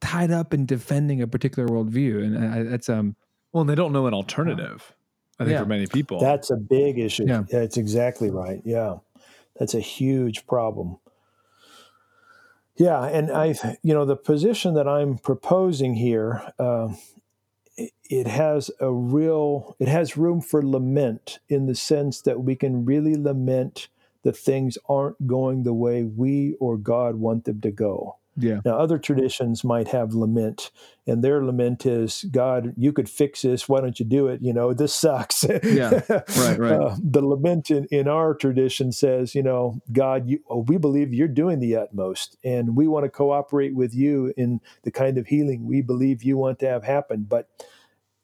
tied 0.00 0.30
up 0.30 0.52
in 0.52 0.66
defending 0.66 1.22
a 1.22 1.26
particular 1.26 1.68
worldview 1.68 2.22
and 2.22 2.38
I, 2.38 2.62
that's 2.64 2.88
um 2.88 3.16
well 3.52 3.64
they 3.64 3.74
don't 3.74 3.92
know 3.92 4.06
an 4.06 4.14
alternative 4.14 4.94
I 5.38 5.44
think 5.44 5.54
yeah. 5.54 5.60
for 5.60 5.66
many 5.66 5.86
people. 5.86 6.20
That's 6.20 6.50
a 6.50 6.56
big 6.56 6.98
issue. 6.98 7.24
Yeah. 7.26 7.44
That's 7.50 7.76
exactly 7.76 8.30
right. 8.30 8.60
Yeah. 8.64 8.96
That's 9.58 9.74
a 9.74 9.80
huge 9.80 10.46
problem. 10.46 10.98
Yeah, 12.76 13.04
and 13.04 13.30
I, 13.30 13.54
you 13.82 13.92
know, 13.92 14.04
the 14.04 14.16
position 14.16 14.74
that 14.74 14.88
I'm 14.88 15.18
proposing 15.18 15.94
here, 15.94 16.42
uh, 16.58 16.88
it, 17.76 17.92
it 18.08 18.26
has 18.26 18.70
a 18.80 18.90
real, 18.90 19.76
it 19.78 19.88
has 19.88 20.16
room 20.16 20.40
for 20.40 20.66
lament 20.66 21.38
in 21.48 21.66
the 21.66 21.74
sense 21.74 22.22
that 22.22 22.40
we 22.40 22.56
can 22.56 22.84
really 22.84 23.14
lament 23.14 23.88
that 24.22 24.36
things 24.36 24.78
aren't 24.88 25.26
going 25.26 25.64
the 25.64 25.74
way 25.74 26.02
we 26.02 26.56
or 26.60 26.78
God 26.78 27.16
want 27.16 27.44
them 27.44 27.60
to 27.60 27.70
go. 27.70 28.16
Yeah. 28.36 28.60
Now, 28.64 28.78
other 28.78 28.98
traditions 28.98 29.62
might 29.62 29.88
have 29.88 30.14
lament, 30.14 30.70
and 31.06 31.22
their 31.22 31.44
lament 31.44 31.84
is, 31.84 32.24
God, 32.30 32.72
you 32.78 32.92
could 32.92 33.08
fix 33.10 33.42
this. 33.42 33.68
Why 33.68 33.80
don't 33.80 33.98
you 34.00 34.06
do 34.06 34.28
it? 34.28 34.40
You 34.40 34.54
know, 34.54 34.72
this 34.72 34.94
sucks. 34.94 35.44
yeah. 35.62 36.00
Right, 36.08 36.28
right. 36.58 36.72
Uh, 36.72 36.96
the 37.02 37.24
lament 37.24 37.70
in, 37.70 37.86
in 37.90 38.08
our 38.08 38.34
tradition 38.34 38.90
says, 38.90 39.34
you 39.34 39.42
know, 39.42 39.80
God, 39.92 40.28
you, 40.28 40.40
oh, 40.48 40.60
we 40.60 40.78
believe 40.78 41.12
you're 41.12 41.28
doing 41.28 41.60
the 41.60 41.76
utmost, 41.76 42.38
and 42.42 42.74
we 42.74 42.88
want 42.88 43.04
to 43.04 43.10
cooperate 43.10 43.74
with 43.74 43.94
you 43.94 44.32
in 44.36 44.60
the 44.82 44.90
kind 44.90 45.18
of 45.18 45.26
healing 45.26 45.66
we 45.66 45.82
believe 45.82 46.22
you 46.22 46.38
want 46.38 46.58
to 46.60 46.68
have 46.68 46.84
happen. 46.84 47.26
But 47.28 47.48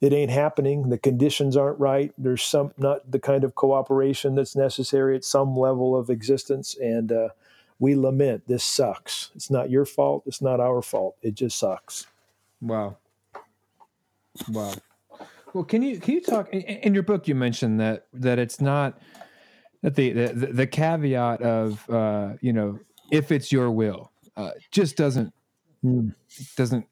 it 0.01 0.13
ain't 0.13 0.31
happening. 0.31 0.91
The 0.91 0.99
conditions 0.99 1.57
aren't 1.57 1.81
right. 1.81 2.13
There's 2.17 2.43
some 2.43 2.73
not 2.79 3.11
the 3.11 3.19
kind 3.19 3.45
of 3.45 3.57
cooperation 3.57 4.37
that's 4.37 4.55
necessary 4.55 5.17
at 5.17 5.25
some 5.25 5.57
level 5.57 5.97
of 5.97 6.09
existence, 6.09 6.77
and 6.81 7.11
uh, 7.11 7.29
we 7.79 7.95
lament 7.95 8.47
this 8.47 8.65
sucks. 8.65 9.31
It's 9.35 9.51
not 9.51 9.71
your 9.71 9.85
fault. 9.85 10.25
It's 10.27 10.43
not 10.43 10.61
our 10.61 10.83
fault. 10.83 11.17
It 11.23 11.35
just 11.35 11.59
sucks. 11.59 12.07
Wow. 12.61 12.97
Wow. 14.49 14.75
Well, 15.55 15.65
can 15.65 15.83
you 15.83 15.99
can 15.99 16.15
you 16.15 16.21
talk 16.21 16.53
in, 16.53 16.61
in 16.61 16.95
your 16.95 17.03
book? 17.03 17.27
You 17.29 17.35
mentioned 17.35 17.81
that 17.81 18.07
that 18.13 18.39
it's 18.39 18.61
not 18.61 19.01
that 19.83 19.95
the 19.95 20.13
the, 20.13 20.47
the 20.47 20.67
caveat 20.67 21.43
of 21.43 21.89
uh, 21.89 22.35
you 22.41 22.53
know 22.53 22.79
if 23.11 23.33
it's 23.33 23.51
your 23.51 23.71
will 23.71 24.13
uh, 24.37 24.51
just 24.71 24.97
doesn't 24.97 25.33
mm. 25.85 26.15
doesn't 26.57 26.87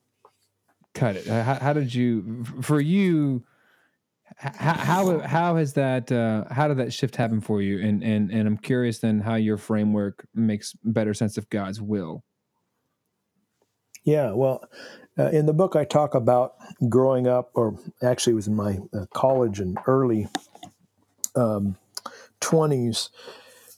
cut 0.95 1.17
it. 1.17 1.27
How, 1.27 1.55
how, 1.55 1.73
did 1.73 1.95
you 1.95 2.45
for 2.63 2.81
you? 2.81 3.45
How 4.37 4.75
how, 4.75 5.19
how 5.21 5.57
has 5.57 5.73
that 5.75 6.13
uh, 6.13 6.45
how 6.51 6.69
did 6.69 6.77
that 6.77 6.93
shift 6.93 7.17
happen 7.17 7.41
for 7.41 7.63
you? 7.63 7.81
And 7.81 8.05
and 8.05 8.31
and 8.31 8.47
I'm 8.47 8.59
curious 8.59 8.99
then 8.99 9.21
how 9.21 9.37
your 9.37 9.57
framework 9.57 10.27
makes 10.35 10.75
better 10.85 11.15
sense 11.15 11.39
of 11.39 11.49
God's 11.49 11.81
will. 11.81 12.23
Yeah, 14.05 14.33
well, 14.33 14.63
uh, 15.19 15.31
in 15.31 15.47
the 15.47 15.53
book, 15.53 15.75
I 15.75 15.85
talk 15.85 16.15
about 16.15 16.55
growing 16.89 17.27
up, 17.27 17.51
or 17.55 17.77
actually, 18.03 18.35
it 18.35 18.37
was 18.37 18.47
in 18.47 18.55
my 18.55 18.79
uh, 18.95 19.07
college 19.13 19.59
and 19.59 19.79
early 19.87 20.29
um, 21.35 21.77
20s, 22.41 23.09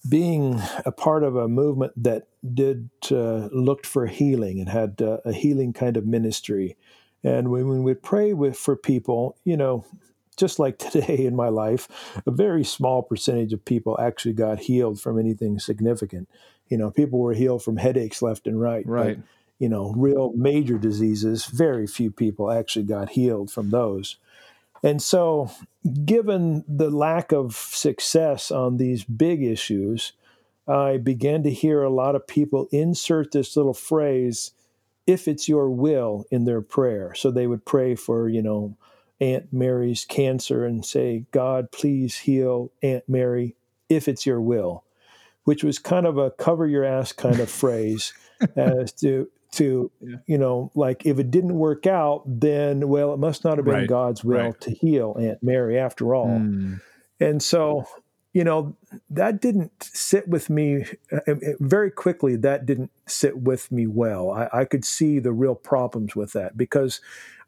being 0.09 0.61
a 0.85 0.93
part 0.93 1.23
of 1.23 1.37
a 1.37 1.49
movement 1.49 1.93
that 1.97 2.29
did 2.55 2.91
uh, 3.11 3.49
looked 3.53 3.87
for 3.87 4.07
healing 4.07 4.61
and 4.61 4.69
had 4.69 5.01
uh, 5.01 5.19
a 5.25 5.33
healing 5.33 5.73
kind 5.73 5.97
of 5.97 6.05
ministry. 6.07 6.77
And 7.25 7.51
when, 7.51 7.83
we 7.83 7.95
pray 7.95 8.33
with 8.33 8.57
for 8.57 8.77
people, 8.77 9.37
you 9.45 9.57
know, 9.57 9.85
just 10.39 10.59
like 10.59 10.79
today 10.91 11.27
in 11.27 11.37
my 11.37 11.49
life, 11.49 11.89
a 12.27 12.31
very 12.31 12.65
small 12.65 13.03
percentage 13.03 13.53
of 13.53 13.65
people 13.65 13.99
actually 14.01 14.35
got 14.35 14.61
healed 14.61 15.01
from 15.01 15.19
anything 15.19 15.59
significant. 15.59 16.29
You 16.69 16.79
know, 16.79 16.91
people 16.91 17.19
were 17.19 17.35
healed 17.35 17.63
from 17.63 17.77
headaches 17.77 18.23
left 18.23 18.47
and 18.47 18.61
right. 18.61 18.87
Right. 18.87 19.17
But, 19.17 19.27
you 19.59 19.69
know, 19.69 19.93
real 19.97 20.33
major 20.35 20.79
diseases, 20.79 21.47
very 21.47 21.87
few 21.87 22.11
people 22.11 22.51
actually 22.51 22.85
got 22.85 23.11
healed 23.11 23.51
from 23.51 23.71
those. 23.71 24.17
And 24.83 25.03
so, 25.03 25.51
given 26.05 26.65
the 26.69 26.91
lack 26.91 27.33
of 27.33 27.57
success 27.57 28.53
on 28.53 28.77
these 28.77 29.03
big 29.03 29.43
issues, 29.43 30.13
I 30.69 30.99
began 30.99 31.43
to 31.45 31.51
hear 31.51 31.83
a 31.83 31.91
lot 31.91 32.15
of 32.15 32.27
people 32.27 32.69
insert 32.71 33.33
this 33.33 33.57
little 33.57 33.75
phrase, 33.75 34.53
if 35.07 35.27
it's 35.27 35.49
your 35.49 35.71
will, 35.71 36.27
in 36.31 36.45
their 36.45 36.61
prayer. 36.61 37.15
So 37.15 37.31
they 37.31 37.47
would 37.47 37.65
pray 37.65 37.95
for, 37.95 38.29
you 38.29 38.43
know, 38.43 38.77
Aunt 39.21 39.53
Mary's 39.53 40.05
cancer 40.05 40.65
and 40.65 40.85
say, 40.85 41.25
God, 41.33 41.73
please 41.73 42.19
heal 42.19 42.71
Aunt 42.83 43.09
Mary 43.09 43.57
if 43.89 44.09
it's 44.09 44.27
your 44.27 44.41
will, 44.41 44.85
which 45.45 45.65
was 45.65 45.79
kind 45.79 46.07
of 46.07 46.19
a 46.19 46.31
cover 46.31 46.67
your 46.67 46.85
ass 46.85 47.13
kind 47.13 47.41
of 47.41 47.51
phrase 47.51 48.13
as 48.57 48.93
to 48.93 49.29
to 49.51 49.91
yeah. 50.01 50.17
you 50.27 50.37
know 50.37 50.71
like 50.75 51.07
if 51.07 51.19
it 51.19 51.31
didn't 51.31 51.55
work 51.55 51.87
out 51.87 52.23
then 52.27 52.87
well 52.87 53.15
it 53.15 53.17
must 53.17 53.45
not 53.45 53.57
have 53.57 53.65
been 53.65 53.75
right. 53.75 53.89
god's 53.89 54.23
will 54.23 54.39
right. 54.39 54.61
to 54.61 54.71
heal 54.71 55.17
aunt 55.19 55.43
mary 55.43 55.79
after 55.79 56.15
all 56.15 56.27
mm. 56.27 56.79
and 57.19 57.43
so 57.43 57.87
you 58.35 58.45
know 58.45 58.77
that 59.09 59.41
didn't 59.41 59.73
sit 59.81 60.29
with 60.29 60.51
me 60.51 60.85
uh, 61.11 61.35
very 61.61 61.91
quickly 61.91 62.37
that 62.37 62.67
didn't 62.67 62.91
sit 63.07 63.39
with 63.39 63.73
me 63.73 63.87
well 63.87 64.31
I, 64.31 64.61
I 64.61 64.65
could 64.67 64.85
see 64.85 65.19
the 65.19 65.33
real 65.33 65.55
problems 65.55 66.15
with 66.15 66.35
that 66.35 66.57
because 66.57 67.01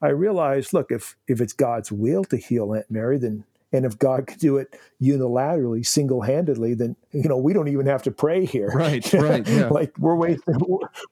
i 0.03 0.09
realized 0.09 0.73
look 0.73 0.91
if 0.91 1.17
if 1.29 1.41
it's 1.41 1.53
god's 1.53 1.93
will 1.93 2.25
to 2.25 2.37
heal 2.37 2.73
aunt 2.75 2.91
mary 2.91 3.19
then 3.19 3.45
and 3.73 3.85
if 3.85 3.99
God 3.99 4.27
could 4.27 4.39
do 4.39 4.57
it 4.57 4.79
unilaterally, 5.01 5.87
single 5.87 6.23
handedly, 6.23 6.75
then 6.75 6.97
you 7.13 7.29
know 7.29 7.37
we 7.37 7.53
don't 7.53 7.69
even 7.69 7.87
have 7.87 8.03
to 8.03 8.11
pray 8.11 8.45
here. 8.45 8.69
Right, 8.69 9.13
right. 9.13 9.47
Yeah. 9.47 9.69
like 9.69 9.97
we're 9.99 10.17
wasting 10.17 10.57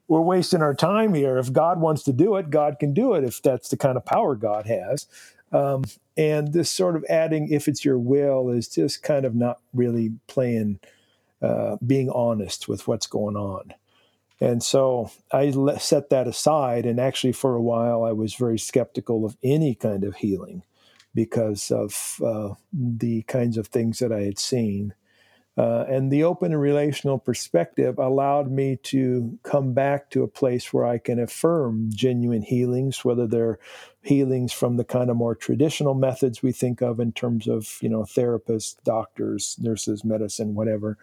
we're 0.09 0.21
wasting 0.21 0.63
our 0.63 0.75
time 0.75 1.15
here. 1.15 1.39
If 1.39 1.53
God 1.53 1.81
wants 1.81 2.03
to 2.05 2.13
do 2.13 2.37
it, 2.37 2.51
God 2.51 2.79
can 2.81 2.93
do 2.93 3.15
it. 3.15 3.23
If 3.23 3.43
that's 3.43 3.69
the 3.69 3.77
kind 3.77 3.97
of 3.97 4.05
power 4.05 4.35
God 4.35 4.67
has. 4.67 5.07
Um, 5.53 5.85
and 6.17 6.53
this 6.53 6.71
sort 6.71 6.97
of 6.97 7.05
adding, 7.09 7.51
if 7.51 7.69
it's 7.69 7.85
your 7.85 7.99
will, 7.99 8.51
is 8.51 8.69
just 8.69 9.03
kind 9.03 9.25
of 9.25 9.35
not 9.35 9.61
really 9.73 10.13
playing, 10.27 10.81
uh, 11.41 11.77
being 11.87 12.11
honest 12.11 12.69
with 12.69 12.87
what's 12.87 13.07
going 13.07 13.37
on. 13.37 13.73
And 14.41 14.63
so 14.63 15.11
I 15.33 15.51
set 15.79 16.11
that 16.11 16.29
aside. 16.29 16.87
And 16.87 17.01
actually, 17.01 17.33
for 17.33 17.57
a 17.57 17.63
while, 17.63 18.05
I 18.05 18.13
was 18.13 18.35
very 18.35 18.59
skeptical 18.59 19.25
of 19.25 19.37
any 19.43 19.75
kind 19.75 20.05
of 20.05 20.17
healing 20.17 20.63
because 21.15 21.71
of 21.71 22.21
uh, 22.25 22.55
the 22.73 23.23
kinds 23.23 23.57
of 23.57 23.67
things 23.67 23.99
that 23.99 24.13
I 24.13 24.21
had 24.21 24.39
seen. 24.39 24.95
Uh, 25.57 25.85
and 25.89 26.13
the 26.13 26.23
open 26.23 26.53
and 26.53 26.61
relational 26.61 27.19
perspective 27.19 27.99
allowed 27.99 28.49
me 28.49 28.77
to 28.77 29.37
come 29.43 29.75
back 29.75 30.09
to 30.09 30.23
a 30.23 30.29
place 30.29 30.73
where 30.73 30.87
I 30.87 30.99
can 30.99 31.19
affirm 31.19 31.91
genuine 31.93 32.43
healings, 32.43 33.05
whether 33.05 33.27
they're 33.27 33.59
healings 34.01 34.53
from 34.53 34.77
the 34.77 34.85
kind 34.85 35.11
of 35.11 35.17
more 35.17 35.35
traditional 35.35 35.95
methods 35.95 36.45
we 36.45 36.53
think 36.53 36.81
of 36.81 37.01
in 37.01 37.11
terms 37.11 37.49
of, 37.49 37.77
you 37.81 37.89
know, 37.89 38.03
therapists, 38.03 38.77
doctors, 38.85 39.57
nurses, 39.59 40.05
medicine, 40.05 40.55
whatever, 40.55 40.97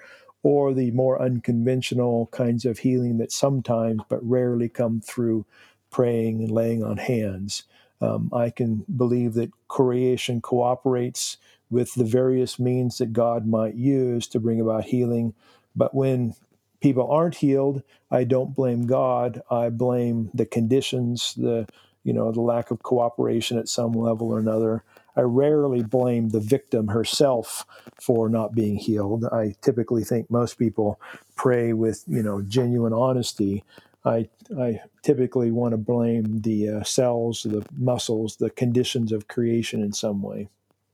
or 0.45 0.75
the 0.75 0.91
more 0.91 1.19
unconventional 1.19 2.27
kinds 2.27 2.65
of 2.65 2.79
healing 2.81 3.17
that 3.17 3.33
sometimes 3.33 4.03
but 4.09 4.23
rarely 4.23 4.69
come 4.69 5.01
through 5.01 5.43
praying 5.91 6.41
and 6.41 6.51
laying 6.51 6.85
on 6.85 6.99
hands. 6.99 7.63
Um, 7.99 8.29
I 8.31 8.51
can 8.51 8.85
believe 8.95 9.33
that 9.35 9.51
creation 9.69 10.41
cooperates 10.41 11.39
with 11.71 11.95
the 11.95 12.05
various 12.05 12.59
means 12.59 12.99
that 12.99 13.11
God 13.11 13.47
might 13.47 13.75
use 13.75 14.27
to 14.27 14.39
bring 14.39 14.61
about 14.61 14.85
healing. 14.85 15.33
But 15.75 15.95
when 15.95 16.35
people 16.79 17.11
aren't 17.11 17.37
healed, 17.37 17.83
I 18.11 18.23
don't 18.23 18.55
blame 18.55 18.85
God. 18.85 19.41
I 19.51 19.71
blame 19.71 20.29
the 20.35 20.45
conditions, 20.45 21.33
the 21.35 21.67
you 22.03 22.13
know, 22.13 22.31
the 22.31 22.41
lack 22.41 22.71
of 22.71 22.83
cooperation 22.83 23.57
at 23.57 23.67
some 23.69 23.93
level 23.93 24.29
or 24.29 24.39
another. 24.39 24.83
I 25.15 25.21
rarely 25.21 25.83
blame 25.83 26.29
the 26.29 26.39
victim 26.39 26.87
herself 26.87 27.65
for 28.01 28.29
not 28.29 28.53
being 28.53 28.75
healed. 28.75 29.25
I 29.25 29.55
typically 29.61 30.03
think 30.03 30.29
most 30.29 30.57
people 30.57 30.99
pray 31.35 31.73
with, 31.73 32.03
you 32.07 32.21
know, 32.21 32.41
genuine 32.41 32.93
honesty 32.93 33.63
I, 34.05 34.29
I 34.57 34.81
typically 35.01 35.51
want 35.51 35.71
to 35.71 35.77
blame 35.77 36.41
the 36.41 36.69
uh, 36.69 36.83
cells, 36.83 37.43
the 37.43 37.65
muscles, 37.75 38.37
the 38.37 38.51
conditions 38.51 39.11
of 39.11 39.27
creation 39.27 39.81
in 39.81 39.93
some 39.93 40.21
way. 40.21 40.47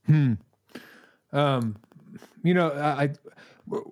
Hmm. 0.06 0.34
Um, 1.34 1.76
you 2.44 2.54
know, 2.54 2.72
I 2.72 3.12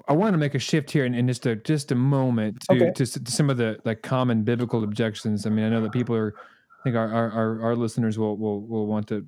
I 0.07 0.13
want 0.13 0.33
to 0.33 0.37
make 0.37 0.55
a 0.55 0.59
shift 0.59 0.91
here 0.91 1.05
in, 1.05 1.13
in 1.13 1.27
just 1.27 1.45
a 1.45 1.55
just 1.55 1.91
a 1.91 1.95
moment 1.95 2.61
to, 2.61 2.75
okay. 2.75 2.91
to, 2.91 3.05
to 3.05 3.31
some 3.31 3.49
of 3.49 3.57
the 3.57 3.79
like 3.85 4.01
common 4.01 4.43
biblical 4.43 4.83
objections. 4.83 5.45
I 5.45 5.49
mean, 5.49 5.65
I 5.65 5.69
know 5.69 5.81
that 5.81 5.91
people 5.91 6.15
are, 6.15 6.33
I 6.79 6.83
think 6.83 6.95
our 6.95 7.07
our, 7.07 7.61
our 7.61 7.75
listeners 7.75 8.17
will, 8.17 8.37
will 8.37 8.61
will 8.61 8.87
want 8.87 9.07
to 9.09 9.25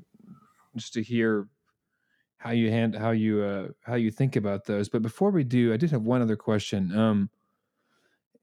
just 0.75 0.93
to 0.93 1.03
hear 1.03 1.47
how 2.37 2.51
you 2.51 2.71
hand 2.71 2.95
how 2.95 3.11
you 3.11 3.43
uh 3.43 3.67
how 3.83 3.95
you 3.95 4.11
think 4.11 4.35
about 4.35 4.65
those. 4.65 4.89
But 4.89 5.01
before 5.01 5.31
we 5.31 5.43
do, 5.43 5.73
I 5.73 5.77
did 5.77 5.91
have 5.91 6.01
one 6.01 6.21
other 6.21 6.35
question. 6.35 6.97
Um, 6.97 7.29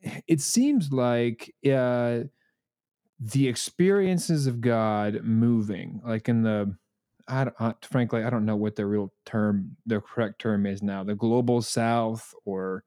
it 0.27 0.41
seems 0.41 0.93
like 0.93 1.55
uh, 1.71 2.21
the 3.21 3.49
experiences 3.49 4.47
of 4.47 4.61
God 4.61 5.21
moving, 5.23 6.01
like 6.05 6.29
in 6.29 6.43
the, 6.43 6.75
I, 7.27 7.49
I, 7.59 7.75
frankly, 7.83 8.23
I 8.23 8.31
don't 8.31 8.47
know 8.47 8.57
what 8.57 8.77
the 8.77 8.87
real 8.87 9.13
term, 9.27 9.77
the 9.87 10.01
correct 10.01 10.41
term 10.41 10.67
is 10.67 10.83
now, 10.83 11.05
the 11.05 11.15
global 11.15 11.61
South 11.63 12.33
or 12.45 12.85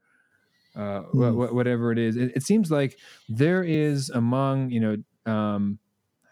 uh, 0.76 1.04
mm. 1.14 1.50
wh- 1.50 1.54
whatever 1.54 1.92
it 1.92 2.00
is. 2.00 2.16
It, 2.16 2.32
it, 2.36 2.44
seems 2.44 2.72
like 2.72 2.98
there 3.28 3.62
is 3.64 4.10
among 4.10 4.72
you 4.72 4.80
know 4.80 5.32
um, 5.32 5.80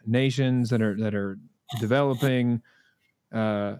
nations 0.05 0.69
that 0.69 0.81
are 0.81 0.95
that 0.97 1.13
are 1.13 1.37
developing. 1.79 2.61
Uh, 3.31 3.75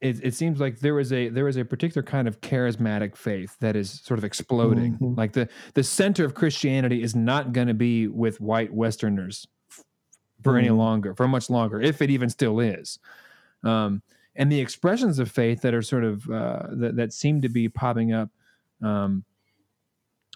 it, 0.00 0.22
it 0.22 0.34
seems 0.34 0.60
like 0.60 0.80
there 0.80 1.00
is 1.00 1.12
a 1.12 1.30
there 1.30 1.46
was 1.46 1.56
a 1.56 1.64
particular 1.64 2.02
kind 2.02 2.28
of 2.28 2.40
charismatic 2.42 3.16
faith 3.16 3.56
that 3.60 3.74
is 3.74 4.02
sort 4.04 4.18
of 4.18 4.24
exploding. 4.24 4.94
Mm-hmm. 4.94 5.14
Like 5.14 5.32
the 5.32 5.48
the 5.72 5.82
center 5.82 6.26
of 6.26 6.34
Christianity 6.34 7.02
is 7.02 7.16
not 7.16 7.52
going 7.52 7.68
to 7.68 7.74
be 7.74 8.06
with 8.06 8.40
white 8.40 8.72
Westerners 8.72 9.46
for 10.42 10.52
mm-hmm. 10.52 10.58
any 10.58 10.70
longer, 10.70 11.14
for 11.14 11.26
much 11.26 11.48
longer, 11.48 11.80
if 11.80 12.02
it 12.02 12.10
even 12.10 12.28
still 12.28 12.60
is. 12.60 12.98
Um, 13.62 14.02
and 14.36 14.52
the 14.52 14.60
expressions 14.60 15.18
of 15.18 15.30
faith 15.30 15.62
that 15.62 15.72
are 15.72 15.82
sort 15.82 16.04
of 16.04 16.28
uh, 16.28 16.66
that 16.72 16.96
that 16.96 17.12
seem 17.14 17.40
to 17.40 17.48
be 17.48 17.70
popping 17.70 18.12
up 18.12 18.28
um, 18.82 19.24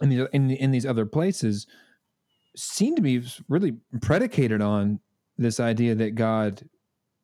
in 0.01 0.09
these 0.09 0.27
in, 0.33 0.51
in 0.51 0.71
these 0.71 0.87
other 0.87 1.05
places 1.05 1.67
seem 2.57 2.97
to 2.97 3.03
be 3.03 3.23
really 3.49 3.77
predicated 4.01 4.63
on 4.63 5.01
this 5.37 5.61
idea 5.61 5.95
that 5.95 6.15
God 6.15 6.63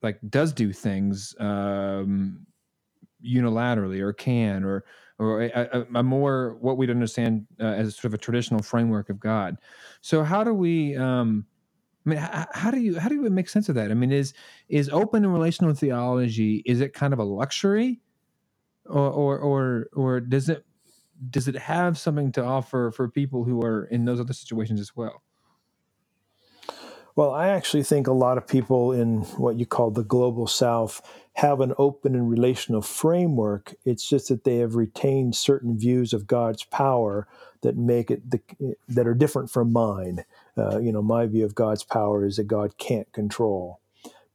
like 0.04 0.20
does 0.28 0.52
do 0.52 0.72
things 0.72 1.34
um, 1.40 2.46
unilaterally 3.26 4.00
or 4.00 4.12
can 4.12 4.62
or 4.64 4.84
or 5.18 5.42
a, 5.42 5.50
a, 5.72 5.86
a, 5.94 6.02
more 6.02 6.56
what 6.60 6.76
we'd 6.76 6.90
understand 6.90 7.46
uh, 7.60 7.64
as 7.64 7.94
sort 7.94 8.06
of 8.06 8.14
a 8.14 8.18
traditional 8.18 8.62
framework 8.62 9.10
of 9.10 9.20
God. 9.20 9.56
So 10.00 10.22
how 10.22 10.44
do 10.44 10.54
we? 10.54 10.96
Um, 10.96 11.46
I 12.06 12.10
mean, 12.10 12.18
how, 12.18 12.70
do 12.70 12.80
you 12.80 12.98
how 12.98 13.08
do 13.08 13.14
you 13.14 13.22
make 13.30 13.48
sense 13.48 13.70
of 13.70 13.76
that? 13.76 13.90
I 13.90 13.94
mean, 13.94 14.12
is 14.12 14.34
is 14.68 14.90
open 14.90 15.24
and 15.24 15.32
relational 15.32 15.72
theology 15.74 16.62
is 16.66 16.80
it 16.82 16.92
kind 16.92 17.12
of 17.14 17.18
a 17.18 17.24
luxury, 17.24 18.02
or 18.86 19.10
or 19.10 19.38
or, 19.38 19.88
or 19.94 20.20
does 20.20 20.48
it 20.50 20.66
does 21.30 21.48
it 21.48 21.56
have 21.56 21.96
something 21.96 22.30
to 22.32 22.44
offer 22.44 22.90
for 22.90 23.08
people 23.08 23.44
who 23.44 23.62
are 23.62 23.86
in 23.86 24.04
those 24.04 24.20
other 24.20 24.34
situations 24.34 24.80
as 24.80 24.94
well? 24.94 25.23
Well, 27.16 27.30
I 27.30 27.48
actually 27.48 27.84
think 27.84 28.06
a 28.06 28.12
lot 28.12 28.38
of 28.38 28.46
people 28.46 28.92
in 28.92 29.20
what 29.36 29.56
you 29.56 29.66
call 29.66 29.90
the 29.90 30.02
global 30.02 30.46
south 30.46 31.00
have 31.34 31.60
an 31.60 31.72
open 31.78 32.14
and 32.14 32.28
relational 32.28 32.82
framework. 32.82 33.74
It's 33.84 34.08
just 34.08 34.28
that 34.28 34.44
they 34.44 34.56
have 34.58 34.74
retained 34.74 35.36
certain 35.36 35.78
views 35.78 36.12
of 36.12 36.26
God's 36.26 36.64
power 36.64 37.28
that 37.62 37.76
make 37.76 38.10
it 38.10 38.30
the, 38.30 38.40
that 38.88 39.06
are 39.06 39.14
different 39.14 39.50
from 39.50 39.72
mine. 39.72 40.24
Uh, 40.56 40.78
you 40.78 40.92
know, 40.92 41.02
my 41.02 41.26
view 41.26 41.44
of 41.44 41.54
God's 41.54 41.84
power 41.84 42.24
is 42.24 42.36
that 42.36 42.44
God 42.44 42.78
can't 42.78 43.10
control. 43.12 43.80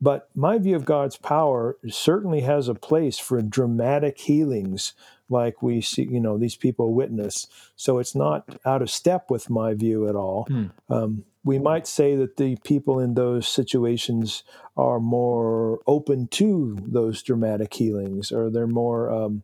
But 0.01 0.29
my 0.33 0.57
view 0.57 0.75
of 0.75 0.85
God's 0.85 1.17
power 1.17 1.77
certainly 1.89 2.41
has 2.41 2.69
a 2.69 2.75
place 2.75 3.19
for 3.19 3.41
dramatic 3.41 4.17
healings 4.19 4.93
like 5.29 5.61
we 5.61 5.81
see, 5.81 6.03
you 6.03 6.19
know, 6.19 6.37
these 6.37 6.55
people 6.55 6.93
witness. 6.93 7.47
So 7.75 7.99
it's 7.99 8.15
not 8.15 8.59
out 8.65 8.81
of 8.81 8.89
step 8.89 9.29
with 9.29 9.49
my 9.49 9.73
view 9.73 10.07
at 10.07 10.15
all. 10.15 10.45
Hmm. 10.49 10.65
Um, 10.89 11.25
we 11.43 11.57
might 11.57 11.87
say 11.87 12.15
that 12.15 12.37
the 12.37 12.57
people 12.63 12.99
in 12.99 13.13
those 13.13 13.47
situations 13.47 14.43
are 14.75 14.99
more 14.99 15.79
open 15.87 16.27
to 16.27 16.77
those 16.81 17.23
dramatic 17.23 17.73
healings, 17.73 18.31
or 18.31 18.49
they're 18.49 18.67
more 18.67 19.09
um, 19.09 19.43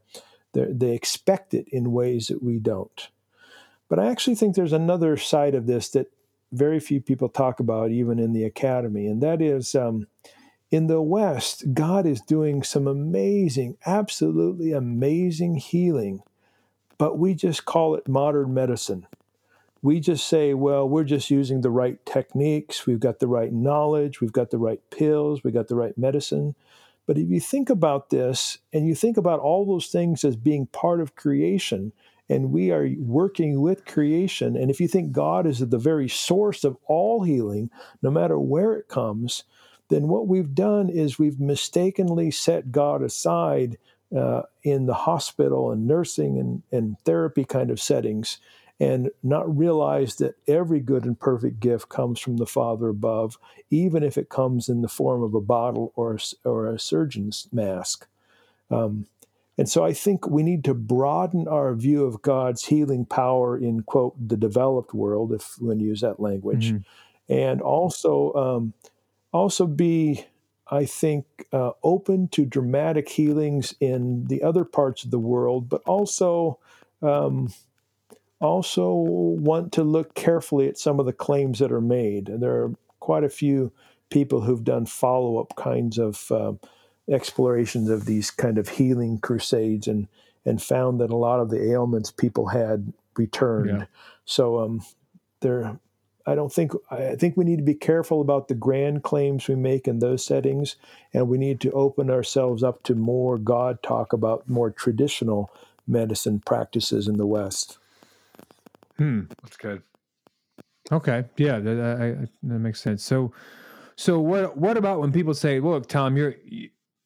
they're, 0.54 0.74
they 0.74 0.94
expect 0.94 1.54
it 1.54 1.68
in 1.70 1.92
ways 1.92 2.28
that 2.28 2.44
we 2.44 2.60
don't. 2.60 3.10
But 3.88 4.00
I 4.00 4.08
actually 4.08 4.36
think 4.36 4.56
there's 4.56 4.74
another 4.74 5.16
side 5.18 5.56
of 5.56 5.68
this 5.68 5.90
that 5.90 6.08
very 6.52 6.80
few 6.80 7.02
people 7.02 7.30
talk 7.30 7.60
about, 7.60 7.92
even 7.92 8.20
in 8.20 8.34
the 8.34 8.44
academy, 8.44 9.08
and 9.08 9.22
that 9.22 9.42
is 9.42 9.76
um, 9.76 10.08
in 10.72 10.88
the 10.88 11.02
West, 11.02 11.74
God 11.74 12.06
is 12.06 12.22
doing 12.22 12.64
some 12.64 12.88
amazing, 12.88 13.78
absolutely 13.86 14.74
amazing 14.74 15.56
healing, 15.56 16.22
but 16.98 17.18
we 17.18 17.34
just 17.34 17.66
call 17.66 17.96
it 17.96 18.08
modern 18.08 18.54
medicine. 18.54 19.08
We 19.86 20.00
just 20.00 20.26
say, 20.26 20.56
well, 20.56 20.90
we're 20.90 21.04
just 21.04 21.30
using 21.30 21.62
the 21.62 21.70
right 21.70 22.04
techniques, 22.08 22.88
we've 22.88 23.00
got 23.00 23.20
the 23.20 23.28
right 23.28 23.54
knowledge, 23.54 24.20
we've 24.20 24.34
got 24.34 24.50
the 24.50 24.58
right 24.58 24.80
pills, 24.90 25.44
we've 25.44 25.54
got 25.54 25.68
the 25.68 25.76
right 25.76 25.96
medicine. 25.96 26.56
But 27.06 27.20
if 27.20 27.30
you 27.30 27.40
think 27.40 27.70
about 27.70 28.10
this 28.10 28.58
and 28.74 28.88
you 28.88 28.96
think 28.96 29.16
about 29.16 29.42
all 29.42 29.64
those 29.64 29.90
things 29.90 30.24
as 30.24 30.38
being 30.38 30.66
part 30.66 31.02
of 31.02 31.16
creation, 31.16 31.92
and 32.28 32.52
we 32.52 32.72
are 32.72 32.90
working 32.98 33.62
with 33.62 33.86
creation, 33.86 34.58
and 34.58 34.72
if 34.72 34.80
you 34.80 34.88
think 34.88 35.12
God 35.12 35.46
is 35.46 35.62
at 35.62 35.70
the 35.70 35.78
very 35.78 36.10
source 36.10 36.64
of 36.64 36.78
all 36.88 37.22
healing, 37.22 37.70
no 38.02 38.10
matter 38.10 38.40
where 38.40 38.74
it 38.74 38.88
comes, 38.88 39.44
then 39.90 40.08
what 40.08 40.28
we've 40.28 40.56
done 40.56 40.90
is 40.90 41.20
we've 41.20 41.40
mistakenly 41.40 42.32
set 42.32 42.72
God 42.72 43.04
aside 43.04 43.78
uh, 44.18 44.42
in 44.64 44.88
the 44.88 44.96
hospital 44.96 45.72
and 45.72 45.86
nursing 45.86 46.40
and, 46.40 46.64
and 46.72 46.98
therapy 47.02 47.46
kind 47.46 47.70
of 47.70 47.80
settings 47.80 48.40
and 48.80 49.10
not 49.24 49.58
realize 49.58 50.16
that 50.16 50.36
every 50.48 50.80
good 50.80 51.06
and 51.06 51.20
perfect 51.20 51.60
gift 51.60 51.88
comes 51.88 52.20
from 52.20 52.38
the 52.38 52.46
Father 52.46 52.90
above, 52.90 53.38
even 53.70 54.04
if 54.04 54.18
it 54.18 54.30
comes 54.30 54.68
in 54.68 54.82
the 54.82 54.88
form 54.88 55.24
of 55.24 55.34
a 55.34 55.42
bottle 55.42 55.94
or, 55.96 56.18
or 56.44 56.68
a 56.68 56.80
surgeon's 56.80 57.48
mask. 57.52 58.08
Um, 58.70 59.08
and 59.58 59.70
so 59.70 59.86
I 59.86 59.94
think 59.94 60.28
we 60.28 60.44
need 60.44 60.66
to 60.66 60.74
broaden 60.74 61.48
our 61.48 61.74
view 61.74 62.04
of 62.04 62.22
God's 62.22 62.66
healing 62.66 63.06
power 63.06 63.58
in, 63.58 63.84
quote, 63.84 64.16
the 64.28 64.36
developed 64.36 64.94
world, 64.94 65.32
if 65.32 65.58
we 65.62 65.76
use 65.76 66.02
that 66.02 66.20
language, 66.20 66.74
mm-hmm. 66.74 67.34
and 67.34 67.62
also 67.62 68.34
um, 68.34 68.74
also 69.32 69.66
be, 69.66 70.26
I 70.68 70.84
think, 70.86 71.26
uh, 71.54 71.72
open 71.84 72.28
to 72.30 72.46
dramatic 72.46 73.08
healings 73.08 73.74
in 73.80 74.26
the 74.26 74.44
other 74.44 74.66
parts 74.66 75.06
of 75.06 75.12
the 75.12 75.20
world, 75.20 75.70
but 75.70 75.82
also 75.86 76.60
um, 77.02 77.54
also 78.42 78.92
want 78.94 79.72
to 79.74 79.84
look 79.84 80.14
carefully 80.14 80.68
at 80.68 80.78
some 80.78 81.00
of 81.00 81.06
the 81.06 81.14
claims 81.14 81.60
that 81.60 81.72
are 81.72 81.82
made. 81.82 82.30
And 82.30 82.42
there 82.42 82.64
are 82.64 82.74
quite 83.00 83.24
a 83.24 83.30
few 83.30 83.72
people 84.10 84.42
who've 84.42 84.64
done 84.64 84.86
follow 84.86 85.38
up 85.38 85.56
kinds 85.56 85.98
of 85.98 86.32
um, 86.32 86.60
explorations 87.10 87.90
of 87.90 88.06
these 88.06 88.32
kind 88.32 88.58
of 88.58 88.70
healing 88.70 89.20
crusades 89.20 89.88
and 89.88 90.08
and 90.48 90.62
found 90.62 91.00
that 91.00 91.10
a 91.10 91.16
lot 91.16 91.40
of 91.40 91.50
the 91.50 91.72
ailments 91.72 92.12
people 92.12 92.48
had 92.50 92.94
returned. 93.18 93.80
Yeah. 93.80 93.86
So 94.26 94.60
um, 94.60 94.82
there 95.40 95.80
I 96.28 96.34
don't 96.34 96.52
think 96.52 96.72
I 96.90 97.16
think 97.16 97.38
we 97.38 97.46
need 97.46 97.58
to 97.58 97.64
be 97.64 97.76
careful 97.76 98.22
about 98.22 98.48
the 98.48 98.56
grand 98.56 99.04
claims 99.04 99.48
we 99.48 99.56
make 99.56 99.88
in 99.88 100.00
those 100.00 100.26
settings, 100.26 100.76
and 101.14 101.30
we 101.30 101.38
need 101.38 101.60
to 101.62 101.72
open 101.72 102.10
ourselves 102.10 102.64
up 102.64 102.84
to 102.84 102.96
more 102.96 103.38
God 103.38 103.84
talk 103.84 104.12
about 104.12 104.50
more 104.50 104.72
traditional 104.72 105.52
medicine 105.88 106.40
practices 106.40 107.08
in 107.08 107.18
the 107.18 107.28
West. 107.28 107.78
Hmm, 108.98 109.22
that's 109.42 109.58
good. 109.58 109.82
Okay, 110.92 111.26
yeah, 111.38 111.60
that, 111.60 111.98
I, 112.00 112.28
that 112.44 112.60
makes 112.60 112.82
sense. 112.82 113.04
So, 113.04 113.34
so 113.96 114.20
what 114.20 114.56
what 114.58 114.78
about 114.78 115.00
when 115.00 115.12
people 115.12 115.34
say, 115.34 115.60
"Look, 115.60 115.88
Tom, 115.88 116.16
you're 116.16 116.36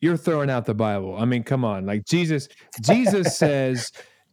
you're 0.02 0.18
throwing 0.18 0.50
out 0.50 0.66
the 0.66 0.74
Bible"? 0.74 1.16
I 1.18 1.26
mean, 1.26 1.44
come 1.44 1.64
on, 1.64 1.86
like 1.86 2.06
Jesus, 2.06 2.48
Jesus 2.82 3.38
says. 3.38 3.92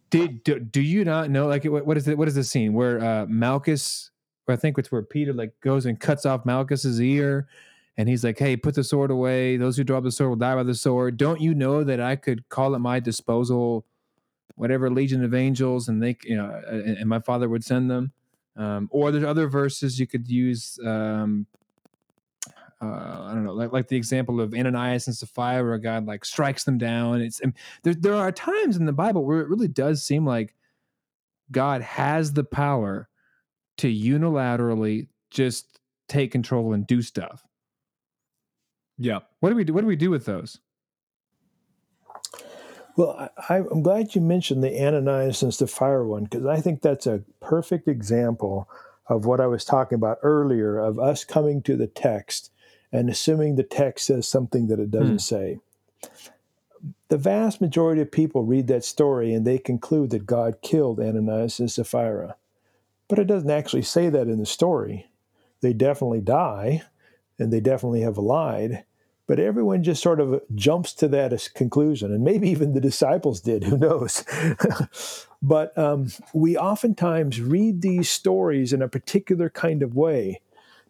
Did 0.09 0.45
do, 0.45 0.61
do, 0.61 0.81
you 0.81 1.05
not 1.05 1.31
know 1.31 1.49
like 1.49 1.65
what, 1.65 1.97
is 1.97 2.07
it? 2.07 2.17
What 2.17 2.29
is 2.29 2.37
the 2.37 2.45
scene 2.45 2.75
where 2.75 3.05
uh, 3.05 3.27
Malchus 3.27 4.13
I 4.49 4.57
think 4.57 4.79
it's 4.79 4.93
where 4.93 5.03
Peter 5.03 5.33
like 5.33 5.53
goes 5.61 5.87
and 5.87 5.99
cuts 5.99 6.27
off 6.27 6.45
Malchus's 6.45 7.01
ear, 7.01 7.49
and 7.97 8.09
he's 8.09 8.25
like, 8.25 8.39
"Hey, 8.39 8.57
put 8.57 8.75
the 8.75 8.85
sword 8.85 9.11
away. 9.11 9.57
Those 9.57 9.77
who 9.77 9.85
drop 9.85 10.05
the 10.05 10.13
sword 10.13 10.31
will 10.31 10.37
die 10.37 10.55
by 10.55 10.63
the 10.63 10.75
sword. 10.75 11.17
Don't 11.17 11.41
you 11.41 11.55
know 11.55 11.85
that 11.85 12.01
I 12.01 12.17
could 12.17 12.49
call 12.49 12.75
at 12.75 12.81
my 12.81 13.01
disposal 13.01 13.85
whatever 14.57 14.91
legion 14.91 15.23
of 15.25 15.35
angels, 15.35 15.89
and 15.89 16.03
they, 16.03 16.17
you 16.25 16.37
know, 16.37 16.61
and, 16.69 16.99
and 16.99 17.09
my 17.09 17.21
Father 17.21 17.49
would 17.49 17.65
send 17.65 17.91
them." 17.91 18.13
Um, 18.57 18.89
or 18.91 19.11
there's 19.11 19.25
other 19.25 19.49
verses 19.49 20.01
you 20.01 20.07
could 20.07 20.29
use. 20.29 20.79
Um, 20.85 21.47
uh, 22.83 22.87
I 22.87 23.31
don't 23.33 23.45
know, 23.45 23.53
like 23.53 23.73
like 23.73 23.89
the 23.89 23.97
example 23.97 24.41
of 24.41 24.53
Ananias 24.53 25.07
and 25.07 25.17
Sapphira, 25.17 25.65
where 25.65 25.79
God 25.79 26.07
like 26.07 26.25
strikes 26.25 26.65
them 26.65 26.77
down. 26.79 27.21
It's 27.21 27.41
there. 27.83 27.95
There 27.95 28.15
are 28.15 28.33
times 28.33 28.77
in 28.77 28.85
the 28.85 28.93
Bible 28.93 29.25
where 29.25 29.41
it 29.41 29.49
really 29.49 29.69
does 29.69 30.03
seem 30.03 30.27
like 30.27 30.55
God 31.51 31.81
has 31.83 32.33
the 32.33 32.45
power 32.45 33.09
to 33.79 33.89
unilaterally 33.89 35.09
just 35.31 35.81
take 36.09 36.33
control 36.33 36.73
and 36.73 36.87
do 36.87 37.03
stuff. 37.03 37.45
Yeah. 38.99 39.21
What 39.41 39.51
do 39.51 39.57
we 39.57 39.65
do? 39.65 39.73
What 39.73 39.83
do 39.83 39.87
we 39.87 39.97
do 39.97 40.11
with 40.11 40.25
those? 40.25 40.59
Well, 42.97 43.31
I, 43.51 43.59
am 43.59 43.83
glad 43.83 44.15
you 44.15 44.23
mentioned 44.23 44.65
the 44.65 44.83
Ananias 44.83 45.43
and 45.43 45.53
Sapphira 45.53 46.07
one 46.07 46.25
because 46.25 46.47
I 46.47 46.61
think 46.63 46.81
that's 46.81 47.07
a 47.07 47.23
perfect 47.41 47.89
example 47.89 48.69
of 49.07 49.27
what 49.27 49.41
I 49.41 49.47
was 49.47 49.65
talking 49.65 49.97
about 49.97 50.19
earlier 50.23 50.79
of 50.79 50.99
us 50.99 51.23
coming 51.23 51.61
to 51.63 51.77
the 51.77 51.87
text 51.87 52.51
and 52.91 53.11
assuming 53.11 53.57
the 53.57 53.63
text 53.63 54.07
says 54.07 54.27
something 54.27 54.69
that 54.69 54.81
it 54.81 54.91
doesn't 54.91 55.11
hmm. 55.11 55.19
say. 55.19 55.59
The 57.09 57.19
vast 57.19 57.61
majority 57.61 58.01
of 58.01 58.11
people 58.11 58.45
read 58.45 58.67
that 58.69 58.85
story 58.85 59.35
and 59.35 59.47
they 59.47 59.59
conclude 59.59 60.11
that 60.11 60.27
God 60.27 60.63
killed 60.63 60.99
Ananias 60.99 61.61
and 61.61 61.71
Sapphira. 61.71 62.37
But 63.09 63.19
it 63.19 63.27
doesn't 63.27 63.51
actually 63.51 63.83
say 63.83 64.09
that 64.09 64.27
in 64.27 64.39
the 64.39 64.47
story. 64.47 65.07
They 65.61 65.75
definitely 65.75 66.23
die 66.23 66.83
and 67.39 67.53
they 67.53 67.61
definitely 67.61 68.01
have 68.01 68.19
lied. 68.19 68.85
But 69.27 69.41
everyone 69.41 69.83
just 69.83 70.03
sort 70.03 70.21
of 70.21 70.41
jumps 70.55 70.93
to 70.95 71.09
that 71.09 71.33
as 71.33 71.49
conclusion, 71.49 72.13
and 72.13 72.23
maybe 72.23 72.49
even 72.49 72.75
the 72.75 72.81
disciples 72.81 73.41
did. 73.41 73.65
Who 73.65 73.77
knows? 73.77 74.25
but 75.43 75.77
um, 75.77 76.13
we 76.33 76.57
oftentimes 76.57 77.41
read 77.41 77.83
these 77.83 78.09
stories 78.09 78.73
in 78.73 78.83
a 78.83 78.89
particular 78.89 79.51
kind 79.51 79.83
of 79.83 79.97
way, 79.97 80.41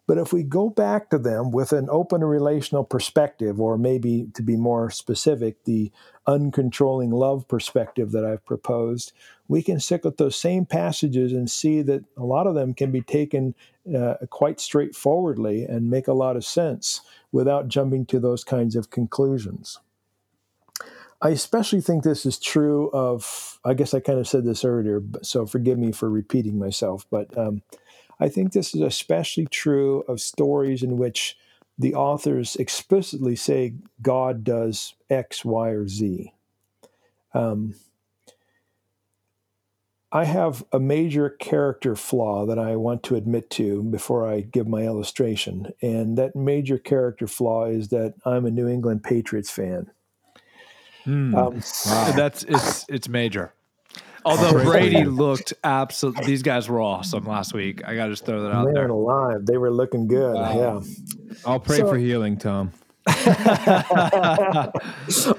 but 0.07 0.17
if 0.17 0.31
we 0.31 0.41
go 0.41 0.69
back 0.69 1.09
to 1.09 1.17
them 1.17 1.51
with 1.51 1.73
an 1.73 1.89
open 1.91 2.23
relational 2.23 2.85
perspective, 2.85 3.59
or 3.59 3.77
maybe 3.77 4.29
to 4.33 4.41
be 4.41 4.55
more 4.55 4.89
specific, 4.89 5.65
the 5.65 5.91
uncontrolling 6.25 7.11
love 7.11 7.45
perspective 7.47 8.11
that 8.13 8.23
I've 8.23 8.45
proposed, 8.45 9.11
we 9.49 9.61
can 9.61 9.81
stick 9.81 10.05
with 10.05 10.15
those 10.15 10.37
same 10.37 10.65
passages 10.65 11.33
and 11.33 11.51
see 11.51 11.81
that 11.83 12.05
a 12.15 12.23
lot 12.23 12.47
of 12.47 12.55
them 12.55 12.73
can 12.73 12.89
be 12.89 13.01
taken 13.01 13.53
uh, 13.95 14.15
quite 14.29 14.61
straightforwardly 14.61 15.63
and 15.63 15.89
make 15.89 16.07
a 16.07 16.13
lot 16.13 16.37
of 16.37 16.45
sense 16.45 17.01
without 17.33 17.67
jumping 17.67 18.05
to 18.07 18.19
those 18.19 18.45
kinds 18.45 18.77
of 18.77 18.89
conclusions. 18.89 19.79
I 21.21 21.29
especially 21.29 21.81
think 21.81 22.03
this 22.03 22.25
is 22.25 22.37
true 22.37 22.89
of, 22.91 23.59
I 23.65 23.73
guess 23.73 23.93
I 23.93 23.99
kind 23.99 24.19
of 24.19 24.27
said 24.27 24.45
this 24.45 24.63
earlier, 24.63 25.01
so 25.23 25.45
forgive 25.47 25.79
me 25.79 25.91
for 25.91 26.09
repeating 26.09 26.59
myself, 26.59 27.07
but 27.09 27.35
um, 27.37 27.63
I 28.19 28.29
think 28.29 28.51
this 28.51 28.73
is 28.73 28.81
especially 28.81 29.47
true 29.47 30.03
of 30.07 30.19
stories 30.19 30.83
in 30.83 30.97
which 30.97 31.37
the 31.77 31.93
authors 31.93 32.55
explicitly 32.55 33.35
say 33.35 33.75
God 34.01 34.43
does 34.43 34.95
X, 35.09 35.45
Y, 35.45 35.69
or 35.69 35.87
Z. 35.87 36.33
Um, 37.33 37.75
I 40.11 40.23
have 40.23 40.63
a 40.71 40.79
major 40.79 41.29
character 41.29 41.95
flaw 41.95 42.45
that 42.45 42.57
I 42.57 42.75
want 42.77 43.03
to 43.03 43.15
admit 43.15 43.49
to 43.51 43.83
before 43.83 44.27
I 44.27 44.41
give 44.41 44.67
my 44.67 44.83
illustration. 44.83 45.73
And 45.81 46.17
that 46.17 46.35
major 46.35 46.77
character 46.77 47.27
flaw 47.27 47.65
is 47.65 47.89
that 47.89 48.15
I'm 48.25 48.45
a 48.45 48.51
New 48.51 48.67
England 48.67 49.03
Patriots 49.03 49.51
fan. 49.51 49.91
Mm, 51.05 51.35
um, 51.35 51.61
wow. 51.85 52.11
That's 52.15 52.43
it's 52.43 52.85
it's 52.89 53.07
major. 53.07 53.53
Although 54.27 54.63
Brady 54.63 55.05
looked 55.05 55.53
absolutely, 55.63 56.25
these 56.25 56.43
guys 56.43 56.69
were 56.69 56.81
awesome 56.81 57.25
last 57.25 57.53
week. 57.53 57.81
I 57.85 57.95
got 57.95 58.05
to 58.05 58.11
just 58.11 58.25
throw 58.25 58.43
that 58.43 58.51
out 58.51 58.65
Man 58.65 58.73
there. 58.73 58.87
alive, 58.87 59.45
they 59.45 59.57
were 59.57 59.71
looking 59.71 60.07
good. 60.07 60.35
Yeah. 60.35 60.81
I'll 61.45 61.59
pray 61.59 61.77
So- 61.77 61.87
for 61.87 61.97
healing, 61.97 62.37
Tom. 62.37 62.71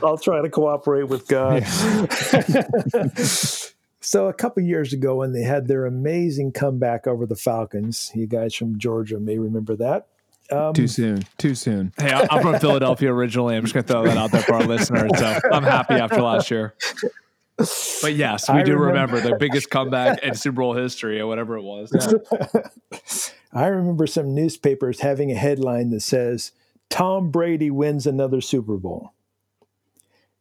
I'll 0.03 0.18
try 0.18 0.43
to 0.43 0.49
cooperate 0.51 1.09
with 1.09 1.28
God. 1.28 1.64
so 4.01 4.28
a 4.28 4.32
couple 4.32 4.62
years 4.62 4.93
ago, 4.93 5.16
when 5.16 5.32
they 5.32 5.43
had 5.43 5.66
their 5.68 5.86
amazing 5.86 6.53
comeback 6.53 7.07
over 7.07 7.26
the 7.26 7.36
Falcons, 7.36 8.11
you 8.14 8.26
guys 8.26 8.55
from 8.55 8.78
Georgia 8.78 9.18
may 9.20 9.39
remember 9.39 9.76
that. 9.76 10.07
Um, 10.51 10.72
Too 10.72 10.89
soon. 10.89 11.24
Too 11.36 11.55
soon. 11.55 11.93
Hey, 11.99 12.11
I- 12.12 12.26
I'm 12.30 12.41
from 12.43 12.59
Philadelphia 12.59 13.12
originally. 13.12 13.55
I'm 13.57 13.62
just 13.64 13.74
going 13.74 13.84
to 13.84 13.93
throw 13.93 14.05
that 14.05 14.16
out 14.16 14.32
there 14.32 14.41
for 14.43 14.55
our 14.55 14.64
listeners. 14.64 15.11
So 15.18 15.41
I'm 15.53 15.62
happy 15.62 15.95
after 15.95 16.22
last 16.22 16.51
year. 16.51 16.74
But 18.02 18.14
yes, 18.14 18.48
we 18.48 18.54
I 18.61 18.62
do 18.62 18.72
remember- 18.76 19.16
remember, 19.16 19.20
the 19.20 19.36
biggest 19.36 19.68
comeback 19.70 20.22
in 20.22 20.34
Super 20.34 20.61
Bowl 20.62 20.74
history 20.74 21.18
or 21.20 21.26
whatever 21.26 21.56
it 21.56 21.62
was. 21.62 21.92
I 23.52 23.66
remember 23.66 24.06
some 24.06 24.34
newspapers 24.34 25.00
having 25.00 25.32
a 25.32 25.34
headline 25.36 25.90
that 25.90 26.02
says, 26.02 26.52
Tom 26.90 27.30
Brady 27.30 27.70
wins 27.70 28.06
another 28.06 28.40
Super 28.40 28.76
Bowl. 28.76 29.12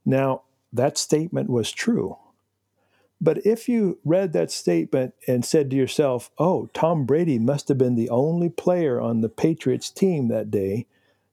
Now, 0.06 0.44
that 0.72 0.98
statement 0.98 1.50
was 1.50 1.72
true. 1.72 2.18
But 3.20 3.46
if 3.46 3.68
you 3.68 3.98
read 4.06 4.34
that 4.34 4.52
statement 4.52 5.16
and 5.28 5.44
said 5.44 5.72
to 5.72 5.76
yourself, 5.76 6.30
oh, 6.38 6.70
Tom 6.74 7.06
Brady 7.06 7.40
must 7.40 7.68
have 7.70 7.78
been 7.78 7.96
the 7.96 8.10
only 8.10 8.50
player 8.50 9.02
on 9.02 9.22
the 9.22 9.30
Patriots 9.30 9.90
team 9.90 10.28
that 10.28 10.52
day, 10.52 10.86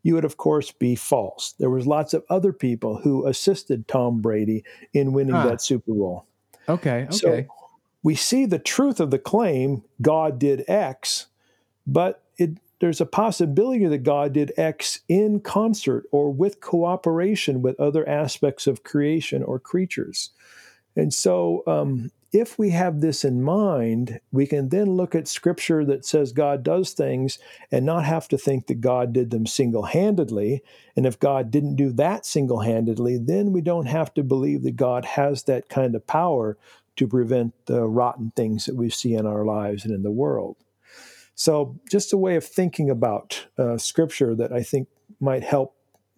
you 0.05 0.15
would, 0.15 0.25
of 0.25 0.37
course, 0.37 0.71
be 0.71 0.95
false. 0.95 1.55
There 1.59 1.71
was 1.71 1.87
lots 1.89 2.15
of 2.15 2.23
other 2.31 2.53
people 2.53 2.99
who 2.99 3.27
assisted 3.27 3.89
Tom 3.89 4.21
Brady 4.21 4.63
in 4.93 5.13
winning 5.13 5.35
Ah. 5.35 5.49
that 5.49 5.63
Super 5.63 5.93
Bowl. 5.93 6.27
Okay. 6.69 7.09
So 7.11 7.29
Okay. 7.33 7.47
we 8.05 8.15
see 8.15 8.47
the 8.47 8.59
truth 8.61 9.01
of 9.01 9.11
the 9.11 9.19
claim 9.19 9.83
God 10.01 10.39
did 10.39 10.65
X, 10.69 11.27
but 11.87 12.23
it, 12.37 12.59
there's 12.81 13.01
a 13.01 13.07
possibility 13.07 13.87
that 13.87 14.03
God 14.03 14.35
did 14.35 14.53
X 14.59 15.01
in 15.09 15.41
concert 15.41 16.05
or 16.13 16.31
with 16.31 16.61
cooperation 16.61 17.63
with 17.63 17.81
other 17.81 18.07
aspects 18.09 18.67
of 18.67 18.83
creation 18.85 19.43
or 19.43 19.59
creatures. 19.59 20.31
And 20.95 21.13
so, 21.15 21.63
um, 21.67 22.11
if 22.35 22.59
we 22.59 22.71
have 22.71 23.01
this 23.01 23.25
in 23.25 23.43
mind, 23.43 24.21
we 24.33 24.47
can 24.47 24.69
then 24.69 24.97
look 24.97 25.15
at 25.15 25.29
scripture 25.29 25.85
that 25.85 26.05
says 26.05 26.33
God 26.33 26.65
does 26.65 26.93
things 26.93 27.39
and 27.71 27.87
not 27.87 28.05
have 28.05 28.27
to 28.29 28.39
think 28.39 28.67
that 28.67 28.81
God 28.81 29.13
did 29.13 29.31
them 29.31 29.47
single 29.47 29.85
handedly. 29.85 30.63
And 30.97 31.07
if 31.07 31.19
God 31.19 31.51
didn't 31.53 31.77
do 31.77 31.93
that 31.93 32.27
single 32.27 32.61
handedly, 32.61 33.19
then 33.19 33.53
we 33.53 33.61
don't 33.61 33.87
have 33.87 34.13
to 34.15 34.25
believe 34.25 34.65
that 34.65 34.77
God 34.77 35.05
has 35.05 35.45
that 35.45 35.69
kind 35.69 35.95
of 35.95 36.07
power 36.07 36.59
to 36.97 37.07
prevent 37.07 37.55
the 37.67 37.85
rotten 37.85 38.33
things 38.35 38.67
that 38.67 38.77
we 38.77 38.91
see 38.91 39.15
in 39.15 39.27
our 39.27 39.45
lives 39.45 39.85
and 39.85 39.95
in 39.95 40.03
the 40.03 40.11
world. 40.11 40.57
So, 41.37 41.79
just 41.91 42.13
a 42.13 42.17
way 42.17 42.37
of 42.37 42.45
thinking 42.45 42.91
about 42.91 43.47
uh, 43.59 43.79
scripture 43.79 44.35
that 44.37 44.53
I 44.53 44.63
think 44.63 44.89
might 45.21 45.43
help 45.43 45.77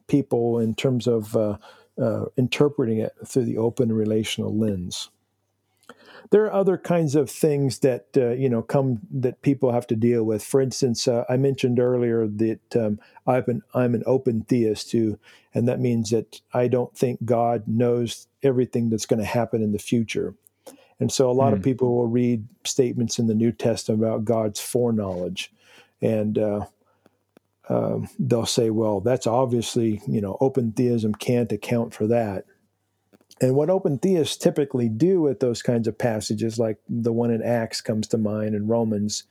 people 0.08 0.58
in 0.58 0.74
terms 0.74 1.06
of 1.06 1.34
uh, 1.36 1.56
uh, 2.00 2.26
interpreting 2.36 2.98
it 2.98 3.12
through 3.26 3.44
the 3.44 3.58
open 3.58 3.92
relational 3.92 4.56
lens. 4.56 5.10
There 6.30 6.44
are 6.44 6.52
other 6.52 6.76
kinds 6.76 7.14
of 7.14 7.30
things 7.30 7.80
that 7.80 8.06
uh, 8.16 8.30
you 8.30 8.48
know 8.48 8.62
come 8.62 9.00
that 9.10 9.42
people 9.42 9.72
have 9.72 9.86
to 9.88 9.96
deal 9.96 10.24
with. 10.24 10.44
For 10.44 10.60
instance, 10.60 11.06
uh, 11.08 11.24
I 11.28 11.36
mentioned 11.36 11.78
earlier 11.78 12.26
that 12.26 12.76
um, 12.76 13.00
I've 13.26 13.46
been, 13.46 13.62
I'm 13.74 13.94
an 13.94 14.02
open 14.06 14.42
theist 14.42 14.90
too, 14.90 15.18
and 15.54 15.68
that 15.68 15.80
means 15.80 16.10
that 16.10 16.40
I 16.52 16.68
don't 16.68 16.96
think 16.96 17.24
God 17.24 17.64
knows 17.66 18.26
everything 18.42 18.90
that's 18.90 19.06
going 19.06 19.20
to 19.20 19.26
happen 19.26 19.62
in 19.62 19.72
the 19.72 19.78
future. 19.78 20.34
And 20.98 21.12
so 21.12 21.30
a 21.30 21.32
lot 21.32 21.52
of 21.52 21.58
Hmm. 21.58 21.62
people 21.62 21.94
will 21.94 22.06
read 22.08 22.46
statements 22.64 23.18
in 23.18 23.26
the 23.26 23.34
New 23.34 23.52
Testament 23.52 24.02
about 24.02 24.24
God's 24.24 24.60
foreknowledge, 24.60 25.52
and 26.00 26.38
uh, 26.38 26.66
um, 27.68 28.08
they'll 28.18 28.46
say, 28.46 28.70
"Well, 28.70 29.00
that's 29.00 29.26
obviously 29.26 30.00
you 30.08 30.20
know 30.20 30.38
open 30.40 30.72
theism 30.72 31.14
can't 31.14 31.52
account 31.52 31.94
for 31.94 32.06
that." 32.08 32.46
And 33.40 33.54
what 33.54 33.68
open 33.70 33.98
theists 33.98 34.36
typically 34.36 34.88
do 34.88 35.20
with 35.20 35.40
those 35.40 35.62
kinds 35.62 35.86
of 35.86 35.98
passages, 35.98 36.58
like 36.58 36.78
the 36.88 37.12
one 37.12 37.30
in 37.30 37.42
Acts 37.42 37.80
comes 37.80 38.06
to 38.08 38.18
mind 38.18 38.54
in 38.54 38.66
Romans, 38.66 39.24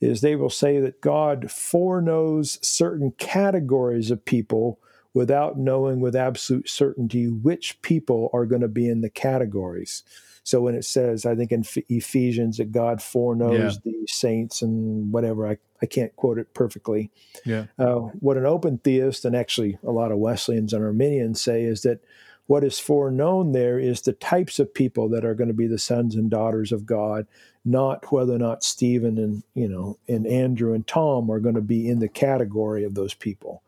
is 0.00 0.20
they 0.20 0.36
will 0.36 0.50
say 0.50 0.80
that 0.80 1.00
God 1.00 1.50
foreknows 1.50 2.58
certain 2.60 3.12
categories 3.12 4.10
of 4.10 4.24
people 4.24 4.78
without 5.14 5.58
knowing 5.58 6.00
with 6.00 6.14
absolute 6.14 6.68
certainty 6.68 7.26
which 7.26 7.80
people 7.82 8.30
are 8.32 8.46
going 8.46 8.60
to 8.60 8.68
be 8.68 8.88
in 8.88 9.00
the 9.00 9.10
categories. 9.10 10.04
So 10.44 10.60
when 10.60 10.74
it 10.74 10.84
says, 10.84 11.26
I 11.26 11.34
think 11.34 11.50
in 11.50 11.64
Ephesians, 11.88 12.58
that 12.58 12.70
God 12.70 13.02
foreknows 13.02 13.80
the 13.80 14.06
saints 14.06 14.62
and 14.62 15.12
whatever, 15.12 15.46
I, 15.46 15.58
I 15.82 15.86
can't 15.86 16.14
quote 16.16 16.38
it 16.38 16.54
perfectly. 16.54 17.10
Yeah. 17.44 17.64
Uh, 17.78 17.96
what 18.20 18.36
an 18.36 18.46
open 18.46 18.78
theist, 18.78 19.24
and 19.24 19.34
actually 19.34 19.78
a 19.82 19.90
lot 19.90 20.12
of 20.12 20.18
Wesleyans 20.18 20.72
and 20.72 20.84
Arminians 20.84 21.40
say, 21.40 21.64
is 21.64 21.82
that 21.82 22.00
what 22.48 22.64
is 22.64 22.80
foreknown 22.80 23.52
there 23.52 23.78
is 23.78 24.00
the 24.00 24.14
types 24.14 24.58
of 24.58 24.72
people 24.72 25.08
that 25.10 25.24
are 25.24 25.34
going 25.34 25.48
to 25.48 25.54
be 25.54 25.66
the 25.66 25.78
sons 25.78 26.14
and 26.14 26.30
daughters 26.30 26.72
of 26.72 26.86
God, 26.86 27.26
not 27.62 28.10
whether 28.10 28.34
or 28.34 28.38
not 28.38 28.64
Stephen 28.64 29.18
and 29.18 29.42
you 29.54 29.68
know 29.68 29.98
and 30.08 30.26
Andrew 30.26 30.72
and 30.72 30.84
Tom 30.86 31.30
are 31.30 31.40
going 31.40 31.54
to 31.54 31.60
be 31.60 31.88
in 31.88 32.00
the 32.00 32.08
category 32.08 32.84
of 32.84 32.94
those 32.94 33.14
people. 33.14 33.62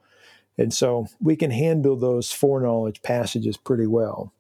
And 0.57 0.73
so 0.73 1.07
we 1.21 1.37
can 1.37 1.51
handle 1.51 1.95
those 1.95 2.33
foreknowledge 2.33 3.03
passages 3.03 3.57
pretty 3.57 3.87
well. 3.87 4.33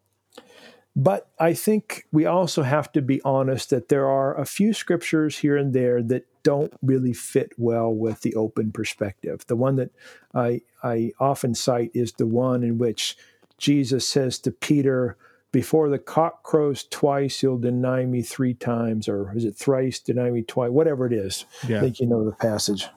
But 0.97 1.31
I 1.39 1.53
think 1.53 2.07
we 2.11 2.25
also 2.27 2.63
have 2.63 2.91
to 2.93 3.03
be 3.03 3.23
honest 3.23 3.71
that 3.71 3.89
there 3.89 4.07
are 4.07 4.39
a 4.39 4.47
few 4.47 4.73
scriptures 4.73 5.39
here 5.39 5.57
and 5.57 5.73
there 5.73 6.03
that 6.03 6.27
don't 6.43 6.73
really 6.83 7.13
fit 7.13 7.53
well 7.59 7.93
with 7.95 8.23
the 8.23 8.35
open 8.35 8.73
perspective. 8.73 9.45
The 9.47 9.57
one 9.57 9.77
that 9.77 9.91
I, 10.35 10.63
I 10.83 11.13
often 11.21 11.55
cite 11.55 11.91
is 11.95 12.13
the 12.13 12.27
one 12.27 12.65
in 12.65 12.79
which 12.79 13.17
Jesus 13.61 14.09
says 14.09 14.39
to 14.41 14.51
Peter, 14.51 15.17
Before 15.53 15.89
the 15.89 15.99
cock 15.99 16.43
crows 16.43 16.85
twice, 16.85 17.43
you'll 17.43 17.59
deny 17.59 18.07
me 18.07 18.23
three 18.23 18.55
times, 18.55 19.09
or 19.09 19.33
is 19.37 19.45
it 19.45 19.55
thrice, 19.55 20.01
deny 20.01 20.31
me 20.31 20.43
twice, 20.43 20.71
whatever 20.71 21.07
it 21.07 21.13
is. 21.13 21.45
I 21.79 21.81
think 21.81 22.01
you 22.01 22.07
know 22.07 22.25
the 22.25 22.33
passage. 22.33 22.89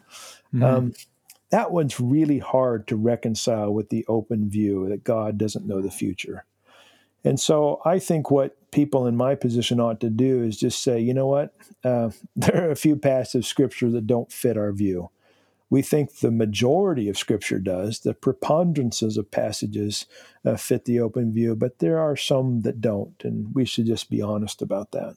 Mhm. 0.54 0.64
Um, 0.64 0.94
that 1.50 1.72
one's 1.72 2.00
really 2.00 2.40
hard 2.40 2.88
to 2.88 2.96
reconcile 2.96 3.72
with 3.72 3.90
the 3.90 4.06
open 4.08 4.50
view 4.50 4.90
that 4.90 5.04
God 5.04 5.38
doesn't 5.38 5.68
know 5.68 5.82
the 5.82 5.92
future. 5.92 6.46
And 7.24 7.40
so 7.40 7.80
I 7.86 8.00
think 8.00 8.32
what 8.32 8.58
people 8.72 9.06
in 9.06 9.16
my 9.16 9.36
position 9.36 9.80
ought 9.80 10.00
to 10.02 10.10
do 10.10 10.44
is 10.44 10.58
just 10.58 10.82
say, 10.82 11.00
you 11.00 11.14
know 11.14 11.28
what? 11.28 11.54
Uh, 11.84 12.10
there 12.36 12.68
are 12.68 12.72
a 12.72 12.76
few 12.76 12.96
passages 12.96 13.36
of 13.36 13.46
scripture 13.46 13.90
that 13.92 14.08
don't 14.08 14.32
fit 14.32 14.58
our 14.58 14.72
view. 14.72 15.10
We 15.74 15.82
think 15.82 16.20
the 16.20 16.30
majority 16.30 17.10
of 17.10 17.18
scripture 17.18 17.58
does. 17.58 18.02
The 18.02 18.14
preponderances 18.14 19.18
of 19.18 19.32
passages 19.32 20.06
uh, 20.46 20.56
fit 20.56 20.86
the 20.86 21.00
open 21.00 21.34
view, 21.34 21.56
but 21.56 21.80
there 21.80 21.98
are 21.98 22.16
some 22.16 22.62
that 22.62 22.80
don't. 22.80 23.16
And 23.24 23.56
we 23.56 23.66
should 23.66 23.88
just 23.88 24.08
be 24.08 24.22
honest 24.22 24.62
about 24.62 24.92
that. 24.92 25.16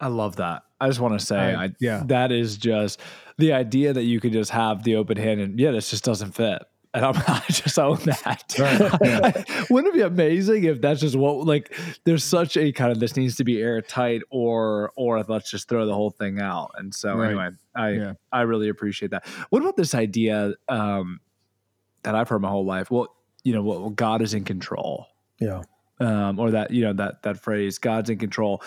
I 0.00 0.06
love 0.08 0.36
that. 0.36 0.62
I 0.80 0.88
just 0.88 1.00
want 1.00 1.20
to 1.20 1.26
say, 1.26 1.36
I- 1.36 1.64
I, 1.64 1.70
yeah. 1.78 2.02
that 2.06 2.32
is 2.32 2.56
just 2.56 3.02
the 3.36 3.52
idea 3.52 3.92
that 3.92 4.04
you 4.04 4.18
could 4.18 4.32
just 4.32 4.50
have 4.50 4.82
the 4.82 4.96
open 4.96 5.18
hand 5.18 5.40
and 5.42 5.60
yeah, 5.60 5.72
this 5.72 5.90
just 5.90 6.04
doesn't 6.04 6.32
fit. 6.32 6.62
And 6.96 7.04
I'm 7.04 7.14
I 7.28 7.44
just 7.48 7.78
own 7.78 7.98
that. 8.04 8.54
Right, 8.58 9.50
Wouldn't 9.70 9.94
it 9.94 9.98
be 9.98 10.00
amazing 10.02 10.64
if 10.64 10.80
that's 10.80 11.00
just 11.02 11.14
what 11.14 11.46
like 11.46 11.72
there's 12.04 12.24
such 12.24 12.56
a 12.56 12.72
kind 12.72 12.90
of 12.90 12.98
this 13.00 13.16
needs 13.16 13.36
to 13.36 13.44
be 13.44 13.60
airtight 13.60 14.22
or 14.30 14.92
or 14.96 15.22
let's 15.24 15.50
just 15.50 15.68
throw 15.68 15.84
the 15.86 15.94
whole 15.94 16.10
thing 16.10 16.40
out. 16.40 16.70
And 16.76 16.94
so 16.94 17.14
Right. 17.16 17.26
anyway, 17.28 17.48
I 17.74 17.90
Yeah. 17.90 18.12
I 18.32 18.40
really 18.42 18.68
appreciate 18.70 19.10
that. 19.10 19.26
What 19.50 19.60
about 19.62 19.76
this 19.76 19.94
idea 19.94 20.54
um 20.68 21.20
that 22.02 22.14
I've 22.14 22.28
heard 22.30 22.40
my 22.40 22.48
whole 22.48 22.64
life? 22.64 22.90
Well, 22.90 23.14
you 23.44 23.52
know, 23.52 23.62
well, 23.62 23.90
God 23.90 24.22
is 24.22 24.32
in 24.34 24.44
control 24.44 25.06
Yeah. 25.38 25.62
um, 26.00 26.38
or 26.38 26.50
that 26.52 26.70
you 26.70 26.82
know 26.82 26.94
that 26.94 27.22
that 27.24 27.38
phrase 27.42 27.78
god's 27.78 28.08
in 28.10 28.18
control 28.18 28.62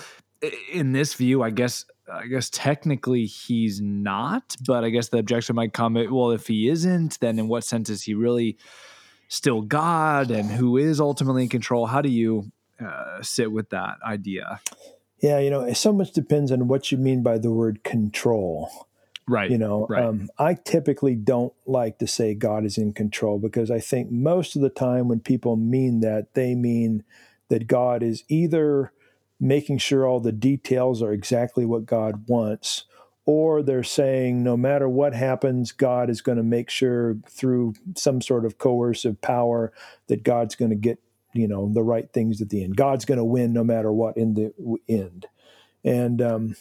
in 0.72 0.94
this 0.94 1.14
view 1.14 1.42
i 1.44 1.50
guess 1.50 1.86
i 2.12 2.26
guess 2.26 2.50
technically 2.50 3.26
he's 3.26 3.82
not 3.82 4.56
but 4.66 4.84
i 4.84 4.90
guess 4.90 5.10
the 5.10 5.18
objection 5.18 5.56
might 5.56 5.74
come 5.74 5.94
well 5.94 6.32
if 6.32 6.48
he 6.48 6.70
isn't 6.70 7.20
then 7.20 7.38
in 7.40 7.48
what 7.48 7.64
sense 7.64 7.90
is 7.90 8.04
he 8.04 8.14
really 8.14 8.58
still 9.28 9.62
god 9.62 10.32
and 10.32 10.50
who 10.50 10.78
is 10.78 11.00
ultimately 11.00 11.44
in 11.44 11.50
control 11.50 11.86
how 11.88 12.02
do 12.02 12.10
you 12.10 12.52
uh, 12.84 13.22
sit 13.22 13.52
with 13.52 13.70
that 13.70 13.98
idea 14.06 14.60
Yeah. 15.22 15.40
You 15.40 15.50
know, 15.50 15.74
so 15.74 15.92
much 15.92 16.14
depends 16.14 16.52
on 16.52 16.68
what 16.70 16.92
you 16.92 16.98
mean 16.98 17.24
by 17.24 17.38
the 17.38 17.52
word 17.52 17.84
control. 17.84 18.70
right 19.28 19.52
you 19.52 19.58
know 19.58 19.86
right. 19.90 20.04
um, 20.04 20.30
i 20.40 20.54
typically 20.56 21.14
don't 21.14 21.54
like 21.68 22.00
to 22.00 22.08
say 22.08 22.34
god 22.34 22.66
is 22.66 22.78
in 22.78 22.94
control 22.94 23.38
because 23.38 23.70
i 23.70 23.80
think 23.80 24.10
most 24.10 24.56
of 24.56 24.62
the 24.62 24.70
time 24.70 25.08
when 25.08 25.20
people 25.20 25.56
mean 25.56 26.00
that 26.00 26.34
they 26.34 26.56
mean 26.56 27.04
that 27.50 27.68
god 27.68 28.02
is 28.02 28.24
either 28.28 28.92
making 29.40 29.78
sure 29.78 30.06
all 30.06 30.20
the 30.20 30.32
details 30.32 31.02
are 31.02 31.14
exactly 31.14 31.66
what 31.66 31.86
god 31.86 32.28
wants 32.28 32.86
or 33.26 33.62
they're 33.62 33.84
saying 33.84 34.44
no 34.44 34.58
matter 34.58 34.90
what 34.90 35.14
happens 35.14 35.72
god 35.72 36.10
is 36.10 36.22
going 36.22 36.38
to 36.38 36.44
make 36.44 36.70
sure 36.70 37.18
through 37.30 37.74
some 37.96 38.22
sort 38.22 38.46
of 38.46 38.58
coercive 38.58 39.20
power 39.22 39.72
that 40.08 40.24
god's 40.24 40.56
going 40.56 40.72
to 40.72 40.76
get 40.76 41.00
you 41.34 41.48
know 41.48 41.72
the 41.72 41.84
right 41.84 42.12
things 42.12 42.42
at 42.42 42.50
the 42.50 42.64
end. 42.64 42.76
God's 42.76 43.06
going 43.06 43.18
to 43.18 43.24
win 43.24 43.54
no 43.54 43.64
matter 43.64 43.92
what 43.92 44.18
in 44.18 44.34
the 44.34 44.54
end. 44.88 45.28
And 45.84 46.22
um, 46.22 46.56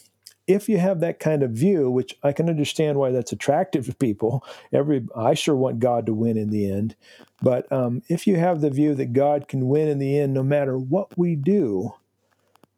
if 0.47 0.69
you 0.69 0.79
have 0.79 1.01
that 1.01 1.19
kind 1.19 1.43
of 1.43 1.51
view, 1.51 1.91
which 1.91 2.17
I 2.23 2.33
can 2.33 2.49
understand 2.49 2.99
why 2.99 3.11
that's 3.11 3.33
attractive 3.33 3.87
to 3.87 3.95
people, 3.95 4.45
every 4.73 5.07
I 5.17 5.35
sure 5.35 5.57
want 5.57 5.81
God 5.81 6.07
to 6.07 6.15
win 6.15 6.37
in 6.37 6.51
the 6.51 6.71
end. 6.71 6.97
But 7.43 7.71
um, 7.73 8.03
if 8.09 8.27
you 8.27 8.37
have 8.37 8.61
the 8.61 8.71
view 8.71 8.95
that 8.95 9.13
God 9.13 9.49
can 9.49 9.69
win 9.69 9.89
in 9.89 9.99
the 9.99 10.19
end 10.19 10.35
no 10.35 10.43
matter 10.43 10.79
what 10.79 11.17
we 11.17 11.35
do, 11.37 11.95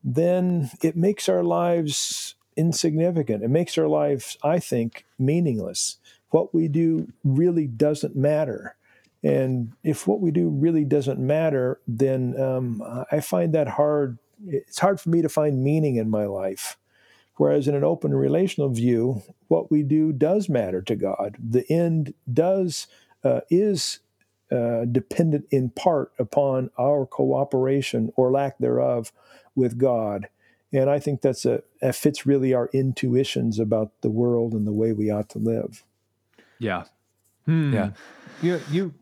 then 0.03 0.71
it 0.83 0.97
makes 0.97 1.29
our 1.29 1.43
lives 1.43 2.35
insignificant. 2.57 3.43
It 3.43 3.49
makes 3.49 3.77
our 3.79 3.89
lives, 3.89 4.37
I 4.43 4.59
think, 4.59 5.05
meaningless. 5.19 5.99
What 6.31 6.55
we 6.55 6.69
do 6.69 7.09
really 7.25 7.67
doesn't 7.67 8.17
matter. 8.17 8.77
And 9.23 9.73
if 9.83 10.07
what 10.07 10.21
we 10.21 10.31
do 10.31 10.49
really 10.49 10.85
doesn't 10.85 11.19
matter, 11.19 11.81
then 11.87 12.41
um, 12.41 12.83
I 13.11 13.21
find 13.21 13.55
that 13.55 13.69
hard. 13.69 14.19
It's 14.47 14.79
hard 14.79 15.01
for 15.01 15.11
me 15.11 15.21
to 15.23 15.29
find 15.29 15.63
meaning 15.63 15.97
in 15.97 16.09
my 16.09 16.25
life. 16.25 16.79
Whereas 17.37 17.69
in 17.69 17.75
an 17.75 17.85
open 17.85 18.15
relational 18.15 18.69
view, 18.69 19.23
what 19.49 19.71
we 19.71 19.83
do 19.83 20.13
does 20.13 20.49
matter 20.49 20.83
to 20.83 20.95
God. 20.95 21.37
The 21.39 21.71
end 21.73 22.15
does 22.33 22.87
uh, 23.25 23.41
is 23.51 24.01
uh, 24.53 24.85
dependent 24.85 25.47
in 25.51 25.71
part 25.71 26.13
upon 26.19 26.71
our 26.79 27.07
cooperation 27.07 28.13
or 28.17 28.31
lack 28.31 28.59
thereof 28.59 29.13
with 29.55 29.79
God. 29.79 30.29
And 30.73 30.89
I 30.89 30.99
think 31.01 31.21
that's 31.21 31.45
a 31.45 31.63
that 31.81 31.97
fits 31.97 32.27
really 32.27 32.55
our 32.55 32.71
intuitions 32.73 33.59
about 33.59 33.91
the 34.03 34.11
world 34.11 34.53
and 34.53 34.67
the 34.67 34.73
way 34.73 34.93
we 34.93 35.11
ought 35.11 35.29
to 35.31 35.39
live. 35.39 35.85
Yeah. 36.59 36.85
Hmm. 37.47 37.75
Yeah. 37.75 37.91
You 38.43 38.61
you 38.71 38.95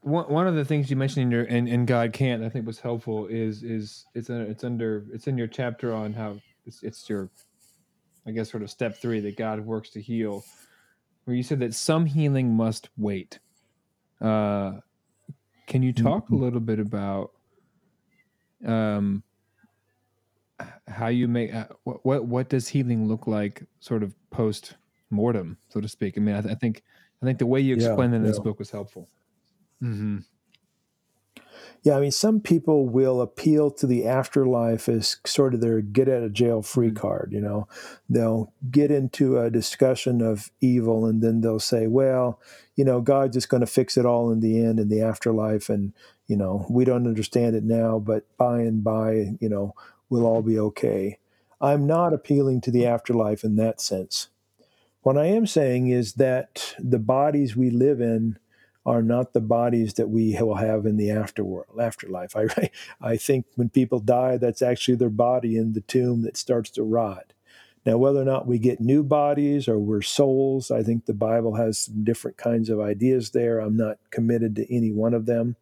one, 0.00 0.24
one 0.24 0.46
of 0.46 0.54
the 0.54 0.64
things 0.64 0.90
you 0.90 0.96
mentioned 0.96 1.24
in 1.24 1.30
your 1.30 1.44
in, 1.44 1.68
in 1.68 1.86
God 1.86 2.12
can't 2.12 2.42
I 2.42 2.48
think 2.48 2.66
was 2.66 2.80
helpful 2.80 3.26
is 3.26 3.62
is 3.62 4.06
it's 4.14 4.30
a, 4.30 4.40
it's 4.40 4.64
under 4.64 5.04
it's 5.12 5.28
in 5.28 5.38
your 5.38 5.46
chapter 5.46 5.94
on 5.94 6.12
how 6.12 6.40
it's, 6.66 6.82
it's 6.82 7.08
your 7.08 7.30
I 8.26 8.30
guess 8.30 8.50
sort 8.50 8.62
of 8.62 8.70
step 8.70 8.96
three 9.00 9.20
that 9.20 9.36
God 9.36 9.60
works 9.60 9.90
to 9.90 10.00
heal, 10.00 10.44
where 11.24 11.36
you 11.36 11.42
said 11.42 11.60
that 11.60 11.74
some 11.74 12.06
healing 12.06 12.54
must 12.54 12.88
wait. 12.96 13.38
Uh, 14.20 14.80
can 15.66 15.82
you 15.82 15.92
talk 15.92 16.24
mm-hmm. 16.24 16.34
a 16.34 16.38
little 16.38 16.60
bit 16.60 16.78
about 16.78 17.32
um, 18.66 19.22
how 20.88 21.08
you 21.08 21.28
make 21.28 21.54
uh, 21.54 21.66
what, 21.84 22.04
what 22.04 22.24
what 22.26 22.48
does 22.48 22.68
healing 22.68 23.08
look 23.08 23.26
like, 23.26 23.64
sort 23.80 24.02
of 24.02 24.14
post 24.30 24.74
mortem, 25.10 25.58
so 25.68 25.80
to 25.80 25.88
speak? 25.88 26.14
I 26.16 26.20
mean, 26.20 26.34
I, 26.34 26.40
th- 26.42 26.52
I, 26.52 26.56
think 26.56 26.82
I 27.22 27.26
think 27.26 27.38
the 27.38 27.46
way 27.46 27.60
you 27.60 27.74
explained 27.74 28.12
yeah, 28.12 28.18
it 28.18 28.22
in 28.22 28.22
this 28.22 28.38
book 28.38 28.58
was 28.58 28.70
helpful. 28.70 29.08
Mm-hmm. 29.82 30.18
Yeah, 31.84 31.98
I 31.98 32.00
mean, 32.00 32.12
some 32.12 32.40
people 32.40 32.88
will 32.88 33.20
appeal 33.20 33.70
to 33.72 33.86
the 33.86 34.06
afterlife 34.06 34.88
as 34.88 35.18
sort 35.26 35.52
of 35.52 35.60
their 35.60 35.82
get 35.82 36.08
out 36.08 36.22
of 36.22 36.32
jail 36.32 36.62
free 36.62 36.88
mm-hmm. 36.88 36.96
card. 36.96 37.30
You 37.30 37.42
know, 37.42 37.68
they'll 38.08 38.52
get 38.70 38.90
into 38.90 39.38
a 39.38 39.50
discussion 39.50 40.22
of 40.22 40.50
evil 40.62 41.04
and 41.04 41.22
then 41.22 41.42
they'll 41.42 41.60
say, 41.60 41.86
well, 41.86 42.40
you 42.74 42.84
know, 42.86 43.02
God's 43.02 43.36
just 43.36 43.50
going 43.50 43.60
to 43.60 43.66
fix 43.66 43.98
it 43.98 44.06
all 44.06 44.32
in 44.32 44.40
the 44.40 44.64
end 44.64 44.80
in 44.80 44.88
the 44.88 45.02
afterlife. 45.02 45.68
And, 45.68 45.92
you 46.26 46.36
know, 46.36 46.66
we 46.70 46.86
don't 46.86 47.06
understand 47.06 47.54
it 47.54 47.64
now, 47.64 47.98
but 47.98 48.24
by 48.38 48.60
and 48.60 48.82
by, 48.82 49.36
you 49.40 49.50
know, 49.50 49.74
we'll 50.14 50.26
all 50.26 50.42
be 50.42 50.58
okay. 50.58 51.18
I'm 51.60 51.86
not 51.88 52.12
appealing 52.12 52.60
to 52.62 52.70
the 52.70 52.86
afterlife 52.86 53.42
in 53.42 53.56
that 53.56 53.80
sense. 53.80 54.28
What 55.02 55.18
I 55.18 55.26
am 55.26 55.44
saying 55.44 55.88
is 55.88 56.14
that 56.14 56.76
the 56.78 57.00
bodies 57.00 57.56
we 57.56 57.68
live 57.68 58.00
in 58.00 58.38
are 58.86 59.02
not 59.02 59.32
the 59.32 59.40
bodies 59.40 59.94
that 59.94 60.08
we 60.08 60.36
will 60.40 60.54
have 60.54 60.86
in 60.86 60.96
the 60.96 61.08
afterworld, 61.08 61.80
afterlife. 61.80 62.36
I, 62.36 62.70
I 63.00 63.16
think 63.16 63.46
when 63.56 63.70
people 63.70 63.98
die, 63.98 64.36
that's 64.36 64.62
actually 64.62 64.94
their 64.94 65.10
body 65.10 65.56
in 65.56 65.72
the 65.72 65.80
tomb 65.80 66.22
that 66.22 66.36
starts 66.36 66.70
to 66.70 66.84
rot. 66.84 67.32
Now, 67.84 67.98
whether 67.98 68.20
or 68.20 68.24
not 68.24 68.46
we 68.46 68.58
get 68.58 68.80
new 68.80 69.02
bodies 69.02 69.66
or 69.66 69.78
we're 69.78 70.00
souls, 70.00 70.70
I 70.70 70.84
think 70.84 71.06
the 71.06 71.12
Bible 71.12 71.56
has 71.56 71.80
some 71.80 72.04
different 72.04 72.36
kinds 72.36 72.70
of 72.70 72.80
ideas 72.80 73.30
there. 73.30 73.58
I'm 73.58 73.76
not 73.76 73.98
committed 74.10 74.54
to 74.56 74.74
any 74.74 74.92
one 74.92 75.12
of 75.12 75.26
them. 75.26 75.56